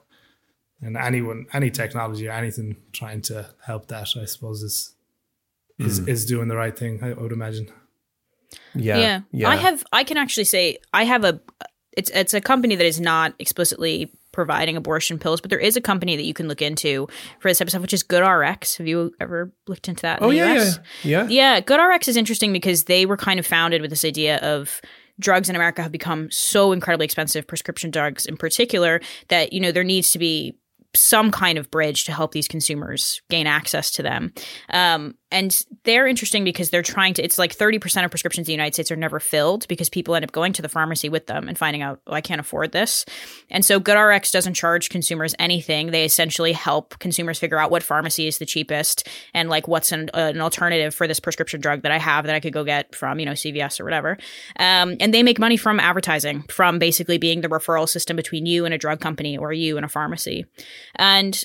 and 0.83 0.94
anyone, 0.96 1.46
any 1.55 1.70
technology 1.70 2.29
or 2.29 2.33
anything 2.33 2.76
trying 2.92 3.22
to 3.22 3.48
help 3.64 3.88
that, 3.88 4.09
I 4.22 4.26
suppose 4.26 4.62
is 4.62 4.94
is 5.79 6.00
Mm. 6.00 6.09
is 6.09 6.26
doing 6.26 6.48
the 6.48 6.57
right 6.57 6.79
thing. 6.79 7.02
I 7.02 7.12
would 7.14 7.33
imagine. 7.33 7.66
Yeah, 8.74 8.98
yeah. 8.98 9.20
yeah. 9.33 9.48
I 9.48 9.57
have 9.57 9.83
I 9.92 10.05
can 10.05 10.16
actually 10.18 10.44
say 10.44 10.79
I 10.92 11.05
have 11.05 11.24
a 11.24 11.40
it's 11.96 12.11
it's 12.11 12.35
a 12.35 12.40
company 12.40 12.74
that 12.76 12.87
is 12.87 13.00
not 13.00 13.35
explicitly 13.38 14.12
providing 14.33 14.76
abortion 14.76 15.18
pills, 15.18 15.40
but 15.40 15.48
there 15.48 15.59
is 15.68 15.76
a 15.79 15.81
company 15.81 16.14
that 16.14 16.24
you 16.24 16.35
can 16.35 16.46
look 16.46 16.61
into 16.61 17.09
for 17.40 17.48
this 17.48 17.59
type 17.59 17.68
of 17.68 17.70
stuff, 17.70 17.81
which 17.83 17.94
is 17.94 18.05
GoodRx. 18.05 18.76
Have 18.76 18.87
you 18.87 19.14
ever 19.18 19.50
looked 19.66 19.88
into 19.88 20.02
that? 20.02 20.18
In 20.18 20.24
Oh 20.24 20.31
the 20.31 20.37
yeah, 20.37 20.55
yeah, 20.55 20.72
yeah. 21.02 21.26
Yeah, 21.29 21.61
GoodRx 21.62 22.07
is 22.07 22.16
interesting 22.18 22.52
because 22.52 22.85
they 22.85 23.07
were 23.07 23.16
kind 23.16 23.38
of 23.40 23.46
founded 23.46 23.81
with 23.81 23.88
this 23.90 24.05
idea 24.05 24.37
of 24.40 24.83
drugs 25.18 25.48
in 25.48 25.57
America 25.57 25.83
have 25.83 25.92
become 25.92 26.31
so 26.31 26.72
incredibly 26.72 27.05
expensive, 27.05 27.46
prescription 27.46 27.90
drugs 27.90 28.26
in 28.26 28.37
particular, 28.37 29.00
that 29.29 29.52
you 29.52 29.61
know 29.61 29.72
there 29.72 29.85
needs 29.85 30.11
to 30.11 30.18
be 30.18 30.57
some 30.96 31.30
kind 31.30 31.59
of 31.59 31.70
bridge 31.70 32.04
to 32.04 32.12
help 32.12 32.32
these 32.32 32.48
consumers 32.48 33.20
gain 33.28 33.46
access 33.46 33.90
to 33.92 34.02
them. 34.02 34.32
Um, 34.70 35.14
and 35.32 35.64
they're 35.82 36.06
interesting 36.06 36.44
because 36.44 36.70
they're 36.70 36.82
trying 36.82 37.14
to, 37.14 37.22
it's 37.22 37.38
like 37.38 37.54
30% 37.54 38.04
of 38.04 38.11
prescriptions 38.11 38.46
in 38.46 38.52
the 38.52 38.54
United 38.54 38.74
States 38.74 38.92
are 38.92 38.96
never 38.96 39.18
filled 39.18 39.66
because 39.66 39.88
people 39.88 40.14
end 40.14 40.24
up 40.24 40.30
going 40.30 40.52
to 40.52 40.62
the 40.62 40.68
pharmacy 40.68 41.09
with 41.09 41.26
them 41.26 41.48
and 41.48 41.59
finding 41.59 41.82
out, 41.82 42.00
oh, 42.06 42.12
I 42.12 42.20
can't 42.20 42.40
afford 42.40 42.70
this. 42.70 43.04
And 43.50 43.64
so 43.64 43.80
GoodRx 43.80 44.30
doesn't 44.30 44.54
charge 44.54 44.88
consumers 44.88 45.35
anything. 45.38 45.90
They 45.90 46.04
essentially 46.04 46.52
help 46.52 46.98
consumers 47.00 47.40
figure 47.40 47.59
out 47.59 47.72
what 47.72 47.82
pharmacy 47.82 48.28
is 48.28 48.38
the 48.38 48.46
cheapest 48.46 49.09
and 49.35 49.48
like 49.48 49.66
what's 49.66 49.90
an, 49.90 50.11
an 50.14 50.40
alternative 50.40 50.94
for 50.94 51.09
this 51.09 51.18
prescription 51.18 51.61
drug 51.61 51.82
that 51.82 51.92
I 51.92 51.98
have 51.98 52.26
that 52.26 52.35
I 52.35 52.40
could 52.40 52.52
go 52.52 52.62
get 52.62 52.94
from, 52.94 53.18
you 53.18 53.26
know, 53.26 53.32
CVS 53.32 53.80
or 53.80 53.85
whatever. 53.85 54.18
Um, 54.61 54.96
and 55.00 55.12
they 55.12 55.24
make 55.24 55.40
money 55.40 55.56
from 55.56 55.80
advertising, 55.80 56.42
from 56.42 56.78
basically 56.78 57.18
being 57.18 57.40
the 57.40 57.48
referral 57.48 57.88
system 57.88 58.16
between 58.16 58.46
you 58.46 58.64
and 58.64 58.72
a 58.72 58.78
drug 58.78 59.00
company 59.00 59.37
or 59.37 59.52
you 59.52 59.76
and 59.76 59.85
a 59.85 59.88
pharmacy. 59.88 60.46
And, 60.94 61.42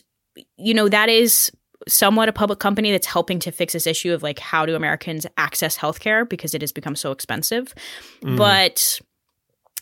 you 0.57 0.73
know, 0.73 0.87
that 0.89 1.09
is 1.09 1.51
somewhat 1.87 2.29
a 2.29 2.33
public 2.33 2.59
company 2.59 2.91
that's 2.91 3.07
helping 3.07 3.39
to 3.39 3.51
fix 3.51 3.73
this 3.73 3.87
issue 3.87 4.13
of 4.13 4.23
like 4.23 4.39
how 4.39 4.65
do 4.65 4.75
Americans 4.75 5.25
access 5.37 5.77
healthcare 5.77 6.27
because 6.27 6.53
it 6.53 6.61
has 6.61 6.71
become 6.71 6.95
so 6.95 7.11
expensive. 7.11 7.73
Mm. 8.23 8.37
But 8.37 9.01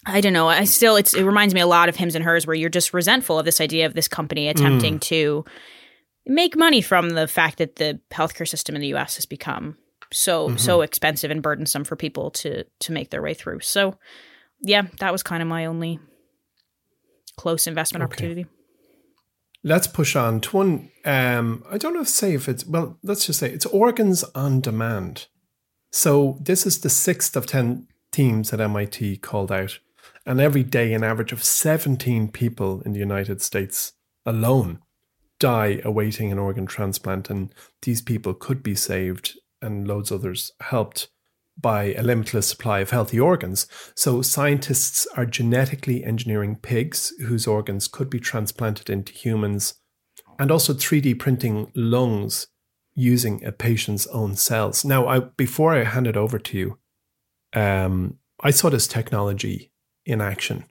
I 0.06 0.22
don't 0.22 0.34
know. 0.34 0.48
I 0.48 0.64
still 0.64 0.96
it's 0.96 1.14
it 1.14 1.24
reminds 1.24 1.54
me 1.54 1.62
a 1.62 1.68
lot 1.68 1.90
of 1.90 1.96
Hims 1.96 2.16
and 2.16 2.24
Hers 2.24 2.48
where 2.48 2.56
you're 2.56 2.70
just 2.70 2.94
resentful 2.94 3.38
of 3.38 3.46
this 3.46 3.60
idea 3.60 3.86
of 3.86 3.94
this 3.94 4.08
company 4.08 4.48
mm. 4.48 4.52
attempting 4.52 5.00
to 5.00 5.44
make 6.26 6.56
money 6.56 6.82
from 6.82 7.10
the 7.10 7.28
fact 7.28 7.58
that 7.58 7.76
the 7.76 8.00
healthcare 8.12 8.48
system 8.48 8.76
in 8.76 8.82
the 8.82 8.94
US 8.96 9.16
has 9.16 9.26
become 9.26 9.78
so 10.12 10.48
mm-hmm. 10.48 10.58
so 10.58 10.82
expensive 10.82 11.32
and 11.32 11.44
burdensome 11.44 11.84
for 11.84 11.96
people 11.96 12.32
to 12.32 12.64
to 12.80 12.92
make 12.92 13.10
their 13.10 13.22
way 13.22 13.34
through. 13.34 13.60
So 13.60 13.98
yeah, 14.62 14.84
that 15.00 15.12
was 15.12 15.24
kind 15.24 15.42
of 15.42 15.48
my 15.48 15.66
only 15.66 16.00
close 17.38 17.68
investment 17.68 18.04
Okay. 18.04 18.14
opportunity. 18.14 18.46
Let's 19.64 19.88
push 19.88 20.16
on 20.16 20.40
to 20.42 20.58
one. 20.58 20.92
Um, 21.04 21.64
I 21.70 21.78
don't 21.78 21.94
know 21.94 22.02
if 22.02 22.10
say 22.10 22.34
if 22.34 22.48
it's 22.48 22.66
well. 22.66 22.98
Let's 23.04 23.26
just 23.26 23.40
say 23.40 23.52
it's 23.52 23.66
organs 23.66 24.24
on 24.36 24.62
demand. 24.62 25.28
So 25.92 26.38
this 26.42 26.66
is 26.66 26.80
the 26.80 26.90
sixth 26.90 27.36
of 27.36 27.46
ten 27.46 27.88
teams 28.12 28.54
at 28.54 28.62
MIT 28.62 29.18
called 29.18 29.52
out, 29.52 29.80
and 30.26 30.40
every 30.40 30.64
day 30.64 30.94
an 30.94 31.04
average 31.04 31.34
of 31.34 31.44
seventeen 31.44 32.30
people 32.30 32.82
in 32.82 32.94
the 32.94 33.00
United 33.00 33.42
States 33.42 33.94
alone 34.26 34.80
die 35.40 35.82
awaiting 35.84 36.32
an 36.32 36.40
organ 36.40 36.66
transplant, 36.66 37.30
and 37.30 37.54
these 37.82 38.02
people 38.02 38.34
could 38.34 38.64
be 38.64 38.76
saved, 38.76 39.38
and 39.62 39.88
loads 39.88 40.12
others 40.12 40.54
helped 40.62 41.10
by 41.60 41.94
a 41.94 42.04
limitless 42.04 42.48
supply 42.48 42.80
of 42.80 42.92
healthy 42.92 43.20
organs. 43.20 43.68
So, 43.96 44.22
scientists 44.22 45.08
are 45.18 45.26
genetically 45.26 46.04
engineering 46.04 46.56
pigs 46.56 47.14
whose 47.26 47.48
organs 47.48 47.88
could 47.88 48.10
be 48.10 48.20
transplanted 48.20 48.90
into 48.90 49.14
humans 49.14 49.76
and 50.38 50.52
also 50.52 50.74
3D 50.74 51.20
printing 51.20 51.72
lungs 51.76 52.48
using 52.96 53.44
a 53.44 53.52
patient's 53.52 54.08
own 54.08 54.36
cells. 54.36 54.84
Now, 54.84 55.08
I, 55.08 55.20
before 55.20 55.74
I 55.74 55.84
hand 55.84 56.08
it 56.08 56.18
over 56.18 56.40
to 56.40 56.58
you, 56.58 56.78
um, 57.54 58.18
I 58.42 58.52
saw 58.52 58.70
this 58.70 58.88
technology 58.88 59.72
in 60.06 60.22
action 60.22 60.66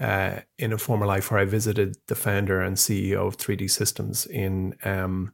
uh, 0.00 0.40
in 0.58 0.72
a 0.72 0.78
former 0.78 1.06
life 1.06 1.30
where 1.30 1.40
I 1.40 1.44
visited 1.44 1.96
the 2.08 2.14
founder 2.14 2.60
and 2.60 2.76
CEO 2.76 3.26
of 3.26 3.36
3D 3.36 3.70
Systems 3.70 4.26
in 4.26 4.74
um, 4.84 5.32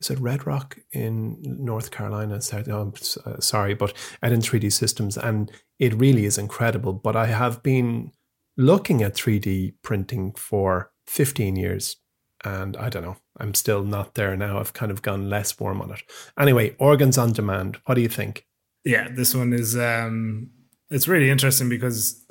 is 0.00 0.10
it 0.10 0.20
Red 0.20 0.46
Rock 0.46 0.78
in 0.92 1.38
North 1.42 1.90
Carolina? 1.90 2.40
South, 2.40 2.68
oh, 2.68 2.92
uh, 3.26 3.40
sorry, 3.40 3.74
but 3.74 3.92
out 4.22 4.32
in 4.32 4.40
3D 4.40 4.72
Systems, 4.72 5.16
and 5.16 5.50
it 5.78 5.94
really 5.94 6.24
is 6.24 6.38
incredible. 6.38 6.92
But 6.92 7.16
I 7.16 7.26
have 7.26 7.62
been 7.62 8.12
looking 8.56 9.02
at 9.02 9.14
3D 9.14 9.74
printing 9.82 10.32
for 10.32 10.90
15 11.06 11.56
years, 11.56 11.96
and 12.44 12.76
I 12.76 12.88
don't 12.88 13.02
know. 13.02 13.16
I'm 13.38 13.54
still 13.54 13.82
not 13.82 14.14
there 14.14 14.36
now. 14.36 14.58
I've 14.58 14.72
kind 14.72 14.92
of 14.92 15.02
gone 15.02 15.28
less 15.28 15.58
warm 15.58 15.80
on 15.80 15.92
it. 15.92 16.02
Anyway, 16.38 16.76
organs 16.78 17.18
on 17.18 17.32
demand. 17.32 17.78
What 17.86 17.94
do 17.94 18.00
you 18.00 18.08
think? 18.08 18.46
Yeah, 18.84 19.08
this 19.10 19.34
one 19.34 19.52
is 19.52 19.76
um 19.76 20.50
it's 20.90 21.08
really 21.08 21.30
interesting 21.30 21.68
because 21.68 22.24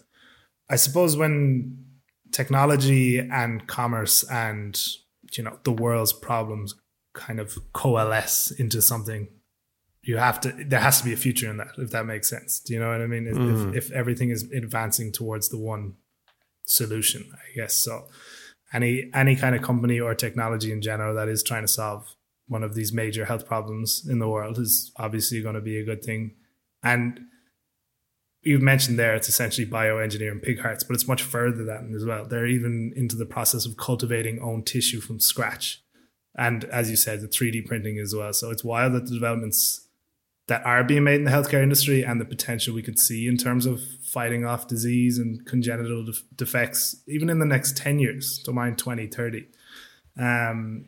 I 0.70 0.76
suppose 0.76 1.16
when 1.16 1.86
technology 2.32 3.20
and 3.20 3.68
commerce 3.68 4.24
and 4.30 4.78
you 5.38 5.44
know 5.44 5.60
the 5.64 5.72
world's 5.72 6.14
problems 6.14 6.76
kind 7.18 7.40
of 7.40 7.58
coalesce 7.74 8.52
into 8.52 8.82
something. 8.82 9.28
You 10.04 10.18
have 10.18 10.40
to 10.42 10.52
there 10.72 10.80
has 10.80 11.00
to 11.00 11.06
be 11.06 11.12
a 11.14 11.18
future 11.18 11.50
in 11.50 11.58
that 11.58 11.72
if 11.78 11.90
that 11.92 12.06
makes 12.06 12.30
sense. 12.30 12.60
Do 12.62 12.74
you 12.74 12.80
know 12.80 12.90
what 12.92 13.02
i 13.02 13.08
mean? 13.08 13.28
If, 13.28 13.36
Mm. 13.36 13.76
if, 13.76 13.76
if 13.88 13.92
everything 13.92 14.30
is 14.30 14.44
advancing 14.64 15.12
towards 15.12 15.50
the 15.50 15.58
one 15.58 15.96
solution 16.66 17.30
i 17.34 17.48
guess. 17.60 17.74
So 17.74 18.08
any 18.74 19.10
any 19.14 19.36
kind 19.36 19.56
of 19.56 19.62
company 19.62 20.00
or 20.00 20.14
technology 20.16 20.72
in 20.72 20.82
general 20.82 21.14
that 21.16 21.28
is 21.28 21.44
trying 21.44 21.64
to 21.64 21.68
solve 21.68 22.16
one 22.48 22.64
of 22.64 22.74
these 22.76 22.94
major 22.94 23.26
health 23.26 23.46
problems 23.46 24.06
in 24.10 24.20
the 24.20 24.28
world 24.30 24.58
is 24.58 24.92
obviously 24.98 25.42
going 25.42 25.56
to 25.56 25.62
be 25.62 25.78
a 25.78 25.84
good 25.86 26.02
thing. 26.04 26.32
And 26.84 27.20
you've 28.42 28.62
mentioned 28.62 28.98
there 28.98 29.16
it's 29.16 29.28
essentially 29.28 29.68
bioengineering 29.68 30.42
pig 30.42 30.60
hearts 30.62 30.84
but 30.86 30.94
it's 30.94 31.08
much 31.08 31.22
further 31.24 31.58
than 31.66 31.90
that 31.90 31.96
as 31.96 32.06
well. 32.06 32.26
They're 32.26 32.48
even 32.48 32.94
into 32.96 33.16
the 33.18 33.26
process 33.26 33.66
of 33.66 33.76
cultivating 33.78 34.40
own 34.40 34.64
tissue 34.64 35.02
from 35.02 35.20
scratch 35.20 35.84
and 36.38 36.64
as 36.66 36.90
you 36.90 36.96
said 36.96 37.22
the 37.22 37.28
3d 37.28 37.66
printing 37.66 37.98
as 37.98 38.14
well. 38.16 38.32
So 38.34 38.52
it's 38.52 38.64
wild 38.64 38.94
that 38.94 39.06
the 39.08 39.14
developments 39.14 39.88
that 40.48 40.66
are 40.66 40.84
being 40.84 41.04
made 41.04 41.16
in 41.16 41.26
the 41.26 41.32
healthcare 41.32 41.62
industry 41.62 42.04
and 42.04 42.20
the 42.20 42.26
potential 42.26 42.74
we 42.74 42.82
could 42.82 43.00
see 43.00 43.28
in 43.28 43.38
terms 43.38 43.66
of 43.66 43.82
fighting 44.02 44.46
off 44.46 44.68
disease 44.68 45.18
and 45.18 45.46
congenital 45.46 46.06
def- 46.06 46.24
defects 46.36 46.96
even 47.08 47.30
in 47.30 47.40
the 47.40 47.46
next 47.46 47.78
10 47.78 48.00
years 48.00 48.42
don't 48.46 48.56
mind 48.56 48.78
20 48.78 49.08
30 49.08 49.46
um, 50.20 50.88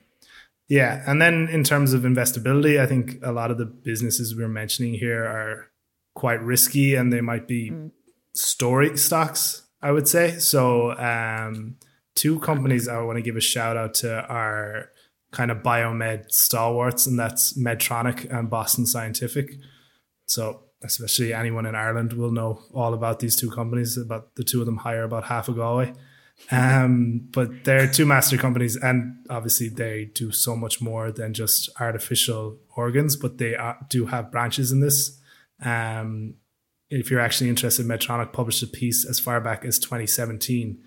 yeah 0.68 1.04
and 1.06 1.22
then 1.22 1.48
in 1.50 1.64
terms 1.64 1.94
of 1.94 2.04
investability 2.04 2.80
i 2.80 2.86
think 2.86 3.18
a 3.22 3.32
lot 3.32 3.52
of 3.52 3.58
the 3.58 3.66
businesses 3.66 4.36
we're 4.36 4.48
mentioning 4.48 4.94
here 4.94 5.26
are 5.26 5.70
quite 6.16 6.42
risky 6.42 6.96
and 6.96 7.12
they 7.12 7.22
might 7.22 7.48
be 7.48 7.72
story 8.34 8.98
stocks 8.98 9.64
i 9.82 9.92
would 9.92 10.08
say. 10.08 10.38
So 10.40 10.98
um, 10.98 11.78
two 12.16 12.40
companies 12.40 12.88
i 12.88 13.02
want 13.02 13.18
to 13.18 13.22
give 13.22 13.36
a 13.36 13.42
shout 13.42 13.78
out 13.78 13.94
to 13.96 14.26
are 14.26 14.90
kind 15.32 15.52
of 15.52 15.60
biomed 15.60 16.32
stalwarts 16.32 17.06
and 17.06 17.20
that's 17.20 17.58
medtronic 17.58 18.32
and 18.34 18.50
boston 18.50 18.86
scientific 18.86 19.52
so 20.26 20.64
especially 20.84 21.34
anyone 21.34 21.66
in 21.66 21.76
ireland 21.76 22.14
will 22.14 22.32
know 22.32 22.62
all 22.74 22.94
about 22.94 23.20
these 23.20 23.36
two 23.36 23.50
companies 23.50 23.98
about 23.98 24.36
the 24.36 24.44
two 24.44 24.60
of 24.60 24.66
them 24.66 24.78
hire 24.78 25.04
about 25.04 25.26
half 25.26 25.48
of 25.48 25.56
galway 25.56 25.94
um, 26.52 27.28
but 27.32 27.64
they're 27.64 27.88
two 27.88 28.06
master 28.06 28.38
companies, 28.38 28.76
and 28.76 29.26
obviously 29.30 29.70
they 29.70 30.06
do 30.06 30.32
so 30.32 30.56
much 30.56 30.82
more 30.82 31.12
than 31.12 31.34
just 31.34 31.70
artificial 31.80 32.58
organs. 32.76 33.16
But 33.16 33.38
they 33.38 33.56
are, 33.56 33.78
do 33.90 34.08
have 34.08 34.32
branches 34.32 34.72
in 34.72 34.80
this. 34.80 35.20
Um, 35.64 36.36
if 36.90 37.12
you're 37.12 37.20
actually 37.20 37.50
interested, 37.50 37.86
Medtronic 37.86 38.34
published 38.34 38.64
a 38.64 38.68
piece 38.68 39.06
as 39.06 39.20
far 39.20 39.40
back 39.42 39.64
as 39.64 39.78
2017 39.78 40.82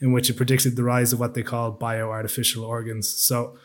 in 0.00 0.12
which 0.12 0.30
it 0.30 0.36
predicted 0.36 0.76
the 0.76 0.84
rise 0.84 1.12
of 1.12 1.18
what 1.18 1.34
they 1.34 1.42
call 1.42 1.76
bioartificial 1.76 2.62
organs. 2.62 3.08
So, 3.08 3.58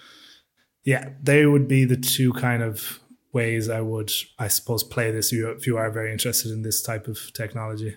yeah, 0.84 1.10
they 1.22 1.46
would 1.46 1.68
be 1.68 1.86
the 1.86 1.98
two 1.98 2.34
kind 2.34 2.62
of 2.62 3.00
ways 3.32 3.70
I 3.70 3.82
would, 3.82 4.12
I 4.38 4.48
suppose, 4.48 4.84
play 4.84 5.12
this 5.12 5.34
if 5.34 5.66
you, 5.66 5.78
are 5.78 5.90
very 5.90 6.12
interested 6.12 6.52
in 6.52 6.62
this 6.62 6.82
type 6.82 7.08
of 7.08 7.34
technology. 7.34 7.96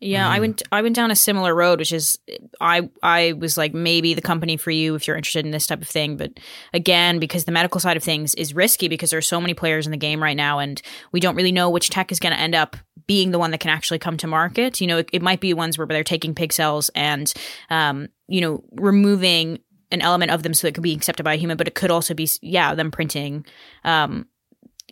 Yeah, 0.00 0.28
I 0.28 0.38
went 0.38 0.62
I 0.70 0.82
went 0.82 0.96
down 0.96 1.10
a 1.10 1.16
similar 1.16 1.54
road, 1.54 1.78
which 1.78 1.92
is 1.92 2.18
I 2.60 2.90
I 3.02 3.32
was 3.32 3.56
like 3.56 3.72
maybe 3.72 4.12
the 4.12 4.20
company 4.20 4.56
for 4.56 4.70
you 4.70 4.94
if 4.94 5.06
you're 5.06 5.16
interested 5.16 5.46
in 5.46 5.50
this 5.50 5.66
type 5.66 5.80
of 5.80 5.88
thing, 5.88 6.16
but 6.16 6.32
again, 6.74 7.18
because 7.18 7.44
the 7.44 7.52
medical 7.52 7.80
side 7.80 7.96
of 7.96 8.02
things 8.02 8.34
is 8.34 8.54
risky 8.54 8.88
because 8.88 9.10
there's 9.10 9.26
so 9.26 9.40
many 9.40 9.54
players 9.54 9.86
in 9.86 9.92
the 9.92 9.96
game 9.96 10.22
right 10.22 10.36
now, 10.36 10.58
and 10.58 10.82
we 11.12 11.20
don't 11.20 11.36
really 11.36 11.52
know 11.52 11.70
which 11.70 11.90
tech 11.90 12.12
is 12.12 12.18
going 12.18 12.34
to 12.34 12.40
end 12.40 12.54
up 12.54 12.76
being 13.06 13.30
the 13.30 13.38
one 13.38 13.50
that 13.50 13.60
can 13.60 13.70
actually 13.70 13.98
come 13.98 14.16
to 14.18 14.26
market. 14.26 14.80
You 14.80 14.86
know, 14.86 14.98
it, 14.98 15.10
it 15.12 15.22
might 15.22 15.40
be 15.40 15.54
ones 15.54 15.78
where 15.78 15.86
they're 15.86 16.04
taking 16.04 16.34
pig 16.34 16.52
cells 16.52 16.90
and 16.94 17.32
um, 17.70 18.08
you 18.28 18.40
know 18.40 18.62
removing 18.72 19.58
an 19.94 20.02
element 20.02 20.30
of 20.30 20.42
them 20.42 20.52
so 20.52 20.66
it 20.66 20.74
can 20.74 20.82
be 20.82 20.92
accepted 20.92 21.22
by 21.22 21.34
a 21.34 21.36
human, 21.38 21.56
but 21.56 21.68
it 21.68 21.74
could 21.74 21.90
also 21.90 22.12
be 22.12 22.28
yeah 22.42 22.74
them 22.74 22.90
printing 22.90 23.46
um, 23.84 24.26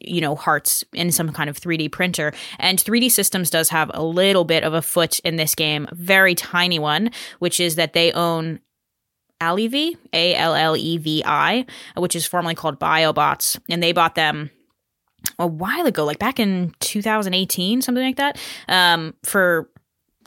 you 0.00 0.20
know 0.20 0.34
hearts 0.34 0.84
in 0.92 1.12
some 1.12 1.30
kind 1.32 1.50
of 1.50 1.60
3D 1.60 1.92
printer. 1.92 2.32
And 2.58 2.78
3D 2.78 3.10
systems 3.10 3.50
does 3.50 3.68
have 3.68 3.90
a 3.92 4.02
little 4.02 4.44
bit 4.44 4.64
of 4.64 4.72
a 4.72 4.82
foot 4.82 5.18
in 5.20 5.36
this 5.36 5.54
game 5.54 5.86
very 5.92 6.34
tiny 6.34 6.78
one 6.78 7.10
which 7.38 7.60
is 7.60 7.76
that 7.76 7.92
they 7.92 8.12
own 8.12 8.60
Allevi, 9.42 9.96
A 10.12 10.34
L 10.36 10.54
L 10.54 10.76
E 10.76 10.98
V 10.98 11.22
I, 11.26 11.66
which 11.96 12.14
is 12.14 12.24
formerly 12.24 12.54
called 12.54 12.78
BioBots, 12.78 13.58
and 13.68 13.82
they 13.82 13.92
bought 13.92 14.14
them 14.14 14.50
a 15.38 15.46
while 15.46 15.86
ago, 15.86 16.04
like 16.04 16.18
back 16.18 16.38
in 16.38 16.74
2018, 16.80 17.82
something 17.82 18.04
like 18.04 18.16
that, 18.16 18.38
um, 18.68 19.14
for 19.24 19.68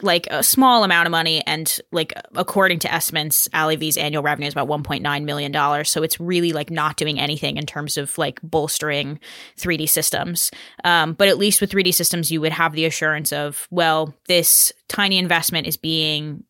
like 0.02 0.28
a 0.30 0.44
small 0.44 0.84
amount 0.84 1.08
of 1.08 1.12
money 1.12 1.42
and 1.46 1.80
like 1.92 2.14
according 2.36 2.80
to 2.80 2.94
estimates 2.94 3.48
Allevi's 3.54 3.98
annual 3.98 4.24
revenue 4.24 4.48
is 4.48 4.54
about 4.54 4.68
1.9 4.68 5.24
million 5.24 5.52
dollars. 5.52 5.90
So 5.90 6.04
it's 6.04 6.20
really 6.20 6.52
like 6.52 6.70
not 6.70 6.98
doing 6.98 7.20
anything 7.20 7.58
in 7.58 7.66
terms 7.66 7.98
of 7.98 8.18
like 8.18 8.40
bolstering 8.42 9.20
3d 9.58 9.90
systems. 9.90 10.52
Um, 10.84 11.14
but 11.14 11.28
at 11.28 11.38
least 11.38 11.62
with 11.62 11.72
3d 11.72 11.94
systems 11.94 12.32
you 12.32 12.42
would 12.42 12.52
have 12.52 12.74
the 12.74 12.86
assurance 12.86 13.32
of 13.32 13.68
well 13.72 14.14
this 14.28 14.72
tiny 14.88 15.18
investment 15.18 15.68
is 15.68 15.78
being 15.78 16.44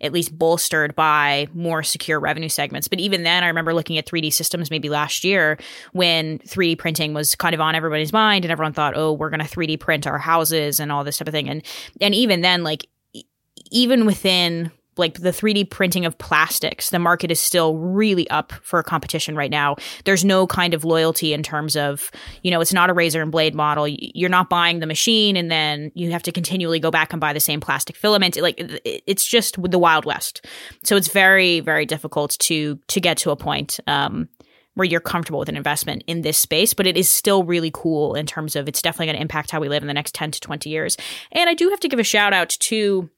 at 0.00 0.12
least 0.12 0.36
bolstered 0.36 0.94
by 0.94 1.48
more 1.54 1.82
secure 1.82 2.20
revenue 2.20 2.48
segments. 2.48 2.88
But 2.88 3.00
even 3.00 3.22
then, 3.22 3.44
I 3.44 3.48
remember 3.48 3.74
looking 3.74 3.98
at 3.98 4.06
3D 4.06 4.32
systems 4.32 4.70
maybe 4.70 4.88
last 4.88 5.24
year 5.24 5.58
when 5.92 6.38
3D 6.40 6.78
printing 6.78 7.14
was 7.14 7.34
kind 7.34 7.54
of 7.54 7.60
on 7.60 7.74
everybody's 7.74 8.12
mind 8.12 8.44
and 8.44 8.52
everyone 8.52 8.72
thought, 8.72 8.96
oh, 8.96 9.12
we're 9.12 9.30
going 9.30 9.40
to 9.40 9.46
3D 9.46 9.80
print 9.80 10.06
our 10.06 10.18
houses 10.18 10.80
and 10.80 10.92
all 10.92 11.04
this 11.04 11.18
type 11.18 11.28
of 11.28 11.32
thing. 11.32 11.48
And, 11.48 11.62
and 12.00 12.14
even 12.14 12.40
then, 12.40 12.62
like, 12.62 12.86
even 13.70 14.06
within 14.06 14.70
like 14.96 15.20
the 15.20 15.30
3D 15.30 15.70
printing 15.70 16.04
of 16.04 16.16
plastics, 16.18 16.90
the 16.90 16.98
market 16.98 17.30
is 17.30 17.40
still 17.40 17.76
really 17.76 18.28
up 18.30 18.52
for 18.62 18.82
competition 18.82 19.36
right 19.36 19.50
now. 19.50 19.76
There's 20.04 20.24
no 20.24 20.46
kind 20.46 20.74
of 20.74 20.84
loyalty 20.84 21.32
in 21.32 21.42
terms 21.42 21.76
of, 21.76 22.10
you 22.42 22.50
know, 22.50 22.60
it's 22.60 22.72
not 22.72 22.90
a 22.90 22.94
razor 22.94 23.22
and 23.22 23.32
blade 23.32 23.54
model. 23.54 23.86
You're 23.88 24.30
not 24.30 24.48
buying 24.48 24.80
the 24.80 24.86
machine 24.86 25.36
and 25.36 25.50
then 25.50 25.90
you 25.94 26.10
have 26.12 26.22
to 26.24 26.32
continually 26.32 26.78
go 26.78 26.90
back 26.90 27.12
and 27.12 27.20
buy 27.20 27.32
the 27.32 27.40
same 27.40 27.60
plastic 27.60 27.96
filament. 27.96 28.36
Like 28.36 28.56
it's 28.84 29.26
just 29.26 29.60
the 29.60 29.78
wild 29.78 30.04
west. 30.04 30.46
So 30.82 30.96
it's 30.96 31.08
very, 31.08 31.60
very 31.60 31.86
difficult 31.86 32.36
to 32.40 32.78
to 32.88 33.00
get 33.00 33.18
to 33.18 33.30
a 33.30 33.36
point 33.36 33.80
um, 33.86 34.28
where 34.74 34.84
you're 34.84 35.00
comfortable 35.00 35.38
with 35.38 35.48
an 35.48 35.56
investment 35.56 36.02
in 36.06 36.22
this 36.22 36.36
space, 36.36 36.74
but 36.74 36.86
it 36.86 36.96
is 36.96 37.08
still 37.08 37.44
really 37.44 37.70
cool 37.72 38.14
in 38.14 38.26
terms 38.26 38.56
of 38.56 38.68
it's 38.68 38.82
definitely 38.82 39.06
going 39.06 39.16
to 39.16 39.22
impact 39.22 39.50
how 39.50 39.60
we 39.60 39.68
live 39.68 39.82
in 39.82 39.86
the 39.86 39.94
next 39.94 40.14
10 40.14 40.32
to 40.32 40.40
20 40.40 40.68
years. 40.68 40.96
And 41.32 41.48
I 41.48 41.54
do 41.54 41.70
have 41.70 41.80
to 41.80 41.88
give 41.88 42.00
a 42.00 42.04
shout 42.04 42.32
out 42.32 42.48
to 42.48 43.08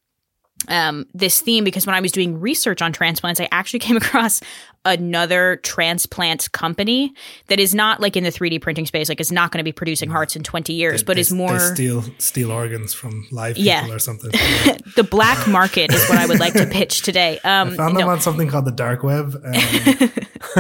um, 0.69 1.07
this 1.15 1.41
theme 1.41 1.65
because 1.65 1.87
when 1.87 1.95
I 1.95 2.01
was 2.01 2.13
doing 2.13 2.41
research 2.41 2.83
on 2.83 2.93
transplants, 2.93 3.41
I 3.41 3.49
actually 3.53 3.79
came 3.87 3.97
across 3.97 4.41
another 4.87 5.57
transplant 5.63 6.51
company 6.53 7.13
that 7.49 7.61
is 7.61 7.75
not 7.75 8.01
like 8.01 8.17
in 8.17 8.25
the 8.25 8.31
3D 8.31 8.61
printing 8.63 8.87
space, 8.87 9.09
like 9.09 9.21
it's 9.21 9.31
not 9.33 9.51
going 9.53 9.59
to 9.59 9.65
be 9.65 9.73
producing 9.73 10.09
hearts 10.09 10.37
in 10.37 10.43
20 10.43 10.73
years, 10.73 11.03
They- 11.03 11.05
but 11.05 11.15
they- 11.17 11.21
is 11.21 11.33
more 11.33 11.59
steal 11.59 12.05
steal 12.19 12.51
organs 12.51 12.95
from 12.95 13.27
live 13.31 13.57
people 13.57 13.93
or 13.93 13.99
something. 13.99 14.31
the 14.97 15.07
black 15.11 15.47
market 15.49 15.93
is 15.93 16.09
what 16.09 16.19
I 16.19 16.27
would 16.27 16.41
like 16.41 16.55
to 16.55 16.67
pitch 16.67 17.03
today. 17.03 17.39
Um, 17.57 17.75
Found 17.77 17.97
them 17.97 18.07
no. 18.07 18.13
on 18.13 18.21
something 18.21 18.49
called 18.49 18.65
the 18.65 18.73
dark 18.73 19.03
web. 19.03 19.35
Um, 19.45 20.13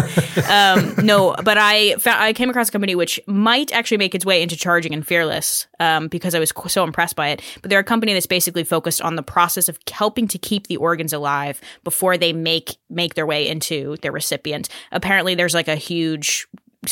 um, 0.49 0.95
no, 1.05 1.35
but 1.45 1.59
I 1.59 1.95
found, 1.97 2.22
I 2.22 2.33
came 2.33 2.51
across 2.51 2.68
a 2.68 2.72
company 2.72 2.95
which 2.95 3.20
might 3.27 3.72
actually 3.72 3.99
make 3.99 4.14
its 4.14 4.24
way 4.24 4.43
into 4.43 4.57
charging 4.57 4.93
and 4.95 5.07
fearless 5.07 5.66
um, 5.81 6.09
because 6.09 6.35
I 6.35 6.39
was 6.39 6.53
so 6.68 6.85
impressed 6.85 7.16
by 7.16 7.29
it. 7.29 7.43
But 7.62 7.70
they're 7.70 7.81
a 7.81 7.85
company 7.85 8.12
that's 8.12 8.27
basically 8.27 8.64
focused 8.64 9.01
on 9.03 9.16
the 9.16 9.22
process 9.22 9.68
of 9.68 9.79
helping 9.91 10.29
to 10.29 10.39
keep 10.39 10.66
the 10.66 10.77
organs 10.77 11.12
alive 11.12 11.61
before 11.85 12.16
they 12.18 12.33
make 12.33 12.77
make 12.91 13.14
their 13.14 13.27
way 13.27 13.49
into 13.49 13.97
their 14.03 14.12
recipient. 14.17 14.69
Apparently, 14.91 15.37
there's 15.37 15.55
like 15.55 15.69
a 15.69 15.77
huge 15.77 16.49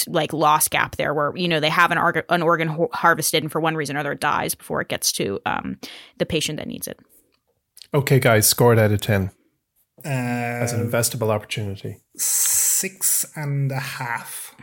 like 0.09 0.33
loss 0.33 0.69
gap 0.69 0.97
there 0.97 1.13
where 1.15 1.33
you 1.37 1.47
know 1.49 1.61
they 1.61 1.69
have 1.69 1.91
an, 1.91 1.99
organ 1.99 2.23
an 2.29 2.43
organ 2.43 2.69
ho- 2.69 2.89
harvested 2.93 3.43
and 3.43 3.51
for 3.53 3.61
one 3.61 3.75
reason 3.77 3.97
or 3.97 4.01
other 4.01 4.13
it 4.13 4.21
dies 4.21 4.55
before 4.55 4.81
it 4.81 4.89
gets 4.89 5.11
to 5.13 5.39
um, 5.47 5.79
the 6.19 6.27
patient 6.27 6.59
that 6.59 6.67
needs 6.69 6.87
it. 6.87 6.99
Okay, 7.93 8.19
guys, 8.19 8.47
scored 8.47 8.79
out 8.79 8.91
of 8.93 9.01
10 9.01 9.31
uh, 10.05 10.09
as 10.09 10.73
an 10.73 10.89
investable 10.89 11.31
opportunity. 11.31 11.99
six 12.17 13.25
and 13.37 13.71
a 13.73 13.81
half. 13.81 14.55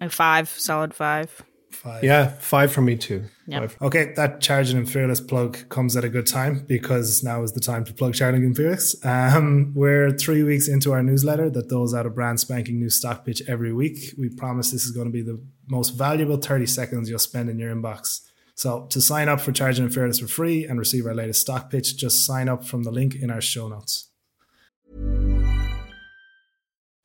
A 0.00 0.08
five, 0.08 0.48
solid 0.48 0.94
five. 0.94 1.42
Five. 1.74 2.04
Yeah, 2.04 2.28
five 2.28 2.72
for 2.72 2.80
me 2.80 2.96
too. 2.96 3.24
Yep. 3.46 3.72
Okay, 3.82 4.12
that 4.16 4.40
Charging 4.40 4.78
and 4.78 4.90
Fearless 4.90 5.20
plug 5.20 5.68
comes 5.68 5.96
at 5.96 6.04
a 6.04 6.08
good 6.08 6.26
time 6.26 6.64
because 6.66 7.22
now 7.24 7.42
is 7.42 7.52
the 7.52 7.60
time 7.60 7.84
to 7.84 7.94
plug 7.94 8.14
Charging 8.14 8.44
and 8.44 8.56
Fearless. 8.56 9.04
Um, 9.04 9.72
we're 9.74 10.10
three 10.12 10.42
weeks 10.42 10.68
into 10.68 10.92
our 10.92 11.02
newsletter 11.02 11.50
that 11.50 11.68
doles 11.68 11.94
out 11.94 12.06
a 12.06 12.10
brand 12.10 12.40
spanking 12.40 12.78
new 12.78 12.90
stock 12.90 13.24
pitch 13.24 13.42
every 13.48 13.72
week. 13.72 14.14
We 14.18 14.28
promise 14.28 14.70
this 14.70 14.84
is 14.84 14.92
going 14.92 15.06
to 15.06 15.12
be 15.12 15.22
the 15.22 15.42
most 15.68 15.90
valuable 15.90 16.36
30 16.36 16.66
seconds 16.66 17.08
you'll 17.08 17.18
spend 17.18 17.50
in 17.50 17.58
your 17.58 17.74
inbox. 17.74 18.20
So 18.54 18.86
to 18.90 19.00
sign 19.00 19.28
up 19.28 19.40
for 19.40 19.50
Charging 19.50 19.84
and 19.86 19.94
Fearless 19.94 20.20
for 20.20 20.28
free 20.28 20.64
and 20.66 20.78
receive 20.78 21.06
our 21.06 21.14
latest 21.14 21.40
stock 21.40 21.70
pitch, 21.70 21.96
just 21.96 22.24
sign 22.26 22.48
up 22.48 22.64
from 22.64 22.84
the 22.84 22.92
link 22.92 23.14
in 23.14 23.30
our 23.30 23.40
show 23.40 23.68
notes. 23.68 24.08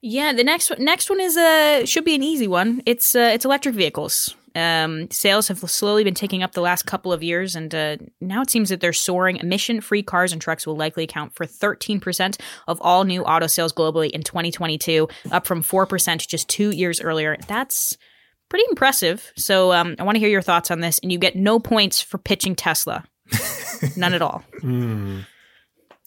Yeah, 0.00 0.32
the 0.32 0.44
next 0.44 0.70
one, 0.70 0.84
next 0.84 1.10
one 1.10 1.20
is 1.20 1.36
uh 1.36 1.84
should 1.84 2.04
be 2.04 2.14
an 2.14 2.22
easy 2.22 2.46
one. 2.46 2.82
It's 2.86 3.14
uh, 3.14 3.30
it's 3.32 3.44
electric 3.44 3.74
vehicles. 3.74 4.34
Um, 4.54 5.10
sales 5.10 5.46
have 5.48 5.58
slowly 5.58 6.02
been 6.02 6.14
taking 6.14 6.42
up 6.42 6.52
the 6.52 6.60
last 6.60 6.84
couple 6.84 7.12
of 7.12 7.22
years, 7.22 7.54
and 7.54 7.72
uh, 7.72 7.96
now 8.20 8.42
it 8.42 8.50
seems 8.50 8.70
that 8.70 8.80
they're 8.80 8.92
soaring. 8.92 9.36
Emission-free 9.36 10.02
cars 10.02 10.32
and 10.32 10.42
trucks 10.42 10.66
will 10.66 10.76
likely 10.76 11.04
account 11.04 11.32
for 11.34 11.46
13% 11.46 12.40
of 12.66 12.80
all 12.80 13.04
new 13.04 13.22
auto 13.22 13.46
sales 13.46 13.72
globally 13.72 14.10
in 14.10 14.22
2022, 14.22 15.06
up 15.30 15.46
from 15.46 15.62
4% 15.62 16.26
just 16.26 16.48
two 16.48 16.70
years 16.70 17.00
earlier. 17.00 17.36
That's 17.46 17.96
pretty 18.48 18.64
impressive. 18.68 19.32
So 19.36 19.72
um, 19.72 19.94
I 19.98 20.02
want 20.02 20.16
to 20.16 20.20
hear 20.20 20.30
your 20.30 20.42
thoughts 20.42 20.72
on 20.72 20.80
this, 20.80 20.98
and 21.00 21.12
you 21.12 21.18
get 21.18 21.36
no 21.36 21.60
points 21.60 22.00
for 22.00 22.18
pitching 22.18 22.56
Tesla, 22.56 23.04
none 23.96 24.14
at 24.14 24.22
all. 24.22 24.42
Hmm. 24.60 25.20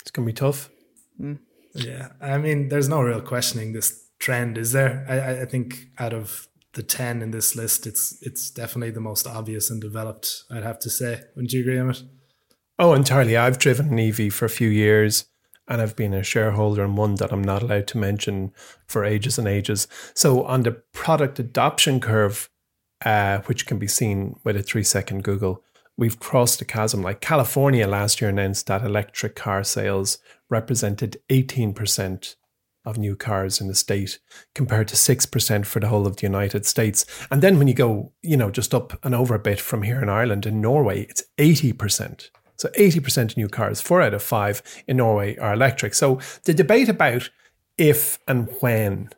It's 0.02 0.12
going 0.12 0.28
to 0.28 0.34
be 0.34 0.36
tough. 0.36 0.70
Yeah, 1.74 2.10
I 2.22 2.38
mean, 2.38 2.70
there's 2.70 2.90
no 2.90 3.02
real 3.02 3.22
questioning 3.22 3.74
this 3.74 4.08
trend, 4.20 4.58
is 4.58 4.72
there? 4.72 5.06
I, 5.10 5.42
I- 5.42 5.46
think 5.46 5.88
out 6.00 6.14
of 6.14 6.48
the 6.74 6.84
ten 6.84 7.22
in 7.22 7.32
this 7.32 7.56
list, 7.56 7.86
it's 7.88 8.18
it's 8.22 8.50
definitely 8.50 8.92
the 8.92 9.02
most 9.02 9.28
obvious 9.28 9.70
and 9.70 9.82
developed. 9.82 10.44
I'd 10.50 10.64
have 10.64 10.80
to 10.80 10.90
say. 10.90 11.22
Wouldn't 11.36 11.52
you 11.54 11.62
agree, 11.62 11.78
Emmett? 11.80 12.04
Oh, 12.80 12.94
entirely. 12.94 13.36
I've 13.38 13.60
driven 13.60 13.90
an 13.90 14.00
EV 14.00 14.34
for 14.34 14.46
a 14.46 14.50
few 14.50 14.70
years 14.70 15.26
and 15.68 15.82
I've 15.82 15.96
been 15.96 16.14
a 16.14 16.24
shareholder 16.24 16.84
in 16.84 16.96
one 16.96 17.16
that 17.16 17.32
I'm 17.32 17.44
not 17.44 17.62
allowed 17.62 17.88
to 17.88 17.98
mention 17.98 18.52
for 18.88 19.06
ages 19.06 19.38
and 19.38 19.48
ages. 19.48 19.88
So, 20.14 20.44
on 20.44 20.64
the 20.64 20.72
product 20.72 21.40
adoption 21.40 22.00
curve, 22.00 22.50
uh, 23.06 23.40
which 23.42 23.66
can 23.68 23.78
be 23.80 23.88
seen 23.88 24.36
with 24.44 24.56
a 24.56 24.64
three 24.64 24.84
second 24.84 25.24
Google, 25.24 25.64
we've 26.02 26.20
crossed 26.20 26.60
a 26.60 26.66
chasm. 26.66 27.04
Like 27.04 27.22
California 27.22 27.88
last 27.88 28.20
year 28.20 28.32
announced 28.32 28.66
that 28.66 28.84
electric 28.84 29.36
car 29.36 29.64
sales 29.64 30.18
represented 30.50 31.22
18% 31.30 32.36
of 32.84 32.98
new 32.98 33.16
cars 33.16 33.62
in 33.62 33.68
the 33.68 33.76
state 33.76 34.18
compared 34.56 34.88
to 34.88 34.96
6% 34.96 35.66
for 35.68 35.80
the 35.80 35.88
whole 35.90 36.08
of 36.08 36.16
the 36.16 36.24
United 36.24 36.66
States. 36.66 37.06
And 37.30 37.44
then 37.44 37.60
when 37.60 37.68
you 37.68 37.76
go, 37.76 38.12
you 38.24 38.36
know, 38.36 38.50
just 38.50 38.74
up 38.74 38.98
and 39.06 39.14
over 39.14 39.36
a 39.36 39.40
bit 39.40 39.60
from 39.62 39.84
here 39.84 40.02
in 40.02 40.10
Ireland, 40.10 40.48
in 40.48 40.60
Norway, 40.60 41.04
it's 41.04 41.24
80%. 41.38 42.32
So 42.56 42.70
80% 42.70 43.32
of 43.32 43.38
new 43.38 43.48
cars, 43.48 43.80
four 43.80 44.02
out 44.02 44.16
of 44.16 44.24
five 44.24 44.64
in 44.88 44.98
Norway 44.98 45.38
are 45.38 45.54
electric. 45.54 45.94
So 45.94 46.20
the 46.46 46.54
debate 46.56 46.90
about 46.90 47.30
if 47.78 48.18
and 48.28 48.50
when 48.60 49.12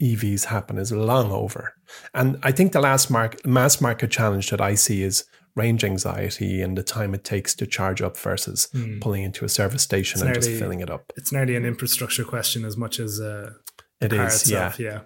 EVs 0.00 0.46
happen 0.46 0.78
is 0.78 0.90
long 0.90 1.30
over. 1.32 1.74
And 2.14 2.38
I 2.42 2.50
think 2.50 2.72
the 2.72 2.80
last 2.80 3.10
mark, 3.10 3.44
mass 3.44 3.82
market 3.82 4.10
challenge 4.10 4.48
that 4.48 4.62
I 4.62 4.74
see 4.74 5.02
is 5.02 5.24
range 5.56 5.84
anxiety 5.84 6.62
and 6.62 6.76
the 6.76 6.82
time 6.82 7.14
it 7.14 7.24
takes 7.24 7.54
to 7.56 7.66
charge 7.66 8.00
up 8.02 8.16
versus 8.16 8.68
mm. 8.74 9.00
pulling 9.00 9.22
into 9.22 9.44
a 9.44 9.48
service 9.48 9.82
station 9.82 10.16
it's 10.18 10.22
and 10.22 10.30
nearly, 10.30 10.46
just 10.46 10.58
filling 10.58 10.80
it 10.80 10.90
up. 10.90 11.12
It's 11.16 11.32
nearly 11.32 11.56
an 11.56 11.64
infrastructure 11.64 12.24
question 12.24 12.64
as 12.64 12.76
much 12.76 13.00
as 13.00 13.20
uh, 13.20 13.52
it 14.00 14.12
is. 14.12 14.42
Itself, 14.42 14.78
yeah, 14.78 15.00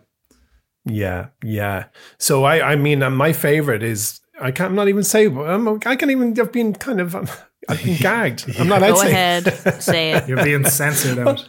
yeah, 0.84 0.92
yeah, 0.92 1.26
yeah. 1.42 1.84
So 2.18 2.44
I, 2.44 2.72
I 2.72 2.76
mean, 2.76 3.02
uh, 3.02 3.10
my 3.10 3.32
favorite 3.32 3.82
is 3.82 4.20
I 4.40 4.50
can't 4.50 4.70
I'm 4.70 4.76
not 4.76 4.88
even 4.88 5.04
say 5.04 5.26
I'm, 5.26 5.68
I 5.68 5.96
can't 5.96 6.10
even 6.10 6.38
I've 6.38 6.52
been 6.52 6.74
kind 6.74 7.00
of. 7.00 7.14
I've 7.68 7.82
been 7.82 7.96
gagged. 8.00 8.58
I'm 8.58 8.68
not 8.68 8.80
Go 8.80 9.00
ahead, 9.00 9.82
say 9.82 10.12
it. 10.12 10.28
You're 10.28 10.44
being 10.44 10.64
censored 10.64 11.18
out. 11.26 11.48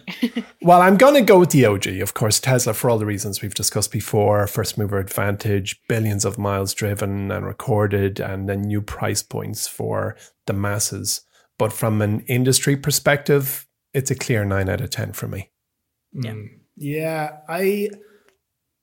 well, 0.61 0.81
I'm 0.81 0.97
going 0.97 1.15
to 1.15 1.21
go 1.21 1.39
with 1.39 1.51
the 1.51 1.65
OG, 1.65 1.87
of 1.87 2.13
course. 2.13 2.39
Tesla, 2.39 2.73
for 2.73 2.89
all 2.89 2.97
the 2.97 3.05
reasons 3.05 3.41
we've 3.41 3.53
discussed 3.53 3.91
before 3.91 4.47
first 4.47 4.77
mover 4.77 4.99
advantage, 4.99 5.81
billions 5.87 6.25
of 6.25 6.37
miles 6.37 6.73
driven 6.73 7.31
and 7.31 7.45
recorded, 7.45 8.19
and 8.19 8.47
then 8.49 8.61
new 8.61 8.81
price 8.81 9.23
points 9.23 9.67
for 9.67 10.15
the 10.45 10.53
masses. 10.53 11.21
But 11.57 11.71
from 11.71 12.01
an 12.01 12.21
industry 12.21 12.75
perspective, 12.75 13.67
it's 13.93 14.11
a 14.11 14.15
clear 14.15 14.43
nine 14.43 14.69
out 14.69 14.81
of 14.81 14.89
10 14.89 15.13
for 15.13 15.27
me. 15.27 15.51
Yeah. 16.13 16.31
Mm, 16.31 16.47
yeah. 16.75 17.37
I, 17.47 17.89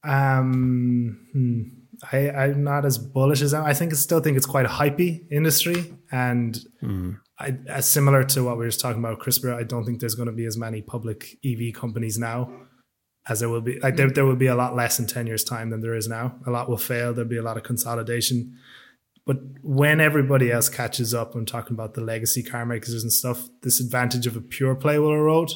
um, 0.04 1.26
hmm. 1.32 1.81
I, 2.10 2.30
I'm 2.30 2.64
not 2.64 2.84
as 2.84 2.98
bullish 2.98 3.42
as 3.42 3.52
them. 3.52 3.64
I 3.64 3.74
think 3.74 3.92
I 3.92 3.96
still 3.96 4.20
think 4.20 4.36
it's 4.36 4.46
quite 4.46 4.66
a 4.66 4.68
hypey 4.68 5.30
industry, 5.30 5.94
and 6.10 6.58
mm. 6.82 7.20
I, 7.38 7.56
as 7.68 7.86
similar 7.86 8.24
to 8.24 8.44
what 8.44 8.56
we 8.56 8.64
were 8.64 8.68
just 8.68 8.80
talking 8.80 8.98
about 8.98 9.20
CRISPR. 9.20 9.54
I 9.54 9.62
don't 9.62 9.84
think 9.84 10.00
there's 10.00 10.14
going 10.14 10.26
to 10.26 10.32
be 10.32 10.46
as 10.46 10.56
many 10.56 10.82
public 10.82 11.38
EV 11.44 11.74
companies 11.74 12.18
now 12.18 12.50
as 13.28 13.40
there 13.40 13.48
will 13.48 13.60
be. 13.60 13.78
Like 13.80 13.96
there, 13.96 14.10
there 14.10 14.26
will 14.26 14.36
be 14.36 14.46
a 14.46 14.54
lot 14.54 14.74
less 14.74 14.98
in 14.98 15.06
ten 15.06 15.26
years' 15.26 15.44
time 15.44 15.70
than 15.70 15.80
there 15.80 15.94
is 15.94 16.08
now. 16.08 16.36
A 16.46 16.50
lot 16.50 16.68
will 16.68 16.76
fail. 16.76 17.14
There'll 17.14 17.30
be 17.30 17.36
a 17.36 17.42
lot 17.42 17.56
of 17.56 17.62
consolidation. 17.62 18.58
But 19.24 19.36
when 19.62 20.00
everybody 20.00 20.50
else 20.50 20.68
catches 20.68 21.14
up, 21.14 21.34
I'm 21.34 21.46
talking 21.46 21.74
about 21.74 21.94
the 21.94 22.00
legacy 22.00 22.42
car 22.42 22.66
makers 22.66 23.02
and 23.02 23.12
stuff. 23.12 23.48
This 23.62 23.78
advantage 23.78 24.26
of 24.26 24.36
a 24.36 24.40
pure 24.40 24.74
play 24.74 24.98
will 24.98 25.12
erode. 25.12 25.52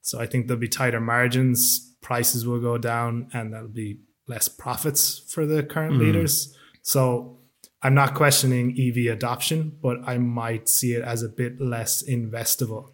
So 0.00 0.18
I 0.18 0.26
think 0.26 0.46
there'll 0.46 0.60
be 0.60 0.68
tighter 0.68 1.00
margins, 1.00 1.94
prices 2.00 2.46
will 2.46 2.60
go 2.60 2.78
down, 2.78 3.28
and 3.34 3.52
that'll 3.52 3.68
be 3.68 3.98
less 4.26 4.48
profits 4.48 5.18
for 5.28 5.46
the 5.46 5.62
current 5.62 5.94
mm. 5.94 6.00
leaders. 6.00 6.56
So 6.82 7.38
I'm 7.82 7.94
not 7.94 8.14
questioning 8.14 8.76
EV 8.78 9.12
adoption, 9.12 9.76
but 9.82 9.98
I 10.06 10.18
might 10.18 10.68
see 10.68 10.94
it 10.94 11.02
as 11.02 11.22
a 11.22 11.28
bit 11.28 11.60
less 11.60 12.02
investable. 12.02 12.92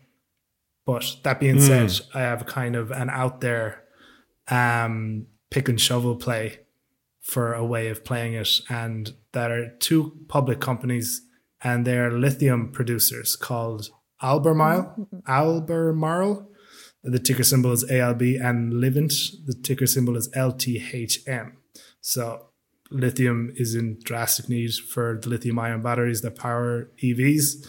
But 0.86 1.16
that 1.24 1.40
being 1.40 1.56
mm. 1.56 1.60
said, 1.60 2.06
I 2.14 2.20
have 2.20 2.46
kind 2.46 2.74
of 2.74 2.90
an 2.90 3.10
out 3.10 3.40
there 3.40 3.84
um, 4.48 5.26
pick 5.50 5.68
and 5.68 5.80
shovel 5.80 6.16
play 6.16 6.60
for 7.20 7.52
a 7.52 7.64
way 7.64 7.88
of 7.88 8.04
playing 8.04 8.32
it. 8.32 8.48
And 8.70 9.12
there 9.32 9.52
are 9.52 9.68
two 9.80 10.16
public 10.28 10.60
companies 10.60 11.22
and 11.62 11.86
they're 11.86 12.10
lithium 12.10 12.72
producers 12.72 13.36
called 13.36 13.90
Albemarle, 14.22 15.08
Albemarle 15.26 16.48
the 17.02 17.18
ticker 17.18 17.44
symbol 17.44 17.72
is 17.72 17.84
ALB, 17.84 18.40
and 18.40 18.72
Livent, 18.72 19.12
the 19.46 19.54
ticker 19.54 19.86
symbol 19.86 20.16
is 20.16 20.28
LTHM. 20.30 21.52
So 22.00 22.46
lithium 22.90 23.52
is 23.56 23.74
in 23.74 23.98
drastic 24.02 24.48
need 24.48 24.74
for 24.74 25.18
the 25.22 25.28
lithium 25.28 25.58
ion 25.58 25.82
batteries 25.82 26.22
that 26.22 26.36
power 26.36 26.90
EVs. 27.02 27.66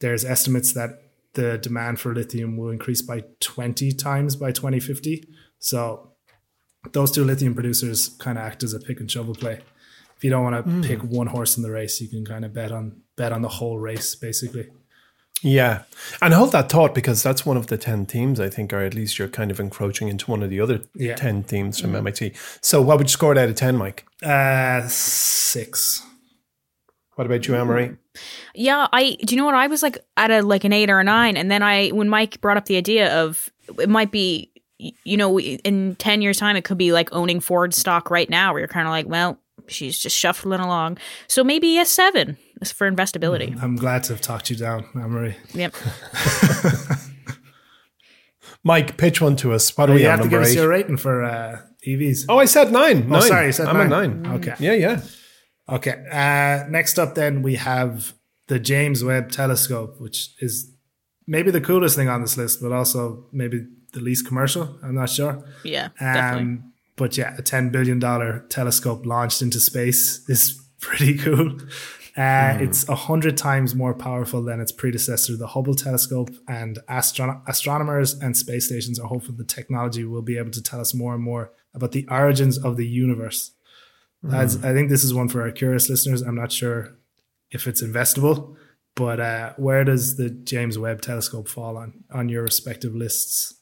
There's 0.00 0.24
estimates 0.24 0.72
that 0.72 1.02
the 1.34 1.58
demand 1.58 2.00
for 2.00 2.14
lithium 2.14 2.56
will 2.56 2.70
increase 2.70 3.02
by 3.02 3.24
20 3.40 3.92
times 3.92 4.36
by 4.36 4.52
2050. 4.52 5.28
So 5.58 6.12
those 6.92 7.10
two 7.10 7.24
lithium 7.24 7.54
producers 7.54 8.08
kind 8.08 8.38
of 8.38 8.44
act 8.44 8.62
as 8.62 8.72
a 8.72 8.80
pick 8.80 9.00
and 9.00 9.10
shovel 9.10 9.34
play. 9.34 9.60
If 10.16 10.24
you 10.24 10.30
don't 10.30 10.44
want 10.44 10.64
to 10.64 10.70
mm. 10.70 10.84
pick 10.84 11.02
one 11.02 11.26
horse 11.26 11.56
in 11.56 11.62
the 11.62 11.70
race, 11.70 12.00
you 12.00 12.08
can 12.08 12.24
kind 12.24 12.44
of 12.44 12.54
bet 12.54 12.72
on 12.72 13.02
bet 13.16 13.32
on 13.32 13.42
the 13.42 13.48
whole 13.48 13.78
race 13.78 14.14
basically. 14.14 14.68
Yeah. 15.42 15.82
And 16.22 16.34
I 16.34 16.36
hold 16.38 16.52
that 16.52 16.70
thought 16.70 16.94
because 16.94 17.22
that's 17.22 17.44
one 17.44 17.56
of 17.56 17.66
the 17.66 17.76
10 17.76 18.06
themes, 18.06 18.40
I 18.40 18.48
think, 18.48 18.72
or 18.72 18.80
at 18.80 18.94
least 18.94 19.18
you're 19.18 19.28
kind 19.28 19.50
of 19.50 19.60
encroaching 19.60 20.08
into 20.08 20.30
one 20.30 20.42
of 20.42 20.50
the 20.50 20.60
other 20.60 20.80
yeah. 20.94 21.14
10 21.14 21.42
themes 21.44 21.80
from 21.80 21.92
mm. 21.92 21.98
MIT. 21.98 22.32
So, 22.60 22.80
what 22.80 22.98
would 22.98 23.08
you 23.08 23.12
score 23.12 23.32
it 23.32 23.38
out 23.38 23.48
of 23.48 23.54
10, 23.54 23.76
Mike? 23.76 24.06
Uh, 24.22 24.86
six. 24.88 26.02
What 27.16 27.26
about 27.26 27.48
you, 27.48 27.54
Amory? 27.54 27.96
Yeah, 28.54 28.88
I 28.92 29.16
do 29.24 29.34
you 29.34 29.40
know 29.40 29.46
what 29.46 29.54
I 29.54 29.66
was 29.68 29.82
like 29.82 29.98
at 30.18 30.30
a 30.30 30.42
like 30.42 30.64
an 30.64 30.72
eight 30.74 30.90
or 30.90 31.00
a 31.00 31.04
nine, 31.04 31.38
and 31.38 31.50
then 31.50 31.62
I 31.62 31.88
when 31.88 32.10
Mike 32.10 32.40
brought 32.42 32.58
up 32.58 32.66
the 32.66 32.76
idea 32.76 33.22
of 33.22 33.50
it 33.78 33.88
might 33.88 34.10
be 34.10 34.50
you 34.78 35.16
know 35.16 35.40
in 35.40 35.96
ten 35.96 36.20
years 36.20 36.38
time 36.38 36.56
it 36.56 36.64
could 36.64 36.76
be 36.76 36.92
like 36.92 37.08
owning 37.12 37.40
Ford 37.40 37.72
stock 37.72 38.10
right 38.10 38.28
now, 38.28 38.52
where 38.52 38.60
you're 38.60 38.68
kind 38.68 38.86
of 38.86 38.90
like, 38.90 39.06
well, 39.06 39.38
she's 39.66 39.98
just 39.98 40.16
shuffling 40.16 40.60
along, 40.60 40.98
so 41.26 41.42
maybe 41.42 41.78
a 41.78 41.86
seven 41.86 42.36
for 42.64 42.90
investability. 42.90 43.54
Mm, 43.54 43.62
I'm 43.62 43.76
glad 43.76 44.04
to 44.04 44.12
have 44.12 44.20
talked 44.20 44.50
you 44.50 44.56
down, 44.56 44.86
Amory. 44.94 45.36
Yep. 45.54 45.74
Mike, 48.64 48.96
pitch 48.96 49.20
one 49.20 49.36
to 49.36 49.52
us. 49.52 49.76
What 49.76 49.86
do 49.86 49.92
we 49.92 50.02
you 50.02 50.08
have 50.08 50.22
to 50.22 50.28
give 50.28 50.40
eight? 50.40 50.48
us 50.48 50.54
your 50.54 50.68
rating 50.68 50.96
for 50.96 51.22
uh, 51.24 51.60
EVs? 51.86 52.24
Oh, 52.28 52.38
I 52.38 52.46
said 52.46 52.72
nine. 52.72 53.04
Oh, 53.04 53.18
nine. 53.18 53.22
sorry, 53.22 53.46
you 53.46 53.52
said 53.52 53.68
I'm 53.68 53.88
nine. 53.88 54.22
nine. 54.22 54.34
Okay. 54.36 54.54
Yeah, 54.58 54.72
yeah. 54.72 55.00
Okay. 55.68 56.04
Uh, 56.10 56.68
next 56.68 56.98
up, 56.98 57.14
then 57.14 57.42
we 57.42 57.54
have 57.56 58.14
the 58.48 58.58
James 58.58 59.04
Webb 59.04 59.30
Telescope, 59.30 60.00
which 60.00 60.34
is 60.40 60.72
maybe 61.26 61.50
the 61.50 61.60
coolest 61.60 61.96
thing 61.96 62.08
on 62.08 62.22
this 62.22 62.36
list, 62.36 62.60
but 62.60 62.72
also 62.72 63.26
maybe 63.32 63.66
the 63.92 64.00
least 64.00 64.26
commercial. 64.26 64.78
I'm 64.82 64.94
not 64.94 65.10
sure. 65.10 65.44
Yeah, 65.64 65.86
um, 66.00 66.14
definitely. 66.14 66.58
But 66.96 67.18
yeah, 67.18 67.36
a 67.36 67.42
$10 67.42 67.70
billion 67.72 68.00
telescope 68.48 69.04
launched 69.04 69.42
into 69.42 69.60
space 69.60 70.26
is 70.28 70.60
pretty 70.80 71.16
cool. 71.18 71.58
Uh, 72.16 72.20
mm. 72.56 72.62
It's 72.62 72.88
a 72.88 72.94
hundred 72.94 73.36
times 73.36 73.74
more 73.74 73.92
powerful 73.92 74.42
than 74.42 74.58
its 74.58 74.72
predecessor, 74.72 75.36
the 75.36 75.48
Hubble 75.48 75.74
telescope, 75.74 76.30
and 76.48 76.78
astron- 76.88 77.42
astronomers 77.46 78.14
and 78.14 78.34
space 78.34 78.66
stations 78.66 78.98
are 78.98 79.06
hopeful 79.06 79.34
the 79.34 79.44
technology 79.44 80.04
will 80.04 80.22
be 80.22 80.38
able 80.38 80.50
to 80.52 80.62
tell 80.62 80.80
us 80.80 80.94
more 80.94 81.14
and 81.14 81.22
more 81.22 81.52
about 81.74 81.92
the 81.92 82.06
origins 82.10 82.56
of 82.56 82.78
the 82.78 82.86
universe. 82.86 83.52
Mm. 84.24 84.64
I 84.64 84.72
think 84.72 84.88
this 84.88 85.04
is 85.04 85.12
one 85.12 85.28
for 85.28 85.42
our 85.42 85.50
curious 85.50 85.90
listeners. 85.90 86.22
I'm 86.22 86.34
not 86.34 86.52
sure 86.52 86.96
if 87.50 87.66
it's 87.66 87.82
investable, 87.82 88.56
but 88.94 89.20
uh, 89.20 89.52
where 89.58 89.84
does 89.84 90.16
the 90.16 90.30
James 90.30 90.78
Webb 90.78 91.02
Telescope 91.02 91.48
fall 91.48 91.76
on 91.76 92.04
on 92.10 92.28
your 92.30 92.42
respective 92.42 92.94
lists? 92.94 93.54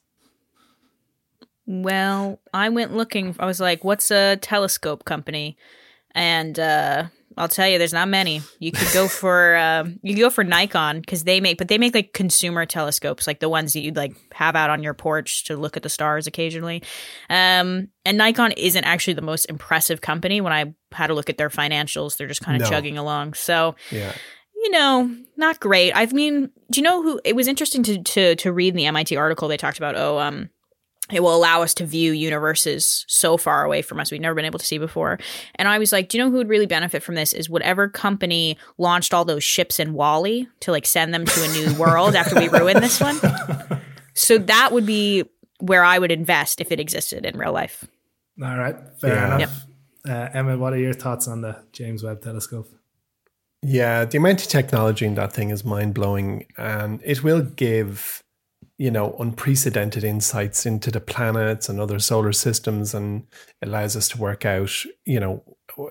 Well, 1.67 2.39
I 2.53 2.69
went 2.69 2.95
looking. 2.95 3.35
I 3.37 3.45
was 3.45 3.59
like, 3.59 3.83
"What's 3.83 4.11
a 4.11 4.37
telescope 4.37 5.03
company?" 5.03 5.57
And 6.11 6.57
uh, 6.57 7.07
I'll 7.37 7.49
tell 7.49 7.67
you, 7.67 7.77
there's 7.77 7.93
not 7.93 8.07
many. 8.07 8.41
You 8.59 8.71
could 8.71 8.91
go 8.93 9.07
for 9.07 9.55
uh, 9.55 9.83
you 10.01 10.13
could 10.13 10.21
go 10.21 10.29
for 10.29 10.43
Nikon 10.43 11.01
because 11.01 11.23
they 11.23 11.41
make, 11.41 11.57
but 11.57 11.67
they 11.67 11.77
make 11.77 11.93
like 11.93 12.13
consumer 12.13 12.65
telescopes, 12.65 13.27
like 13.27 13.39
the 13.39 13.49
ones 13.49 13.73
that 13.73 13.81
you'd 13.81 13.95
like 13.95 14.15
have 14.33 14.55
out 14.55 14.69
on 14.69 14.83
your 14.83 14.93
porch 14.93 15.45
to 15.45 15.57
look 15.57 15.75
at 15.75 15.83
the 15.83 15.89
stars 15.89 16.27
occasionally. 16.27 16.81
Um, 17.29 17.89
and 18.05 18.17
Nikon 18.17 18.53
isn't 18.53 18.83
actually 18.83 19.15
the 19.15 19.21
most 19.21 19.45
impressive 19.45 20.01
company. 20.01 20.39
When 20.39 20.53
I 20.53 20.73
had 20.91 21.09
a 21.09 21.13
look 21.13 21.29
at 21.29 21.37
their 21.37 21.49
financials, 21.49 22.17
they're 22.17 22.27
just 22.27 22.41
kind 22.41 22.61
of 22.61 22.69
no. 22.69 22.69
chugging 22.69 22.97
along. 22.97 23.33
So 23.33 23.75
yeah, 23.91 24.13
you 24.55 24.71
know, 24.71 25.13
not 25.35 25.59
great. 25.59 25.91
I 25.93 26.05
mean, 26.07 26.49
do 26.71 26.79
you 26.79 26.83
know 26.83 27.03
who? 27.03 27.19
It 27.25 27.35
was 27.35 27.47
interesting 27.47 27.83
to 27.83 28.01
to 28.01 28.35
to 28.35 28.51
read 28.53 28.69
in 28.69 28.77
the 28.77 28.85
MIT 28.85 29.15
article. 29.17 29.47
They 29.47 29.57
talked 29.57 29.77
about 29.77 29.95
oh, 29.95 30.19
um, 30.19 30.49
it 31.11 31.21
will 31.21 31.35
allow 31.35 31.61
us 31.61 31.73
to 31.75 31.85
view 31.85 32.11
universes 32.13 33.05
so 33.07 33.37
far 33.37 33.63
away 33.63 33.81
from 33.81 33.99
us 33.99 34.11
we've 34.11 34.21
never 34.21 34.35
been 34.35 34.45
able 34.45 34.59
to 34.59 34.65
see 34.65 34.77
before. 34.77 35.19
And 35.55 35.67
I 35.67 35.77
was 35.77 35.91
like, 35.91 36.09
do 36.09 36.17
you 36.17 36.23
know 36.23 36.31
who 36.31 36.37
would 36.37 36.49
really 36.49 36.65
benefit 36.65 37.03
from 37.03 37.15
this? 37.15 37.31
Is 37.33 37.49
whatever 37.49 37.87
company 37.87 38.57
launched 38.77 39.13
all 39.13 39.25
those 39.25 39.43
ships 39.43 39.79
in 39.79 39.93
WALL-E 39.93 40.47
to 40.61 40.71
like 40.71 40.85
send 40.85 41.13
them 41.13 41.25
to 41.25 41.43
a 41.43 41.47
new 41.49 41.73
world 41.79 42.15
after 42.15 42.35
we 42.35 42.47
ruin 42.49 42.81
this 42.81 42.99
one. 42.99 43.19
So 44.13 44.37
that 44.37 44.71
would 44.71 44.85
be 44.85 45.25
where 45.59 45.83
I 45.83 45.99
would 45.99 46.11
invest 46.11 46.59
if 46.61 46.71
it 46.71 46.79
existed 46.79 47.25
in 47.25 47.37
real 47.37 47.53
life. 47.53 47.85
All 48.41 48.57
right, 48.57 48.75
fair 48.99 49.15
yeah. 49.15 49.35
enough. 49.35 49.39
Yep. 49.39 49.49
Uh, 50.07 50.29
Emma, 50.33 50.57
what 50.57 50.73
are 50.73 50.77
your 50.77 50.93
thoughts 50.93 51.27
on 51.27 51.41
the 51.41 51.57
James 51.71 52.03
Webb 52.03 52.21
Telescope? 52.21 52.67
Yeah, 53.61 54.05
the 54.05 54.17
amount 54.17 54.43
of 54.43 54.47
technology 54.47 55.05
in 55.05 55.15
that 55.15 55.33
thing 55.33 55.49
is 55.49 55.65
mind 55.65 55.93
blowing, 55.93 56.45
and 56.57 57.01
it 57.03 57.23
will 57.23 57.41
give 57.41 58.23
you 58.77 58.91
know, 58.91 59.15
unprecedented 59.19 60.03
insights 60.03 60.65
into 60.65 60.91
the 60.91 60.99
planets 60.99 61.69
and 61.69 61.79
other 61.79 61.99
solar 61.99 62.33
systems 62.33 62.93
and 62.93 63.25
allows 63.61 63.95
us 63.95 64.09
to 64.09 64.17
work 64.17 64.45
out, 64.45 64.71
you 65.05 65.19
know, 65.19 65.43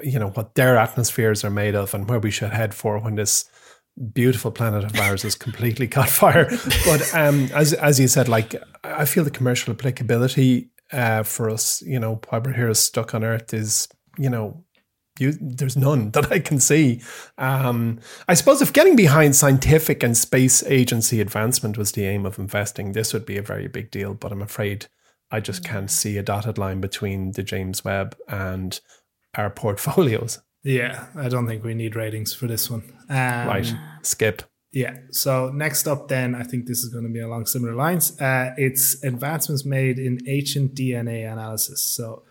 you 0.03 0.19
know, 0.19 0.31
what 0.31 0.55
their 0.55 0.77
atmospheres 0.77 1.45
are 1.45 1.51
made 1.51 1.75
of 1.75 1.95
and 1.95 2.09
where 2.09 2.19
we 2.19 2.31
should 2.31 2.51
head 2.51 2.75
for 2.75 2.99
when 2.99 3.15
this 3.15 3.49
beautiful 4.13 4.51
planet 4.51 4.85
of 4.85 4.99
ours 4.99 5.25
is 5.25 5.35
completely 5.35 5.87
caught 5.89 6.11
fire. 6.11 6.49
But 6.85 7.15
um, 7.15 7.49
as 7.55 7.73
as 7.75 8.01
you 8.01 8.09
said, 8.09 8.29
like 8.29 8.55
I 8.83 9.05
feel 9.05 9.25
the 9.25 9.31
commercial 9.31 9.73
applicability 9.73 10.71
uh, 10.93 11.23
for 11.23 11.51
us, 11.51 11.83
you 11.83 11.99
know, 11.99 12.21
why 12.29 12.39
we're 12.39 12.53
here 12.53 12.73
stuck 12.75 13.15
on 13.15 13.25
Earth 13.25 13.55
is, 13.55 13.89
you 14.19 14.31
know, 14.31 14.64
you, 15.19 15.33
there's 15.41 15.77
none 15.77 16.11
that 16.13 16.33
I 16.33 16.39
can 16.39 16.61
see. 16.61 17.01
Um, 17.39 18.01
I 18.29 18.35
suppose 18.35 18.63
if 18.63 18.73
getting 18.73 18.97
behind 18.97 19.37
scientific 19.37 20.03
and 20.03 20.17
space 20.17 20.63
agency 20.65 21.21
advancement 21.21 21.79
was 21.79 21.93
the 21.93 22.07
aim 22.07 22.27
of 22.27 22.39
investing, 22.39 22.93
this 22.93 23.13
would 23.13 23.27
be 23.27 23.37
a 23.37 23.43
very 23.43 23.69
big 23.69 23.91
deal. 23.91 24.15
But 24.15 24.33
I'm 24.33 24.43
afraid 24.43 24.87
I 25.31 25.41
just 25.41 25.65
can't 25.65 25.91
see 25.91 26.19
a 26.19 26.23
dotted 26.23 26.59
line 26.59 26.81
between 26.81 27.33
the 27.33 27.43
James 27.43 27.85
Webb 27.85 28.17
and 28.29 28.79
our 29.35 29.51
portfolios. 29.63 30.41
Yeah, 30.63 31.07
I 31.15 31.29
don't 31.29 31.47
think 31.47 31.63
we 31.63 31.75
need 31.75 31.95
ratings 31.95 32.33
for 32.33 32.47
this 32.47 32.71
one. 32.71 32.83
Um, 33.11 33.47
right, 33.47 33.75
skip. 34.03 34.43
Yeah. 34.73 34.97
So 35.13 35.51
next 35.51 35.87
up, 35.87 36.09
then 36.09 36.35
I 36.35 36.43
think 36.43 36.67
this 36.67 36.79
is 36.79 36.93
going 36.93 37.05
to 37.05 37.11
be 37.11 37.21
along 37.21 37.47
similar 37.47 37.75
lines. 37.75 38.21
Uh, 38.21 38.55
it's 38.57 39.03
advancements 39.05 39.65
made 39.65 40.01
in 40.01 40.19
ancient 40.27 40.75
DNA 40.75 41.31
analysis. 41.31 41.83
So 41.83 42.25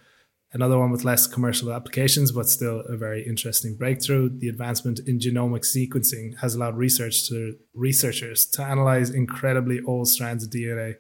another 0.54 0.78
one 0.78 0.92
with 0.92 1.04
less 1.04 1.28
commercial 1.28 1.72
applications, 1.74 2.32
but 2.32 2.48
still 2.48 2.82
a 2.82 2.96
very 2.96 3.26
interesting 3.26 3.76
breakthrough. 3.76 4.30
The 4.30 4.48
advancement 4.48 5.00
in 5.00 5.20
genomic 5.20 5.66
sequencing 5.66 6.40
has 6.40 6.56
allowed 6.56 6.78
research 6.78 7.28
to 7.30 7.58
researchers 7.74 8.46
to 8.48 8.64
analyze 8.64 9.10
incredibly 9.10 9.82
old 9.82 10.08
strands 10.08 10.44
of 10.44 10.52
DNA. 10.52 10.96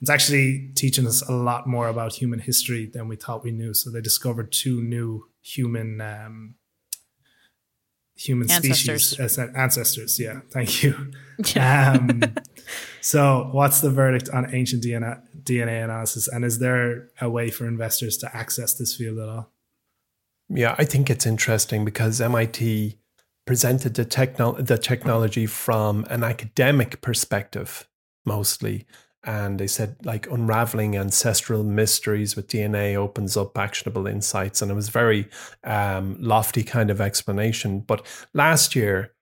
It's 0.00 0.10
actually 0.10 0.70
teaching 0.74 1.06
us 1.06 1.22
a 1.22 1.32
lot 1.32 1.66
more 1.66 1.88
about 1.88 2.14
human 2.14 2.40
history 2.40 2.86
than 2.86 3.08
we 3.08 3.16
thought 3.16 3.44
we 3.44 3.52
knew. 3.52 3.74
So 3.74 3.90
they 3.90 4.00
discovered 4.00 4.52
two 4.52 4.82
new 4.82 5.28
human 5.40 6.00
um, 6.00 6.56
human 8.16 8.50
Ancestors. 8.50 9.10
species 9.10 9.38
ancestors. 9.38 10.18
Yeah, 10.18 10.40
thank 10.50 10.82
you. 10.82 11.12
um, 11.60 12.22
so, 13.00 13.48
what's 13.52 13.80
the 13.80 13.90
verdict 13.90 14.28
on 14.30 14.54
ancient 14.54 14.82
DNA, 14.82 15.20
DNA 15.44 15.84
analysis, 15.84 16.28
and 16.28 16.44
is 16.44 16.58
there 16.58 17.08
a 17.20 17.28
way 17.28 17.50
for 17.50 17.66
investors 17.66 18.16
to 18.18 18.36
access 18.36 18.74
this 18.74 18.94
field 18.94 19.18
at 19.18 19.28
all? 19.28 19.50
Yeah, 20.48 20.74
I 20.78 20.84
think 20.84 21.10
it's 21.10 21.26
interesting 21.26 21.84
because 21.84 22.20
MIT 22.20 22.98
presented 23.46 23.94
the 23.94 24.04
techno- 24.04 24.60
the 24.60 24.78
technology 24.78 25.46
from 25.46 26.04
an 26.08 26.24
academic 26.24 27.00
perspective 27.00 27.88
mostly 28.24 28.86
and 29.24 29.58
they 29.58 29.66
said 29.66 29.96
like 30.04 30.30
unraveling 30.30 30.96
ancestral 30.96 31.64
mysteries 31.64 32.36
with 32.36 32.48
DNA 32.48 32.94
opens 32.94 33.36
up 33.36 33.56
actionable 33.56 34.06
insights, 34.06 34.60
and 34.60 34.70
it 34.70 34.74
was 34.74 34.90
very 34.90 35.28
um, 35.64 36.16
lofty 36.20 36.62
kind 36.62 36.90
of 36.90 37.00
explanation. 37.00 37.80
But 37.80 38.04
last 38.34 38.76
year, 38.76 39.12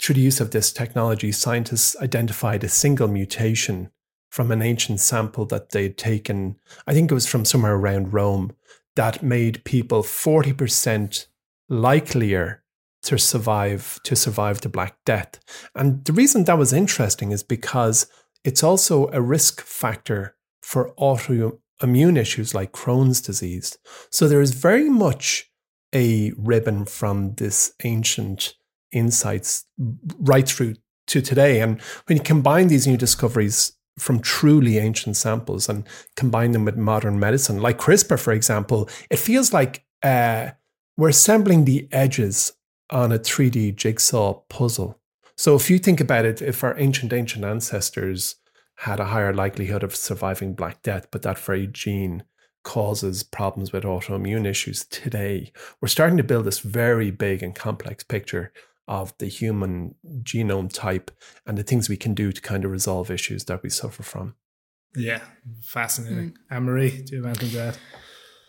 through 0.00 0.16
the 0.16 0.20
use 0.20 0.40
of 0.40 0.50
this 0.50 0.72
technology, 0.72 1.30
scientists 1.30 1.96
identified 2.00 2.64
a 2.64 2.68
single 2.68 3.08
mutation 3.08 3.90
from 4.34 4.50
an 4.50 4.62
ancient 4.62 4.98
sample 4.98 5.46
that 5.46 5.70
they'd 5.70 5.96
taken. 5.96 6.56
I 6.88 6.92
think 6.92 7.08
it 7.08 7.14
was 7.14 7.28
from 7.28 7.44
somewhere 7.44 7.76
around 7.76 8.12
Rome 8.12 8.50
that 8.96 9.22
made 9.22 9.62
people 9.62 10.02
forty 10.02 10.52
percent 10.52 11.28
likelier 11.68 12.64
to 13.04 13.16
survive 13.16 14.00
to 14.02 14.16
survive 14.16 14.60
the 14.60 14.68
Black 14.68 14.96
Death. 15.06 15.38
And 15.76 16.04
the 16.04 16.12
reason 16.12 16.44
that 16.44 16.58
was 16.58 16.72
interesting 16.72 17.30
is 17.30 17.44
because 17.44 18.08
it's 18.42 18.64
also 18.64 19.08
a 19.12 19.22
risk 19.22 19.60
factor 19.60 20.34
for 20.62 20.92
autoimmune 20.98 22.18
issues 22.18 22.56
like 22.56 22.72
Crohn's 22.72 23.20
disease. 23.20 23.78
So 24.10 24.26
there 24.26 24.40
is 24.40 24.50
very 24.50 24.90
much 24.90 25.48
a 25.94 26.32
ribbon 26.36 26.86
from 26.86 27.34
this 27.36 27.72
ancient 27.84 28.54
insights 28.90 29.64
right 30.18 30.48
through 30.48 30.74
to 31.06 31.20
today. 31.20 31.60
And 31.60 31.80
when 32.06 32.18
you 32.18 32.24
combine 32.24 32.66
these 32.66 32.88
new 32.88 32.96
discoveries 32.96 33.76
from 33.98 34.20
truly 34.20 34.78
ancient 34.78 35.16
samples 35.16 35.68
and 35.68 35.86
combine 36.16 36.52
them 36.52 36.64
with 36.64 36.76
modern 36.76 37.18
medicine, 37.18 37.60
like 37.60 37.78
CRISPR, 37.78 38.18
for 38.18 38.32
example, 38.32 38.88
it 39.10 39.18
feels 39.18 39.52
like 39.52 39.84
uh, 40.02 40.50
we're 40.96 41.08
assembling 41.08 41.64
the 41.64 41.88
edges 41.92 42.52
on 42.90 43.12
a 43.12 43.18
3D 43.18 43.74
jigsaw 43.76 44.34
puzzle. 44.48 45.00
So 45.36 45.56
if 45.56 45.70
you 45.70 45.78
think 45.78 46.00
about 46.00 46.24
it, 46.24 46.42
if 46.42 46.62
our 46.62 46.78
ancient, 46.78 47.12
ancient 47.12 47.44
ancestors 47.44 48.36
had 48.78 49.00
a 49.00 49.06
higher 49.06 49.32
likelihood 49.32 49.82
of 49.82 49.96
surviving 49.96 50.54
Black 50.54 50.82
Death, 50.82 51.08
but 51.10 51.22
that 51.22 51.38
very 51.38 51.66
gene 51.66 52.24
causes 52.62 53.22
problems 53.22 53.72
with 53.72 53.84
autoimmune 53.84 54.46
issues 54.46 54.84
today, 54.86 55.52
we're 55.80 55.88
starting 55.88 56.16
to 56.16 56.24
build 56.24 56.44
this 56.44 56.60
very 56.60 57.10
big 57.10 57.42
and 57.42 57.54
complex 57.54 58.02
picture 58.04 58.52
of 58.86 59.16
the 59.18 59.26
human 59.26 59.94
genome 60.22 60.72
type 60.72 61.10
and 61.46 61.56
the 61.56 61.62
things 61.62 61.88
we 61.88 61.96
can 61.96 62.14
do 62.14 62.32
to 62.32 62.40
kind 62.40 62.64
of 62.64 62.70
resolve 62.70 63.10
issues 63.10 63.44
that 63.44 63.62
we 63.62 63.70
suffer 63.70 64.02
from. 64.02 64.34
Yeah, 64.96 65.20
fascinating. 65.62 66.30
Mm. 66.30 66.34
Anne 66.50 66.62
Marie, 66.64 67.02
do 67.02 67.16
you 67.16 67.22
have 67.22 67.36
anything 67.36 67.50
to 67.50 67.60
add? 67.60 67.78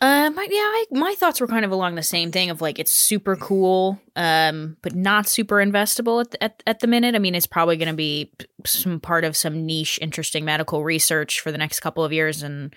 Uh, 0.01 0.29
yeah, 0.35 0.59
I, 0.59 0.85
my 0.91 1.15
thoughts 1.17 1.39
were 1.39 1.47
kind 1.47 1.65
of 1.65 1.71
along 1.71 1.95
the 1.95 2.03
same 2.03 2.31
thing 2.31 2.49
of 2.49 2.61
like 2.61 2.79
it's 2.79 2.91
super 2.91 3.35
cool, 3.35 3.99
um, 4.15 4.77
but 4.81 4.93
not 4.93 5.27
super 5.27 5.55
investable 5.55 6.21
at 6.21 6.35
at, 6.41 6.63
at 6.67 6.79
the 6.81 6.87
minute. 6.87 7.15
I 7.15 7.19
mean, 7.19 7.33
it's 7.33 7.47
probably 7.47 7.77
going 7.77 7.89
to 7.89 7.95
be 7.95 8.31
some 8.65 8.99
part 8.99 9.23
of 9.23 9.37
some 9.37 9.65
niche, 9.65 9.97
interesting 10.01 10.45
medical 10.45 10.83
research 10.83 11.39
for 11.39 11.51
the 11.51 11.57
next 11.57 11.79
couple 11.79 12.03
of 12.03 12.11
years, 12.11 12.43
and 12.43 12.75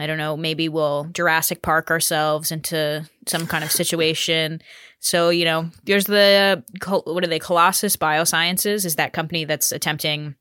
I 0.00 0.06
don't 0.06 0.18
know, 0.18 0.36
maybe 0.36 0.68
we'll 0.68 1.04
Jurassic 1.12 1.62
Park 1.62 1.90
ourselves 1.90 2.50
into 2.50 3.08
some 3.26 3.46
kind 3.46 3.64
of 3.64 3.72
situation. 3.72 4.60
So 4.98 5.30
you 5.30 5.44
know, 5.44 5.70
there's 5.84 6.06
the 6.06 6.62
what 6.84 7.24
are 7.24 7.28
they? 7.28 7.38
Colossal 7.38 7.88
Biosciences 7.90 8.84
is 8.84 8.96
that 8.96 9.12
company 9.12 9.44
that's 9.44 9.72
attempting 9.72 10.34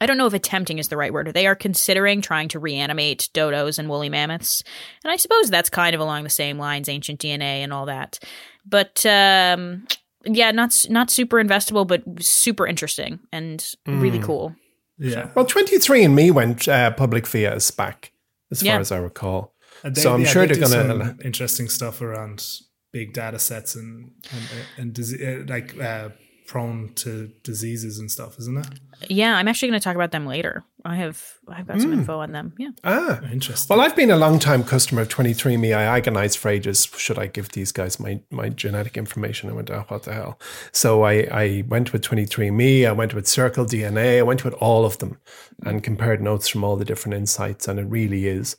I 0.00 0.06
don't 0.06 0.18
know 0.18 0.26
if 0.26 0.34
attempting 0.34 0.78
is 0.78 0.88
the 0.88 0.96
right 0.96 1.12
word. 1.12 1.28
They 1.32 1.46
are 1.46 1.54
considering 1.54 2.20
trying 2.20 2.48
to 2.48 2.58
reanimate 2.58 3.30
dodos 3.32 3.78
and 3.78 3.88
woolly 3.88 4.10
mammoths. 4.10 4.62
And 5.02 5.10
I 5.10 5.16
suppose 5.16 5.48
that's 5.48 5.70
kind 5.70 5.94
of 5.94 6.00
along 6.00 6.24
the 6.24 6.30
same 6.30 6.58
lines, 6.58 6.88
ancient 6.88 7.20
DNA 7.20 7.62
and 7.62 7.72
all 7.72 7.86
that. 7.86 8.18
But 8.66 9.04
um, 9.06 9.86
yeah, 10.24 10.50
not 10.50 10.74
not 10.90 11.10
super 11.10 11.42
investable, 11.42 11.86
but 11.86 12.02
super 12.22 12.66
interesting 12.66 13.20
and 13.32 13.60
mm. 13.86 14.00
really 14.00 14.18
cool. 14.18 14.54
Yeah. 14.98 15.30
Well, 15.34 15.46
23andMe 15.46 16.32
went 16.32 16.68
uh, 16.68 16.90
public 16.90 17.26
via 17.26 17.54
a 17.54 17.56
SPAC, 17.56 18.10
as 18.50 18.62
yeah. 18.62 18.72
far 18.72 18.80
as 18.80 18.92
I 18.92 18.98
recall. 18.98 19.54
They, 19.82 20.00
so 20.00 20.14
I'm 20.14 20.22
yeah, 20.22 20.28
sure 20.28 20.46
they 20.46 20.60
are 20.60 20.68
going 20.68 21.16
to 21.16 21.24
interesting 21.24 21.68
stuff 21.68 22.00
around 22.02 22.44
big 22.92 23.12
data 23.12 23.38
sets 23.38 23.76
and 23.76 24.12
and, 24.32 24.48
and, 24.76 24.98
and 24.98 25.50
like 25.50 25.78
uh, 25.80 26.10
prone 26.46 26.94
to 26.94 27.30
diseases 27.44 27.98
and 27.98 28.10
stuff, 28.10 28.38
isn't 28.38 28.58
it? 28.58 28.66
Yeah, 29.08 29.36
I'm 29.36 29.46
actually 29.46 29.68
going 29.68 29.80
to 29.80 29.84
talk 29.84 29.94
about 29.94 30.10
them 30.10 30.26
later. 30.26 30.64
I 30.84 30.96
have 30.96 31.38
I've 31.48 31.66
got 31.66 31.80
some 31.80 31.90
mm. 31.90 31.98
info 31.98 32.20
on 32.20 32.32
them. 32.32 32.54
Yeah. 32.56 32.70
Ah, 32.84 33.20
interesting. 33.32 33.76
Well, 33.76 33.84
I've 33.84 33.96
been 33.96 34.10
a 34.10 34.16
long 34.16 34.38
time 34.38 34.62
customer 34.62 35.02
of 35.02 35.08
23andMe. 35.08 35.76
I 35.76 35.82
agonized 35.82 36.38
for 36.38 36.48
ages. 36.48 36.88
Should 36.96 37.18
I 37.18 37.26
give 37.26 37.50
these 37.50 37.72
guys 37.72 37.98
my 37.98 38.20
my 38.30 38.48
genetic 38.48 38.96
information? 38.96 39.50
I 39.50 39.54
went, 39.54 39.70
oh, 39.70 39.84
what 39.88 40.04
the 40.04 40.14
hell? 40.14 40.38
So 40.72 41.02
I 41.02 41.26
I 41.30 41.64
went 41.68 41.92
with 41.92 42.02
23andMe. 42.02 42.86
I 42.86 42.92
went 42.92 43.12
with 43.12 43.26
Circle 43.26 43.66
DNA. 43.66 44.18
I 44.18 44.22
went 44.22 44.44
with 44.44 44.54
all 44.54 44.84
of 44.84 44.98
them 44.98 45.18
and 45.64 45.82
compared 45.82 46.22
notes 46.22 46.48
from 46.48 46.62
all 46.62 46.76
the 46.76 46.84
different 46.84 47.16
insights, 47.16 47.66
and 47.66 47.80
it 47.80 47.86
really 47.86 48.28
is 48.28 48.56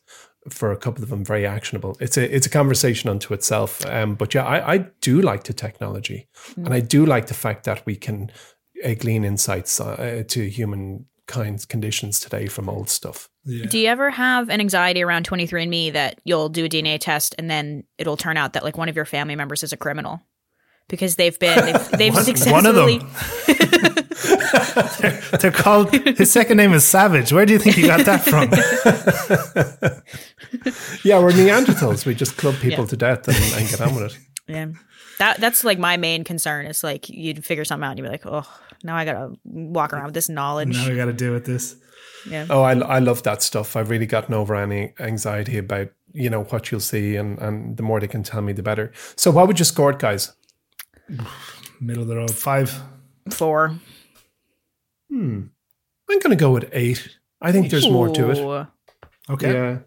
for 0.49 0.71
a 0.71 0.77
couple 0.77 1.03
of 1.03 1.09
them 1.09 1.23
very 1.23 1.45
actionable. 1.45 1.95
It's 1.99 2.17
a 2.17 2.35
it's 2.35 2.45
a 2.45 2.49
conversation 2.49 3.09
unto 3.09 3.33
itself. 3.33 3.85
Um, 3.85 4.15
but 4.15 4.33
yeah, 4.33 4.45
I, 4.45 4.73
I 4.73 4.77
do 4.99 5.21
like 5.21 5.43
the 5.45 5.53
technology, 5.53 6.27
mm. 6.51 6.65
and 6.65 6.73
I 6.73 6.81
do 6.81 7.05
like 7.05 7.27
the 7.27 7.33
fact 7.33 7.63
that 7.63 7.85
we 7.85 7.95
can 7.95 8.31
uh, 8.83 8.93
glean 8.93 9.23
insights 9.23 9.79
uh, 9.79 10.23
to 10.27 10.49
humankind's 11.29 11.65
conditions 11.65 12.19
today 12.19 12.47
from 12.47 12.69
old 12.69 12.89
stuff. 12.89 13.29
Yeah. 13.45 13.65
Do 13.67 13.79
you 13.79 13.87
ever 13.87 14.09
have 14.09 14.49
an 14.49 14.59
anxiety 14.59 15.01
around 15.01 15.27
23andMe 15.27 15.93
that 15.93 16.19
you'll 16.23 16.49
do 16.49 16.65
a 16.65 16.69
DNA 16.69 16.99
test 16.99 17.35
and 17.37 17.49
then 17.49 17.83
it'll 17.97 18.17
turn 18.17 18.37
out 18.37 18.53
that 18.53 18.63
like 18.63 18.77
one 18.77 18.89
of 18.89 18.95
your 18.95 19.05
family 19.05 19.35
members 19.35 19.63
is 19.63 19.73
a 19.73 19.77
criminal? 19.77 20.21
Because 20.87 21.15
they've 21.15 21.37
been 21.37 21.65
they've, 21.65 21.91
they've 21.97 22.13
one, 22.13 22.23
successfully 22.23 22.53
one 22.53 22.65
of 22.65 22.75
them. 22.75 23.09
they're, 24.99 25.11
they're, 25.39 25.51
called. 25.51 25.93
His 25.93 26.31
second 26.31 26.57
name 26.57 26.73
is 26.73 26.83
Savage. 26.83 27.31
Where 27.31 27.45
do 27.45 27.53
you 27.53 27.59
think 27.59 27.75
he 27.75 27.83
got 27.83 28.05
that 28.05 28.23
from? 28.23 28.49
yeah, 31.03 31.19
we're 31.19 31.31
Neanderthals. 31.31 32.05
We 32.05 32.15
just 32.15 32.37
club 32.37 32.55
people 32.55 32.85
yeah. 32.85 32.89
to 32.89 32.97
death 32.97 33.27
and, 33.27 33.37
and 33.37 33.69
get 33.69 33.81
on 33.81 33.93
with 33.95 34.13
it. 34.13 34.17
Yeah, 34.47 34.67
that 35.19 35.39
that's 35.39 35.63
like 35.63 35.77
my 35.77 35.97
main 35.97 36.23
concern. 36.23 36.65
Is 36.65 36.83
like 36.83 37.07
you'd 37.07 37.45
figure 37.45 37.65
something 37.65 37.85
out 37.85 37.91
and 37.91 37.99
you'd 37.99 38.05
be 38.05 38.09
like, 38.09 38.25
oh, 38.25 38.47
now 38.83 38.95
I 38.95 39.05
gotta 39.05 39.33
walk 39.43 39.93
around 39.93 40.05
with 40.05 40.13
this 40.13 40.29
knowledge. 40.29 40.75
Now 40.75 40.85
I 40.91 40.95
gotta 40.95 41.13
deal 41.13 41.33
with 41.33 41.45
this. 41.45 41.75
Yeah. 42.29 42.47
Oh, 42.49 42.61
I, 42.63 42.73
I 42.77 42.99
love 42.99 43.23
that 43.23 43.41
stuff. 43.41 43.75
I've 43.75 43.89
really 43.89 44.05
gotten 44.05 44.33
over 44.33 44.55
any 44.55 44.93
anxiety 44.99 45.57
about 45.57 45.89
you 46.13 46.29
know 46.29 46.43
what 46.43 46.71
you'll 46.71 46.79
see, 46.81 47.15
and 47.15 47.37
and 47.39 47.77
the 47.77 47.83
more 47.83 47.99
they 47.99 48.07
can 48.07 48.23
tell 48.23 48.41
me, 48.41 48.53
the 48.53 48.63
better. 48.63 48.91
So, 49.15 49.31
what 49.31 49.47
would 49.47 49.59
you 49.59 49.65
score 49.65 49.91
it, 49.91 49.99
guys? 49.99 50.33
Middle 51.79 52.03
of 52.03 52.09
the 52.09 52.15
road, 52.17 52.31
five, 52.31 52.81
four. 53.29 53.79
Hmm. 55.09 55.41
I'm 56.09 56.19
going 56.19 56.31
to 56.31 56.35
go 56.35 56.51
with 56.51 56.69
eight. 56.71 57.17
I 57.41 57.51
think 57.51 57.69
there's 57.69 57.89
more 57.89 58.09
to 58.09 58.31
it. 58.31 58.67
Okay. 59.29 59.53
Yeah. 59.53 59.77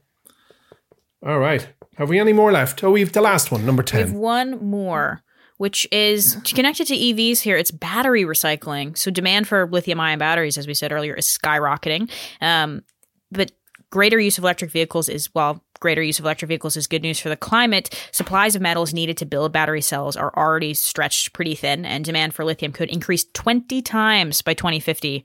All 1.24 1.38
right. 1.38 1.68
Have 1.96 2.08
we 2.08 2.18
any 2.18 2.32
more 2.32 2.50
left? 2.52 2.82
Oh, 2.82 2.92
we've 2.92 3.12
the 3.12 3.20
last 3.20 3.50
one, 3.52 3.66
number 3.66 3.82
10. 3.82 3.98
We 3.98 4.06
have 4.08 4.16
one 4.16 4.64
more, 4.64 5.22
which 5.62 5.86
is 5.92 6.36
connected 6.44 6.88
to 6.88 6.96
EVs 6.96 7.38
here. 7.38 7.56
It's 7.56 7.70
battery 7.70 8.24
recycling. 8.24 8.98
So, 8.98 9.12
demand 9.12 9.46
for 9.46 9.68
lithium 9.68 10.00
ion 10.00 10.18
batteries, 10.18 10.58
as 10.58 10.66
we 10.66 10.74
said 10.74 10.90
earlier, 10.90 11.14
is 11.14 11.24
skyrocketing. 11.24 12.10
Um, 12.40 12.82
but 13.30 13.52
greater 13.88 14.18
use 14.18 14.38
of 14.38 14.42
electric 14.42 14.72
vehicles 14.72 15.08
is, 15.08 15.32
well, 15.36 15.62
greater 15.78 16.02
use 16.02 16.18
of 16.18 16.24
electric 16.24 16.48
vehicles 16.48 16.76
is 16.76 16.88
good 16.88 17.02
news 17.02 17.20
for 17.20 17.28
the 17.28 17.36
climate, 17.36 17.96
supplies 18.10 18.56
of 18.56 18.60
metals 18.60 18.92
needed 18.92 19.16
to 19.18 19.24
build 19.24 19.52
battery 19.52 19.82
cells 19.82 20.16
are 20.16 20.36
already 20.36 20.74
stretched 20.74 21.32
pretty 21.32 21.54
thin, 21.54 21.84
and 21.84 22.04
demand 22.04 22.34
for 22.34 22.44
lithium 22.44 22.72
could 22.72 22.90
increase 22.90 23.24
20 23.32 23.82
times 23.82 24.42
by 24.42 24.54
2050. 24.54 25.24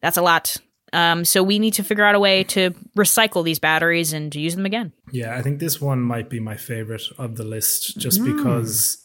That's 0.00 0.16
a 0.16 0.22
lot. 0.22 0.56
Um, 0.92 1.24
so 1.24 1.42
we 1.42 1.58
need 1.58 1.74
to 1.74 1.82
figure 1.82 2.04
out 2.04 2.14
a 2.14 2.20
way 2.20 2.44
to 2.44 2.70
recycle 2.96 3.44
these 3.44 3.58
batteries 3.58 4.12
and 4.12 4.30
to 4.30 4.38
use 4.38 4.54
them 4.54 4.66
again. 4.66 4.92
Yeah, 5.10 5.36
I 5.36 5.42
think 5.42 5.58
this 5.58 5.80
one 5.80 6.00
might 6.00 6.30
be 6.30 6.38
my 6.38 6.56
favorite 6.56 7.02
of 7.18 7.34
the 7.34 7.42
list, 7.42 7.98
just 7.98 8.20
mm. 8.20 8.36
because. 8.36 9.00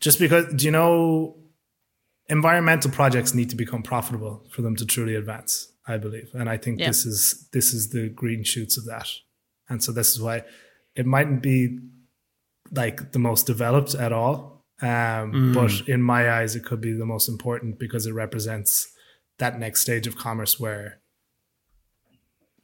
Just 0.00 0.18
because, 0.18 0.52
do 0.54 0.64
you 0.64 0.70
know, 0.70 1.36
environmental 2.28 2.90
projects 2.90 3.34
need 3.34 3.50
to 3.50 3.56
become 3.56 3.82
profitable 3.82 4.44
for 4.50 4.62
them 4.62 4.76
to 4.76 4.86
truly 4.86 5.14
advance. 5.14 5.72
I 5.88 5.98
believe, 5.98 6.30
and 6.34 6.48
I 6.48 6.56
think 6.56 6.80
yeah. 6.80 6.88
this 6.88 7.06
is 7.06 7.48
this 7.52 7.72
is 7.72 7.90
the 7.90 8.08
green 8.08 8.42
shoots 8.42 8.76
of 8.76 8.86
that, 8.86 9.08
and 9.68 9.82
so 9.82 9.92
this 9.92 10.12
is 10.12 10.20
why 10.20 10.42
it 10.96 11.06
mightn't 11.06 11.42
be 11.42 11.78
like 12.72 13.12
the 13.12 13.20
most 13.20 13.46
developed 13.46 13.94
at 13.94 14.12
all, 14.12 14.64
um, 14.82 14.88
mm. 14.88 15.54
but 15.54 15.88
in 15.88 16.02
my 16.02 16.28
eyes, 16.28 16.56
it 16.56 16.64
could 16.64 16.80
be 16.80 16.92
the 16.92 17.06
most 17.06 17.28
important 17.28 17.78
because 17.78 18.04
it 18.04 18.14
represents 18.14 18.92
that 19.38 19.60
next 19.60 19.80
stage 19.80 20.08
of 20.08 20.16
commerce 20.16 20.58
where 20.58 20.98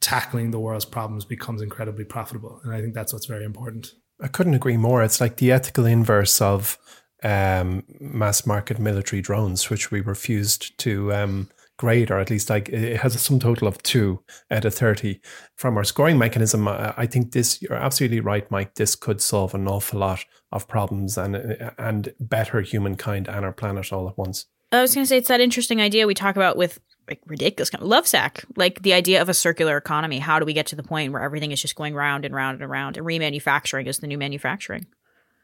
tackling 0.01 0.51
the 0.51 0.59
world's 0.59 0.83
problems 0.83 1.23
becomes 1.23 1.61
incredibly 1.61 2.03
profitable, 2.03 2.59
and 2.65 2.73
I 2.73 2.81
think 2.81 2.93
that's 2.93 3.13
what's 3.13 3.25
very 3.25 3.45
important. 3.45 3.93
I 4.21 4.27
couldn't 4.27 4.53
agree 4.53 4.75
more. 4.75 5.01
It's 5.01 5.21
like 5.21 5.37
the 5.37 5.53
ethical 5.53 5.85
inverse 5.85 6.41
of 6.41 6.77
um, 7.23 7.83
mass 7.99 8.45
market 8.45 8.79
military 8.79 9.21
drones, 9.21 9.69
which 9.69 9.91
we 9.91 10.01
refused 10.01 10.77
to 10.79 11.13
um, 11.13 11.49
grade, 11.77 12.11
or 12.11 12.19
at 12.19 12.29
least 12.29 12.49
like 12.49 12.69
it 12.69 12.97
has 12.97 13.15
a 13.15 13.19
sum 13.19 13.39
total 13.39 13.67
of 13.67 13.81
two 13.83 14.23
out 14.51 14.65
of 14.65 14.73
30 14.73 15.19
from 15.55 15.77
our 15.77 15.83
scoring 15.83 16.17
mechanism. 16.17 16.67
I 16.67 17.07
think 17.07 17.31
this, 17.31 17.61
you're 17.61 17.73
absolutely 17.73 18.19
right, 18.19 18.49
Mike. 18.51 18.75
This 18.75 18.95
could 18.95 19.21
solve 19.21 19.53
an 19.53 19.67
awful 19.67 19.99
lot 19.99 20.25
of 20.51 20.67
problems 20.67 21.17
and, 21.17 21.35
and 21.77 22.13
better 22.19 22.61
humankind 22.61 23.27
and 23.27 23.45
our 23.45 23.53
planet 23.53 23.91
all 23.91 24.07
at 24.07 24.17
once. 24.17 24.45
I 24.71 24.81
was 24.81 24.95
going 24.95 25.03
to 25.03 25.07
say 25.07 25.17
it's 25.17 25.27
that 25.27 25.41
interesting 25.41 25.81
idea 25.81 26.07
we 26.07 26.15
talk 26.15 26.35
about 26.35 26.57
with 26.57 26.79
like 27.07 27.21
ridiculous 27.25 27.69
kind 27.69 27.83
of 27.83 27.89
Lovesac, 27.89 28.45
like 28.55 28.81
the 28.81 28.93
idea 28.93 29.21
of 29.21 29.29
a 29.29 29.33
circular 29.33 29.77
economy. 29.77 30.19
How 30.19 30.39
do 30.39 30.45
we 30.45 30.53
get 30.53 30.67
to 30.67 30.75
the 30.75 30.83
point 30.83 31.11
where 31.11 31.21
everything 31.21 31.51
is 31.51 31.61
just 31.61 31.75
going 31.75 31.93
round 31.93 32.25
and 32.25 32.33
round 32.33 32.61
and 32.61 32.69
round 32.69 32.97
and 32.97 33.05
remanufacturing 33.05 33.87
is 33.87 33.99
the 33.99 34.07
new 34.07 34.17
manufacturing? 34.17 34.87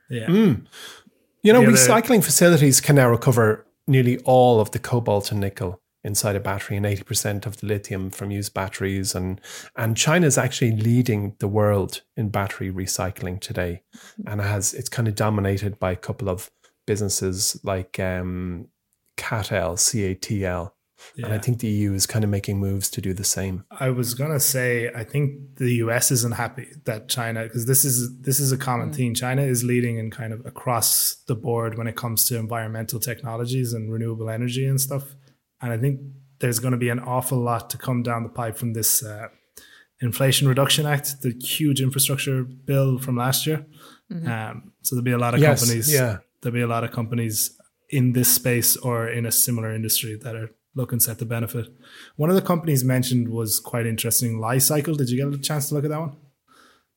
Yeah. 0.10 0.28
Mm. 0.28 0.66
You 1.42 1.54
know, 1.54 1.62
recycling 1.62 2.24
facilities 2.24 2.82
can 2.82 2.96
now 2.96 3.10
recover 3.10 3.66
nearly 3.88 4.18
all 4.20 4.60
of 4.60 4.72
the 4.72 4.80
cobalt 4.80 5.32
and 5.32 5.40
nickel 5.40 5.82
inside 6.04 6.36
a 6.36 6.40
battery 6.40 6.78
and 6.78 6.86
80% 6.86 7.46
of 7.46 7.58
the 7.58 7.68
lithium 7.68 8.10
from 8.10 8.32
used 8.32 8.54
batteries. 8.54 9.16
And 9.16 9.42
and 9.76 9.98
China 9.98 10.28
is 10.28 10.38
actually 10.38 10.72
leading 10.72 11.36
the 11.40 11.48
world 11.48 12.02
in 12.16 12.30
battery 12.30 12.72
recycling 12.72 13.40
today. 13.40 13.84
And 14.26 14.42
has 14.42 14.74
it's 14.74 14.90
kind 14.90 15.08
of 15.08 15.16
dominated 15.16 15.80
by 15.80 15.92
a 15.92 15.98
couple 15.98 16.30
of 16.30 16.52
businesses 16.86 17.60
like 17.64 18.00
um 18.00 18.68
CATL 19.18 19.76
CATL 19.76 20.72
yeah. 21.16 21.26
And 21.26 21.34
I 21.34 21.38
think 21.38 21.60
the 21.60 21.68
EU 21.68 21.94
is 21.94 22.06
kind 22.06 22.24
of 22.24 22.30
making 22.30 22.60
moves 22.60 22.90
to 22.92 23.02
do 23.02 23.14
the 23.14 23.24
same. 23.24 23.64
I 23.72 23.90
was 23.90 24.14
gonna 24.14 24.40
say 24.40 24.90
I 24.96 25.04
think 25.04 25.58
the 25.58 25.76
US 25.76 26.12
isn't 26.12 26.36
happy 26.36 26.68
that 26.86 27.10
China 27.10 27.44
because 27.44 27.66
this 27.66 27.86
is 27.86 28.20
this 28.22 28.40
is 28.40 28.52
a 28.52 28.58
common 28.58 28.92
mm. 28.92 28.96
theme. 28.96 29.14
China 29.14 29.42
is 29.42 29.64
leading 29.64 29.98
in 29.98 30.12
kind 30.12 30.34
of 30.34 30.46
across 30.46 31.16
the 31.28 31.36
board 31.36 31.78
when 31.78 31.88
it 31.88 31.96
comes 31.96 32.26
to 32.26 32.38
environmental 32.38 33.00
technologies 33.00 33.74
and 33.74 33.92
renewable 33.92 34.30
energy 34.30 34.66
and 34.66 34.80
stuff. 34.80 35.16
And 35.62 35.72
I 35.72 35.78
think 35.78 36.00
there's 36.40 36.60
going 36.60 36.72
to 36.72 36.78
be 36.78 36.90
an 36.90 37.00
awful 37.00 37.38
lot 37.38 37.70
to 37.72 37.78
come 37.78 38.02
down 38.02 38.24
the 38.24 38.30
pipe 38.30 38.58
from 38.58 38.74
this 38.74 39.04
uh, 39.04 39.28
Inflation 40.02 40.48
Reduction 40.48 40.86
Act, 40.86 41.22
the 41.22 41.32
huge 41.32 41.82
infrastructure 41.82 42.44
bill 42.44 43.00
from 43.00 43.18
last 43.18 43.46
year. 43.46 43.66
Mm-hmm. 44.12 44.28
Um, 44.30 44.72
so 44.82 44.96
there'll 44.96 45.04
be 45.04 45.12
a 45.12 45.18
lot 45.18 45.34
of 45.34 45.42
yes, 45.42 45.60
companies. 45.60 45.94
Yeah. 45.94 46.20
There'll 46.42 46.54
be 46.54 46.62
a 46.62 46.68
lot 46.68 46.86
of 46.86 46.92
companies 46.92 47.58
in 47.90 48.14
this 48.14 48.34
space 48.34 48.78
or 48.78 49.10
in 49.10 49.26
a 49.26 49.32
similar 49.32 49.74
industry 49.74 50.18
that 50.24 50.36
are 50.36 50.50
looking 50.76 51.00
set 51.00 51.18
the 51.18 51.26
benefit. 51.26 51.68
One 52.16 52.30
of 52.30 52.36
the 52.36 52.42
companies 52.42 52.84
mentioned 52.84 53.30
was 53.30 53.60
quite 53.60 53.86
interesting. 53.86 54.40
Li-Cycle. 54.40 54.96
Did 54.96 55.10
you 55.10 55.18
get 55.18 55.34
a 55.34 55.42
chance 55.42 55.70
to 55.70 55.76
look 55.76 55.84
at 55.84 55.90
that 55.92 56.00
one? 56.00 56.18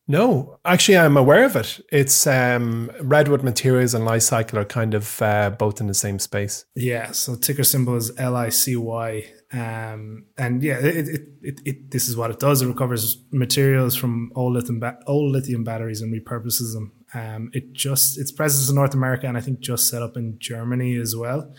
No, 0.08 0.58
actually, 0.64 0.98
I'm 0.98 1.16
aware 1.16 1.44
of 1.44 1.54
it. 1.54 1.80
It's 1.92 2.26
um, 2.26 2.90
Redwood 3.00 3.44
Materials 3.44 3.94
and 3.94 4.04
Li-Cycle 4.04 4.58
are 4.58 4.64
kind 4.64 4.94
of 4.94 5.22
uh, 5.22 5.50
both 5.50 5.80
in 5.80 5.86
the 5.86 5.94
same 5.94 6.18
space. 6.18 6.64
Yeah, 6.74 7.12
so 7.12 7.36
ticker 7.36 7.62
symbol 7.62 7.96
is 7.96 8.12
L 8.18 8.34
I 8.34 8.48
C 8.48 8.74
Y, 8.74 9.24
um, 9.52 10.26
and 10.36 10.60
yeah, 10.60 10.78
it, 10.78 11.08
it, 11.08 11.20
it, 11.42 11.60
it, 11.64 11.90
this 11.92 12.08
is 12.08 12.16
what 12.16 12.32
it 12.32 12.40
does. 12.40 12.62
It 12.62 12.66
recovers 12.66 13.24
materials 13.30 13.94
from 13.94 14.32
old 14.34 14.54
lithium 14.54 14.80
ba- 14.80 14.98
old 15.06 15.30
lithium 15.30 15.62
batteries 15.62 16.02
and 16.02 16.12
repurposes 16.12 16.72
them. 16.74 16.92
Um, 17.14 17.50
it 17.52 17.72
just 17.72 18.18
its 18.18 18.32
presence 18.32 18.68
in 18.68 18.74
North 18.74 18.94
America 18.94 19.26
and 19.28 19.36
I 19.36 19.40
think 19.40 19.60
just 19.60 19.88
set 19.88 20.02
up 20.02 20.16
in 20.16 20.36
Germany 20.38 20.96
as 20.96 21.14
well 21.14 21.54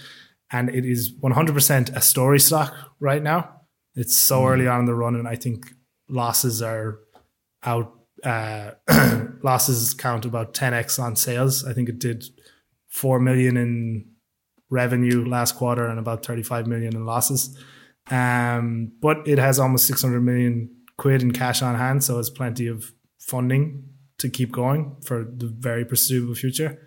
and 0.54 0.70
it 0.70 0.86
is 0.86 1.14
100% 1.20 1.96
a 1.96 2.02
story 2.02 2.40
stock 2.40 2.74
right 3.00 3.22
now. 3.22 3.62
It's 3.96 4.16
so 4.16 4.42
mm. 4.42 4.52
early 4.52 4.68
on 4.68 4.82
in 4.82 4.86
the 4.86 4.96
run, 4.96 5.16
and 5.16 5.28
I 5.28 5.36
think 5.36 5.74
losses 6.08 6.62
are 6.62 7.00
out. 7.64 7.92
Uh, 8.24 8.72
losses 9.44 9.94
count 9.94 10.24
about 10.24 10.54
10x 10.54 10.98
on 10.98 11.18
sales. 11.18 11.66
I 11.66 11.74
think 11.74 11.90
it 11.90 12.00
did 12.00 12.24
four 12.88 13.20
million 13.20 13.58
in 13.58 14.06
revenue 14.70 15.28
last 15.28 15.56
quarter 15.56 15.88
and 15.88 16.00
about 16.00 16.26
35 16.26 16.68
million 16.68 16.96
in 16.96 17.06
losses. 17.06 17.58
Um, 18.10 18.94
but 19.02 19.28
it 19.28 19.40
has 19.40 19.60
almost 19.60 19.88
600 19.88 20.22
million 20.22 20.70
quid 20.98 21.22
in 21.22 21.32
cash 21.32 21.62
on 21.62 21.76
hand, 21.76 22.04
so 22.04 22.18
it's 22.20 22.30
plenty 22.30 22.68
of 22.68 22.94
funding 23.20 23.84
to 24.20 24.30
keep 24.30 24.52
going 24.52 24.96
for 25.04 25.26
the 25.26 25.48
very 25.48 25.84
foreseeable 25.84 26.36
future. 26.36 26.80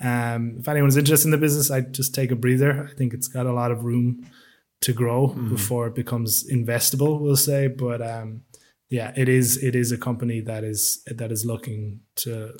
Um, 0.00 0.56
if 0.58 0.68
anyone's 0.68 0.96
interested 0.96 1.28
in 1.28 1.32
the 1.32 1.38
business, 1.38 1.70
I'd 1.70 1.92
just 1.92 2.14
take 2.14 2.30
a 2.30 2.36
breather. 2.36 2.88
I 2.90 2.94
think 2.94 3.14
it's 3.14 3.28
got 3.28 3.46
a 3.46 3.52
lot 3.52 3.70
of 3.70 3.84
room 3.84 4.26
to 4.80 4.92
grow 4.92 5.28
mm. 5.28 5.48
before 5.48 5.86
it 5.86 5.94
becomes 5.94 6.48
investable. 6.50 7.20
We'll 7.20 7.36
say, 7.36 7.68
but 7.68 8.02
um, 8.02 8.42
yeah, 8.88 9.12
it 9.16 9.28
is. 9.28 9.62
It 9.62 9.74
is 9.76 9.92
a 9.92 9.98
company 9.98 10.40
that 10.40 10.64
is 10.64 11.02
that 11.06 11.30
is 11.30 11.44
looking 11.44 12.00
to 12.16 12.56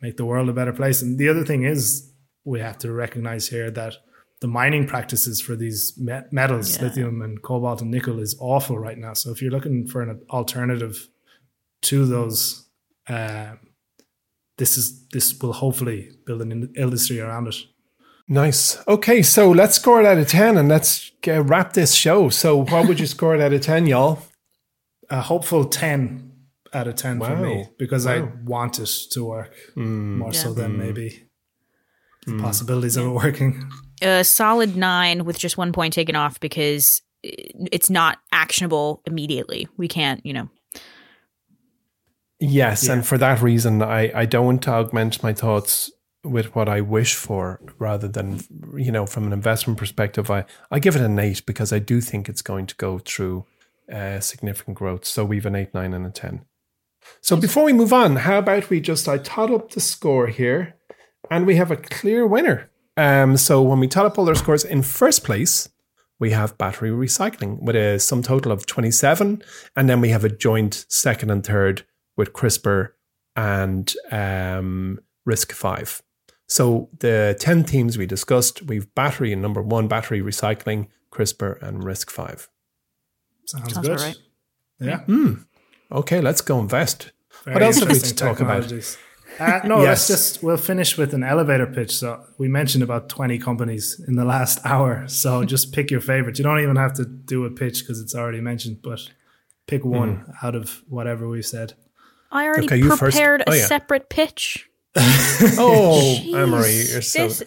make 0.00 0.16
the 0.16 0.24
world 0.24 0.48
a 0.48 0.52
better 0.52 0.72
place. 0.72 1.02
And 1.02 1.18
the 1.18 1.28
other 1.28 1.44
thing 1.44 1.64
is, 1.64 2.12
we 2.44 2.60
have 2.60 2.78
to 2.78 2.92
recognize 2.92 3.48
here 3.48 3.70
that 3.70 3.96
the 4.40 4.48
mining 4.48 4.86
practices 4.86 5.40
for 5.40 5.54
these 5.56 5.98
metals, 6.30 6.76
yeah. 6.76 6.82
lithium 6.82 7.22
and 7.22 7.42
cobalt 7.42 7.80
and 7.80 7.90
nickel, 7.90 8.18
is 8.20 8.36
awful 8.40 8.78
right 8.78 8.98
now. 8.98 9.14
So 9.14 9.30
if 9.30 9.40
you're 9.40 9.52
looking 9.52 9.86
for 9.86 10.02
an 10.02 10.20
alternative 10.30 11.08
to 11.82 12.06
those. 12.06 12.68
Uh, 13.08 13.54
this 14.58 14.76
is 14.76 15.06
this 15.08 15.38
will 15.40 15.52
hopefully 15.52 16.10
build 16.26 16.42
an 16.42 16.72
industry 16.76 17.20
around 17.20 17.48
it. 17.48 17.56
Nice. 18.28 18.78
Okay, 18.86 19.22
so 19.22 19.50
let's 19.50 19.76
score 19.76 20.00
it 20.00 20.06
out 20.06 20.18
of 20.18 20.28
ten, 20.28 20.56
and 20.56 20.68
let's 20.68 21.10
get, 21.22 21.44
wrap 21.44 21.72
this 21.72 21.94
show. 21.94 22.28
So, 22.28 22.64
what 22.64 22.88
would 22.88 23.00
you 23.00 23.06
score 23.16 23.34
it 23.34 23.40
out 23.40 23.52
of 23.52 23.60
ten, 23.60 23.86
y'all? 23.86 24.20
A 25.10 25.20
hopeful 25.20 25.64
ten 25.64 26.32
out 26.72 26.86
of 26.86 26.94
ten 26.94 27.18
wow. 27.18 27.28
for 27.28 27.36
me 27.36 27.68
because 27.78 28.06
wow. 28.06 28.12
I 28.12 28.28
want 28.44 28.78
it 28.78 28.90
to 29.10 29.24
work 29.24 29.54
mm. 29.76 30.16
more 30.16 30.32
yeah. 30.32 30.40
so 30.40 30.54
than 30.54 30.72
mm. 30.72 30.78
maybe 30.78 31.24
the 32.26 32.32
mm. 32.32 32.40
possibilities 32.40 32.96
yeah. 32.96 33.02
of 33.02 33.08
it 33.08 33.14
working. 33.14 33.70
A 34.00 34.24
solid 34.24 34.76
nine 34.76 35.24
with 35.24 35.38
just 35.38 35.56
one 35.56 35.72
point 35.72 35.92
taken 35.92 36.16
off 36.16 36.40
because 36.40 37.02
it's 37.22 37.90
not 37.90 38.18
actionable 38.32 39.02
immediately. 39.06 39.68
We 39.76 39.88
can't, 39.88 40.24
you 40.24 40.32
know, 40.32 40.48
Yes, 42.44 42.86
yeah. 42.86 42.94
and 42.94 43.06
for 43.06 43.16
that 43.18 43.40
reason, 43.40 43.82
I, 43.82 44.10
I 44.12 44.26
don't 44.26 44.66
augment 44.66 45.22
my 45.22 45.32
thoughts 45.32 45.92
with 46.24 46.56
what 46.56 46.68
I 46.68 46.80
wish 46.80 47.14
for 47.14 47.60
rather 47.78 48.08
than, 48.08 48.40
you 48.76 48.90
know, 48.90 49.06
from 49.06 49.28
an 49.28 49.32
investment 49.32 49.78
perspective, 49.78 50.28
I, 50.28 50.44
I 50.68 50.80
give 50.80 50.96
it 50.96 51.02
an 51.02 51.18
eight 51.20 51.46
because 51.46 51.72
I 51.72 51.78
do 51.78 52.00
think 52.00 52.28
it's 52.28 52.42
going 52.42 52.66
to 52.66 52.74
go 52.74 52.98
through 52.98 53.46
uh, 53.92 54.18
significant 54.18 54.76
growth. 54.76 55.04
So 55.04 55.24
we've 55.24 55.46
an 55.46 55.54
eight, 55.54 55.72
nine, 55.72 55.94
and 55.94 56.04
a 56.04 56.10
10. 56.10 56.44
So 57.20 57.36
before 57.36 57.62
we 57.62 57.72
move 57.72 57.92
on, 57.92 58.16
how 58.16 58.38
about 58.38 58.70
we 58.70 58.80
just, 58.80 59.08
I 59.08 59.18
tot 59.18 59.52
up 59.52 59.70
the 59.70 59.80
score 59.80 60.26
here 60.26 60.74
and 61.30 61.46
we 61.46 61.54
have 61.56 61.70
a 61.70 61.76
clear 61.76 62.26
winner. 62.26 62.70
Um, 62.96 63.36
so 63.36 63.62
when 63.62 63.78
we 63.78 63.86
tot 63.86 64.06
up 64.06 64.18
all 64.18 64.24
their 64.24 64.34
scores 64.34 64.64
in 64.64 64.82
first 64.82 65.22
place, 65.22 65.68
we 66.18 66.32
have 66.32 66.58
battery 66.58 66.90
recycling 66.90 67.62
with 67.62 67.76
a 67.76 68.00
sum 68.00 68.22
total 68.22 68.50
of 68.50 68.66
27. 68.66 69.44
And 69.76 69.88
then 69.88 70.00
we 70.00 70.08
have 70.08 70.24
a 70.24 70.28
joint 70.28 70.86
second 70.88 71.30
and 71.30 71.46
third 71.46 71.84
with 72.22 72.32
CRISPR 72.34 72.90
and 73.34 73.92
um, 74.12 75.00
RISC-V. 75.28 76.02
So 76.46 76.88
the 77.00 77.36
10 77.40 77.64
themes 77.64 77.98
we 77.98 78.06
discussed, 78.06 78.62
we've 78.62 78.94
battery 78.94 79.32
in 79.32 79.42
number 79.42 79.60
one, 79.60 79.88
battery 79.88 80.20
recycling, 80.22 80.86
CRISPR, 81.10 81.60
and 81.60 81.82
RISC-V. 81.82 82.46
Sounds, 83.46 83.74
Sounds 83.74 83.88
good. 83.88 84.00
Right. 84.00 84.16
Yeah. 84.78 85.00
Mm. 85.08 85.46
Okay, 85.90 86.20
let's 86.20 86.40
go 86.40 86.60
invest. 86.60 87.10
Very 87.44 87.54
what 87.56 87.62
else 87.64 87.80
have 87.80 87.88
we 87.88 87.98
to 87.98 88.14
talk 88.14 88.38
about? 88.38 88.72
Uh, 89.40 89.60
no, 89.64 89.78
yes. 89.78 89.86
let's 89.88 90.06
just 90.06 90.42
we'll 90.44 90.56
finish 90.56 90.96
with 90.96 91.12
an 91.14 91.24
elevator 91.24 91.66
pitch. 91.66 91.96
So 91.96 92.24
we 92.38 92.48
mentioned 92.48 92.84
about 92.84 93.08
twenty 93.08 93.38
companies 93.38 94.00
in 94.06 94.14
the 94.14 94.24
last 94.24 94.60
hour. 94.64 95.08
So 95.08 95.44
just 95.44 95.72
pick 95.72 95.90
your 95.90 96.00
favorite. 96.00 96.38
You 96.38 96.44
don't 96.44 96.60
even 96.60 96.76
have 96.76 96.92
to 96.94 97.04
do 97.04 97.44
a 97.46 97.50
pitch 97.50 97.80
because 97.80 98.00
it's 98.00 98.14
already 98.14 98.40
mentioned, 98.40 98.82
but 98.82 99.00
pick 99.66 99.84
one 99.84 100.18
mm. 100.18 100.34
out 100.42 100.54
of 100.54 100.82
whatever 100.88 101.28
we've 101.28 101.46
said. 101.46 101.74
I 102.32 102.46
already 102.46 102.66
Okay, 102.66 102.82
prepared 102.82 103.42
Oh, 103.46 103.52
a 103.52 103.56
yeah. 103.56 103.66
separate 103.66 104.08
pitch. 104.08 104.68
Oh, 105.58 106.18
Jeez, 106.22 106.34
Emery, 106.34 106.72
you're 106.90 107.02
so. 107.02 107.28
this- 107.28 107.42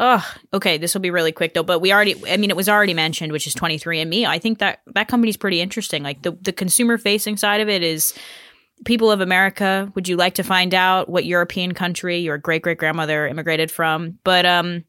Ugh. 0.00 0.22
Okay, 0.54 0.78
this 0.78 0.94
will 0.94 1.00
be 1.00 1.10
really 1.10 1.32
quick 1.32 1.54
though. 1.54 1.62
But 1.64 1.80
we 1.80 1.92
already, 1.92 2.14
I 2.30 2.36
mean, 2.36 2.50
it 2.50 2.56
was 2.56 2.68
already 2.68 2.94
mentioned, 2.94 3.32
which 3.32 3.46
is 3.48 3.54
23andMe. 3.54 4.26
I 4.26 4.38
think 4.38 4.58
that 4.60 4.80
that 4.94 5.08
company's 5.08 5.36
pretty 5.36 5.60
interesting. 5.60 6.02
Like 6.04 6.22
the 6.22 6.32
the 6.40 6.52
consumer 6.52 6.98
facing 6.98 7.36
side 7.36 7.60
of 7.60 7.68
it 7.68 7.82
is 7.82 8.14
people 8.84 9.10
of 9.10 9.20
America. 9.20 9.90
Would 9.96 10.06
you 10.06 10.16
like 10.16 10.34
to 10.34 10.44
find 10.44 10.72
out 10.72 11.08
what 11.08 11.24
European 11.24 11.72
country 11.74 12.18
your 12.18 12.38
great 12.38 12.62
great 12.62 12.78
grandmother 12.78 13.26
immigrated 13.26 13.70
from? 13.72 14.18
But 14.22 14.46
um, 14.46 14.84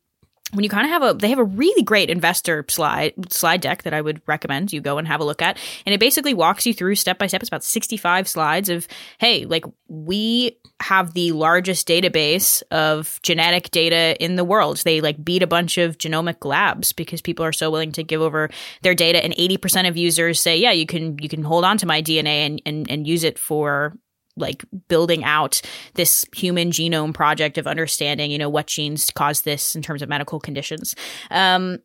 when 0.51 0.63
you 0.63 0.69
kind 0.69 0.85
of 0.85 0.91
have 0.91 1.03
a 1.03 1.13
they 1.13 1.29
have 1.29 1.39
a 1.39 1.43
really 1.43 1.83
great 1.83 2.09
investor 2.09 2.65
slide 2.69 3.13
slide 3.31 3.61
deck 3.61 3.83
that 3.83 3.93
I 3.93 4.01
would 4.01 4.21
recommend 4.25 4.73
you 4.73 4.81
go 4.81 4.97
and 4.97 5.07
have 5.07 5.19
a 5.19 5.23
look 5.23 5.41
at. 5.41 5.57
And 5.85 5.93
it 5.93 5.99
basically 5.99 6.33
walks 6.33 6.65
you 6.65 6.73
through 6.73 6.95
step 6.95 7.19
by 7.19 7.27
step. 7.27 7.41
It's 7.41 7.49
about 7.49 7.63
65 7.63 8.27
slides 8.27 8.69
of 8.69 8.87
hey 9.19 9.45
like 9.45 9.65
we 9.87 10.57
have 10.81 11.13
the 11.13 11.31
largest 11.33 11.87
database 11.87 12.63
of 12.71 13.19
genetic 13.21 13.69
data 13.71 14.21
in 14.23 14.35
the 14.35 14.43
world. 14.43 14.77
They 14.77 15.01
like 15.01 15.23
beat 15.23 15.43
a 15.43 15.47
bunch 15.47 15.77
of 15.77 15.97
genomic 15.97 16.45
labs 16.45 16.93
because 16.93 17.21
people 17.21 17.45
are 17.45 17.51
so 17.51 17.69
willing 17.69 17.91
to 17.93 18.03
give 18.03 18.21
over 18.21 18.49
their 18.81 18.95
data. 18.95 19.23
And 19.23 19.33
80% 19.33 19.87
of 19.87 19.97
users 19.97 20.39
say 20.39 20.57
yeah 20.57 20.71
you 20.71 20.85
can 20.85 21.17
you 21.19 21.29
can 21.29 21.43
hold 21.43 21.63
on 21.63 21.77
to 21.77 21.85
my 21.85 22.01
DNA 22.01 22.45
and 22.45 22.61
and, 22.65 22.89
and 22.89 23.07
use 23.07 23.23
it 23.23 23.37
for 23.37 23.93
like 24.39 24.63
building 24.87 25.23
out 25.23 25.61
this 25.95 26.25
human 26.33 26.71
genome 26.71 27.13
project 27.13 27.57
of 27.57 27.67
understanding, 27.67 28.31
you 28.31 28.37
know, 28.37 28.49
what 28.49 28.67
genes 28.67 29.11
cause 29.11 29.41
this 29.41 29.75
in 29.75 29.81
terms 29.81 30.01
of 30.01 30.09
medical 30.09 30.39
conditions. 30.39 30.95
Um, 31.31 31.79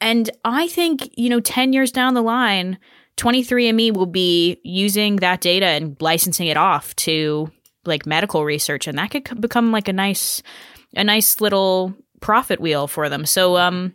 and 0.00 0.30
I 0.44 0.68
think, 0.68 1.10
you 1.16 1.30
know, 1.30 1.40
10 1.40 1.72
years 1.72 1.92
down 1.92 2.14
the 2.14 2.22
line, 2.22 2.78
23andMe 3.16 3.94
will 3.94 4.06
be 4.06 4.58
using 4.64 5.16
that 5.16 5.40
data 5.40 5.66
and 5.66 5.96
licensing 6.00 6.48
it 6.48 6.56
off 6.56 6.94
to 6.96 7.50
like 7.84 8.06
medical 8.06 8.44
research. 8.44 8.86
And 8.86 8.98
that 8.98 9.10
could 9.10 9.40
become 9.40 9.70
like 9.70 9.88
a 9.88 9.92
nice, 9.92 10.42
a 10.96 11.04
nice 11.04 11.40
little 11.40 11.94
profit 12.20 12.60
wheel 12.60 12.88
for 12.88 13.08
them. 13.08 13.26
So, 13.26 13.56
um, 13.58 13.94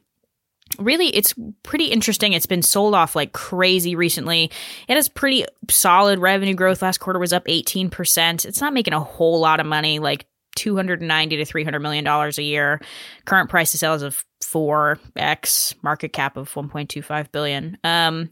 really 0.80 1.08
it's 1.08 1.34
pretty 1.64 1.86
interesting. 1.86 2.34
It's 2.34 2.46
been 2.46 2.62
sold 2.62 2.96
off 2.96 3.16
like 3.16 3.34
crazy 3.34 3.96
recently. 3.96 4.52
It 4.88 4.96
has 4.96 5.10
pretty 5.10 5.46
solid 5.70 6.20
revenue 6.20 6.54
growth. 6.54 6.82
Last 6.82 7.00
quarter 7.00 7.20
was 7.20 7.34
up 7.34 7.46
18% 7.46 8.46
it's 8.46 8.62
not 8.62 8.74
making 8.74 8.94
a 8.94 9.00
whole 9.00 9.40
lot 9.40 9.60
of 9.60 9.66
money 9.66 10.00
like 10.00 10.26
290 10.56 11.38
to 11.38 11.46
300 11.46 11.80
million 11.80 12.04
dollars 12.04 12.38
a 12.38 12.44
year. 12.44 12.82
Current 13.26 13.50
price 13.50 13.72
to 13.72 13.78
sales 13.78 14.02
of 14.02 14.24
4x 14.44 15.76
market 15.84 16.14
cap 16.14 16.38
of 16.38 16.52
1.25 16.54 17.32
billion. 17.32 17.78
Um 17.84 18.30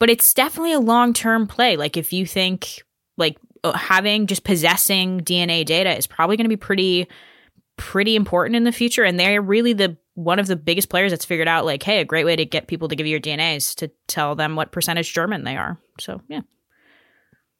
but 0.00 0.10
it's 0.10 0.34
definitely 0.34 0.72
a 0.72 0.80
long-term 0.80 1.46
play. 1.46 1.76
Like 1.76 1.96
if 1.96 2.12
you 2.12 2.26
think 2.26 2.82
like 3.16 3.38
uh, 3.62 3.72
having 3.72 4.26
just 4.26 4.44
possessing 4.44 5.20
dna 5.20 5.64
data 5.64 5.96
is 5.96 6.06
probably 6.06 6.36
going 6.36 6.44
to 6.44 6.48
be 6.48 6.56
pretty 6.56 7.08
pretty 7.76 8.14
important 8.14 8.56
in 8.56 8.64
the 8.64 8.72
future 8.72 9.04
and 9.04 9.18
they're 9.18 9.40
really 9.40 9.72
the 9.72 9.96
one 10.14 10.38
of 10.38 10.46
the 10.46 10.56
biggest 10.56 10.88
players 10.88 11.12
that's 11.12 11.24
figured 11.24 11.48
out 11.48 11.64
like 11.64 11.82
hey 11.82 12.00
a 12.00 12.04
great 12.04 12.24
way 12.24 12.36
to 12.36 12.44
get 12.44 12.66
people 12.66 12.88
to 12.88 12.96
give 12.96 13.06
you 13.06 13.12
your 13.12 13.20
dna 13.20 13.56
is 13.56 13.74
to 13.74 13.90
tell 14.06 14.34
them 14.34 14.56
what 14.56 14.72
percentage 14.72 15.12
german 15.12 15.44
they 15.44 15.56
are. 15.56 15.78
So 16.00 16.20
yeah. 16.28 16.40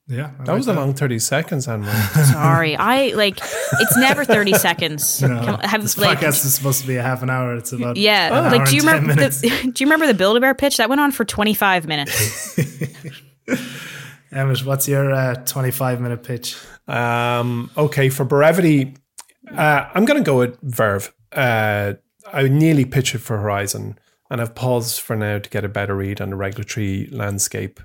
Yeah, 0.07 0.33
I 0.39 0.45
That 0.45 0.49
like 0.49 0.57
was 0.59 0.69
a 0.69 0.75
long 0.75 0.93
30 0.93 1.19
seconds, 1.19 1.67
on 1.67 1.83
Anne 1.83 2.25
sorry 2.27 2.77
i 2.77 3.09
like 3.15 3.39
it's 3.39 3.97
never 3.97 4.25
30 4.25 4.53
seconds. 4.59 5.23
No, 5.23 5.29
Come- 5.29 5.61
have, 5.61 5.81
this 5.81 5.97
like, 5.97 6.19
podcast 6.19 6.45
is 6.45 6.55
supposed 6.55 6.83
to 6.83 6.87
be 6.87 6.97
a 6.97 7.03
half 7.03 7.23
an 7.23 7.31
hour. 7.31 7.57
It's 7.57 7.73
about 7.73 7.97
yeah 7.97 8.27
an 8.27 8.33
hour 8.33 8.59
like 8.59 8.69
do 8.69 8.77
you 8.77 8.83
and 8.83 8.91
10 8.91 9.01
remember 9.01 9.29
the, 9.29 9.71
do 9.73 9.85
you 9.85 9.87
remember 9.87 10.07
the 10.07 10.15
build-a-bear 10.15 10.55
pitch? 10.55 10.77
That 10.77 10.89
went 10.91 11.01
on 11.01 11.11
for 11.11 11.25
25 11.25 11.87
minutes. 11.87 12.59
Emmett, 14.31 14.65
what's 14.67 14.89
your 14.89 15.13
uh, 15.13 15.35
25 15.37 16.01
minute 16.01 16.23
pitch? 16.23 16.57
Um, 16.89 17.71
okay, 17.77 18.09
for 18.09 18.25
brevity, 18.25 18.95
uh, 19.51 19.89
I'm 19.95 20.05
going 20.05 20.23
to 20.23 20.27
go 20.27 20.39
with 20.39 20.59
Verve. 20.61 21.13
Uh, 21.33 21.95
I 22.35 22.49
nearly 22.49 22.85
pitched 22.85 23.15
it 23.15 23.21
for 23.21 23.39
Horizon, 23.39 23.97
and 24.29 24.41
I've 24.41 24.57
paused 24.57 25.01
for 25.01 25.15
now 25.15 25.39
to 25.39 25.51
get 25.51 25.65
a 25.65 25.69
better 25.69 25.95
read 25.95 26.21
on 26.21 26.31
the 26.31 26.37
regulatory 26.37 27.09
landscape, 27.13 27.79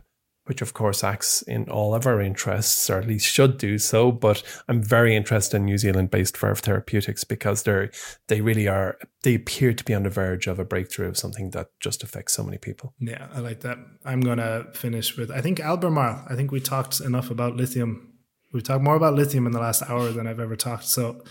which 0.45 0.63
of 0.63 0.73
course 0.73 1.03
acts 1.03 1.43
in 1.43 1.69
all 1.69 1.93
of 1.93 2.07
our 2.07 2.19
interests, 2.19 2.89
or 2.89 2.97
at 2.97 3.07
least 3.07 3.31
should 3.31 3.59
do 3.59 3.77
so. 3.77 4.11
But 4.11 4.41
I'm 4.67 4.81
very 4.81 5.15
interested 5.15 5.57
in 5.57 5.65
New 5.65 5.77
Zealand-based 5.77 6.35
Verve 6.35 6.57
Therapeutics 6.57 7.23
because 7.23 7.61
they're 7.61 7.91
they 8.27 8.41
really 8.41 8.67
are. 8.67 8.97
They 9.21 9.35
appear 9.35 9.71
to 9.73 9.83
be 9.83 9.93
on 9.93 10.01
the 10.01 10.09
verge 10.09 10.47
of 10.47 10.57
a 10.57 10.65
breakthrough 10.65 11.09
of 11.09 11.17
something 11.17 11.51
that 11.51 11.67
just 11.79 12.01
affects 12.01 12.33
so 12.33 12.43
many 12.43 12.57
people. 12.57 12.95
Yeah, 12.99 13.27
I 13.31 13.41
like 13.41 13.59
that. 13.59 13.77
I'm 14.03 14.21
to 14.23 14.65
finish 14.73 15.15
with, 15.15 15.29
I 15.29 15.41
think 15.41 15.59
Albemarle. 15.59 16.25
I 16.27 16.35
think 16.35 16.51
we 16.51 16.59
talked 16.59 16.99
enough 17.01 17.29
about 17.29 17.55
lithium. 17.55 18.13
We've 18.51 18.63
talked 18.63 18.83
more 18.83 18.95
about 18.95 19.13
lithium 19.13 19.45
in 19.45 19.51
the 19.51 19.59
last 19.59 19.83
hour 19.87 20.09
than 20.09 20.25
I've 20.25 20.39
ever 20.39 20.55
talked. 20.55 20.85
So, 20.85 21.23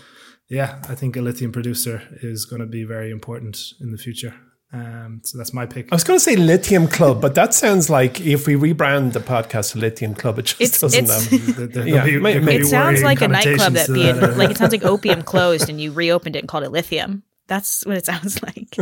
yeah, 0.49 0.81
I 0.89 0.95
think 0.95 1.15
a 1.15 1.21
lithium 1.21 1.51
producer 1.51 2.01
is 2.21 2.45
going 2.45 2.59
to 2.61 2.65
be 2.65 2.83
very 2.83 3.11
important 3.11 3.73
in 3.79 3.91
the 3.91 3.97
future. 3.97 4.33
Um, 4.71 5.21
so 5.23 5.37
that's 5.39 5.51
my 5.51 5.65
pick. 5.65 5.91
I 5.91 5.95
was 5.95 6.03
going 6.03 6.17
to 6.19 6.23
say 6.23 6.35
Lithium 6.35 6.87
Club, 6.87 7.21
but 7.21 7.33
that 7.33 7.55
sounds 7.55 7.89
like 7.89 8.21
if 8.21 8.45
we 8.45 8.53
rebrand 8.53 9.13
the 9.13 9.19
podcast 9.19 9.71
to 9.71 9.79
Lithium 9.79 10.13
Club, 10.13 10.37
it 10.37 10.45
just 10.45 10.61
It's- 10.61 10.79
doesn't 10.81 11.05
it's- 11.05 11.25
have. 11.27 11.55
There- 11.57 11.67
there- 11.67 11.87
Yeah, 11.87 11.93
there'll 12.05 12.11
be- 12.11 12.19
may- 12.19 12.39
may- 12.39 12.55
it 12.57 12.65
sounds 12.67 13.01
like 13.01 13.21
a 13.21 13.27
nightclub 13.27 13.57
connotations 13.57 13.73
that 13.73 13.85
to 13.87 13.93
being 13.93 14.19
that. 14.19 14.37
like 14.37 14.51
it 14.51 14.57
sounds 14.57 14.71
like 14.71 14.83
opium 14.85 15.21
closed 15.33 15.69
and 15.69 15.81
you 15.81 15.91
reopened 15.91 16.35
it 16.35 16.39
and 16.39 16.47
called 16.47 16.63
it 16.65 16.69
lithium 16.71 17.23
that's 17.47 17.83
what 17.87 17.97
it 17.97 18.05
sounds 18.05 18.43
like 18.43 18.75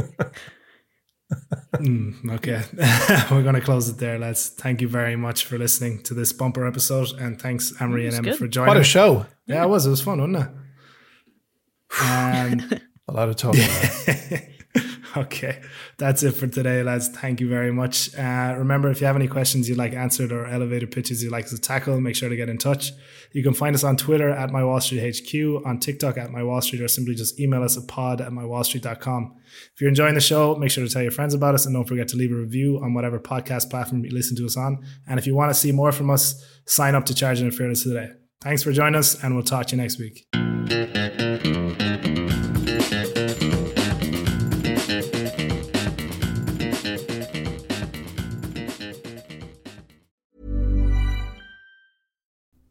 Okay. 2.29 2.61
We're 3.31 3.43
going 3.43 3.55
to 3.55 3.61
close 3.61 3.89
it 3.89 3.97
there, 3.97 4.17
lads. 4.17 4.49
Thank 4.49 4.81
you 4.81 4.87
very 4.87 5.15
much 5.15 5.45
for 5.45 5.57
listening 5.57 6.01
to 6.03 6.13
this 6.13 6.31
bumper 6.33 6.65
episode. 6.65 7.09
And 7.19 7.39
thanks, 7.41 7.73
Emery 7.81 8.05
and 8.07 8.15
Emma, 8.15 8.23
good. 8.29 8.37
for 8.37 8.47
joining. 8.47 8.69
What 8.69 8.77
a 8.77 8.83
show! 8.83 9.25
Yeah, 9.45 9.63
it 9.63 9.67
was. 9.67 9.85
It 9.85 9.89
was 9.89 10.01
fun, 10.01 10.19
wasn't 10.19 10.37
it? 10.37 10.49
Um, 12.01 12.61
A 13.09 13.13
lot 13.13 13.29
of 13.29 13.37
talk. 13.37 13.55
okay. 15.17 15.61
That's 15.97 16.23
it 16.23 16.33
for 16.33 16.45
today, 16.47 16.83
lads. 16.83 17.07
Thank 17.07 17.39
you 17.39 17.47
very 17.47 17.71
much. 17.71 18.13
Uh, 18.17 18.53
remember, 18.57 18.89
if 18.89 18.99
you 18.99 19.07
have 19.07 19.15
any 19.15 19.29
questions 19.29 19.69
you'd 19.69 19.77
like 19.77 19.93
answered 19.93 20.33
or 20.33 20.45
elevator 20.45 20.87
pitches 20.87 21.23
you'd 21.23 21.31
like 21.31 21.45
us 21.45 21.51
to 21.51 21.57
tackle, 21.57 22.01
make 22.01 22.17
sure 22.17 22.27
to 22.27 22.35
get 22.35 22.49
in 22.49 22.57
touch. 22.57 22.91
You 23.31 23.43
can 23.43 23.53
find 23.53 23.73
us 23.73 23.85
on 23.85 23.95
Twitter 23.95 24.29
at 24.29 24.49
My 24.51 24.61
Wall 24.61 24.81
Street 24.81 25.15
HQ, 25.15 25.65
on 25.65 25.79
TikTok 25.79 26.17
at 26.17 26.31
My 26.31 26.43
Wall 26.43 26.59
Street, 26.61 26.81
or 26.81 26.89
simply 26.89 27.15
just 27.15 27.39
email 27.39 27.63
us 27.63 27.77
at 27.77 27.87
pod 27.87 28.19
at 28.19 28.29
mywallstreet.com. 28.29 29.35
If 29.73 29.79
you're 29.79 29.89
enjoying 29.89 30.15
the 30.15 30.21
show, 30.21 30.55
make 30.55 30.71
sure 30.71 30.85
to 30.85 30.91
tell 30.91 31.01
your 31.01 31.11
friends 31.11 31.33
about 31.33 31.55
us 31.55 31.65
and 31.65 31.73
don't 31.73 31.87
forget 31.87 32.09
to 32.09 32.17
leave 32.17 32.33
a 32.33 32.35
review 32.35 32.81
on 32.83 32.93
whatever 32.93 33.19
podcast 33.19 33.69
platform 33.69 34.03
you 34.03 34.11
listen 34.11 34.35
to 34.35 34.45
us 34.45 34.57
on. 34.57 34.83
And 35.07 35.17
if 35.17 35.25
you 35.25 35.33
want 35.33 35.49
to 35.49 35.55
see 35.55 35.71
more 35.71 35.93
from 35.93 36.09
us, 36.09 36.43
sign 36.65 36.93
up 36.93 37.05
to 37.05 37.15
Charging 37.15 37.45
and 37.45 37.55
Fearless 37.55 37.83
today. 37.83 38.09
Thanks 38.41 38.63
for 38.63 38.73
joining 38.73 38.95
us, 38.95 39.23
and 39.23 39.33
we'll 39.33 39.45
talk 39.45 39.67
to 39.67 39.75
you 39.77 39.81
next 39.81 39.97
week. 39.97 40.27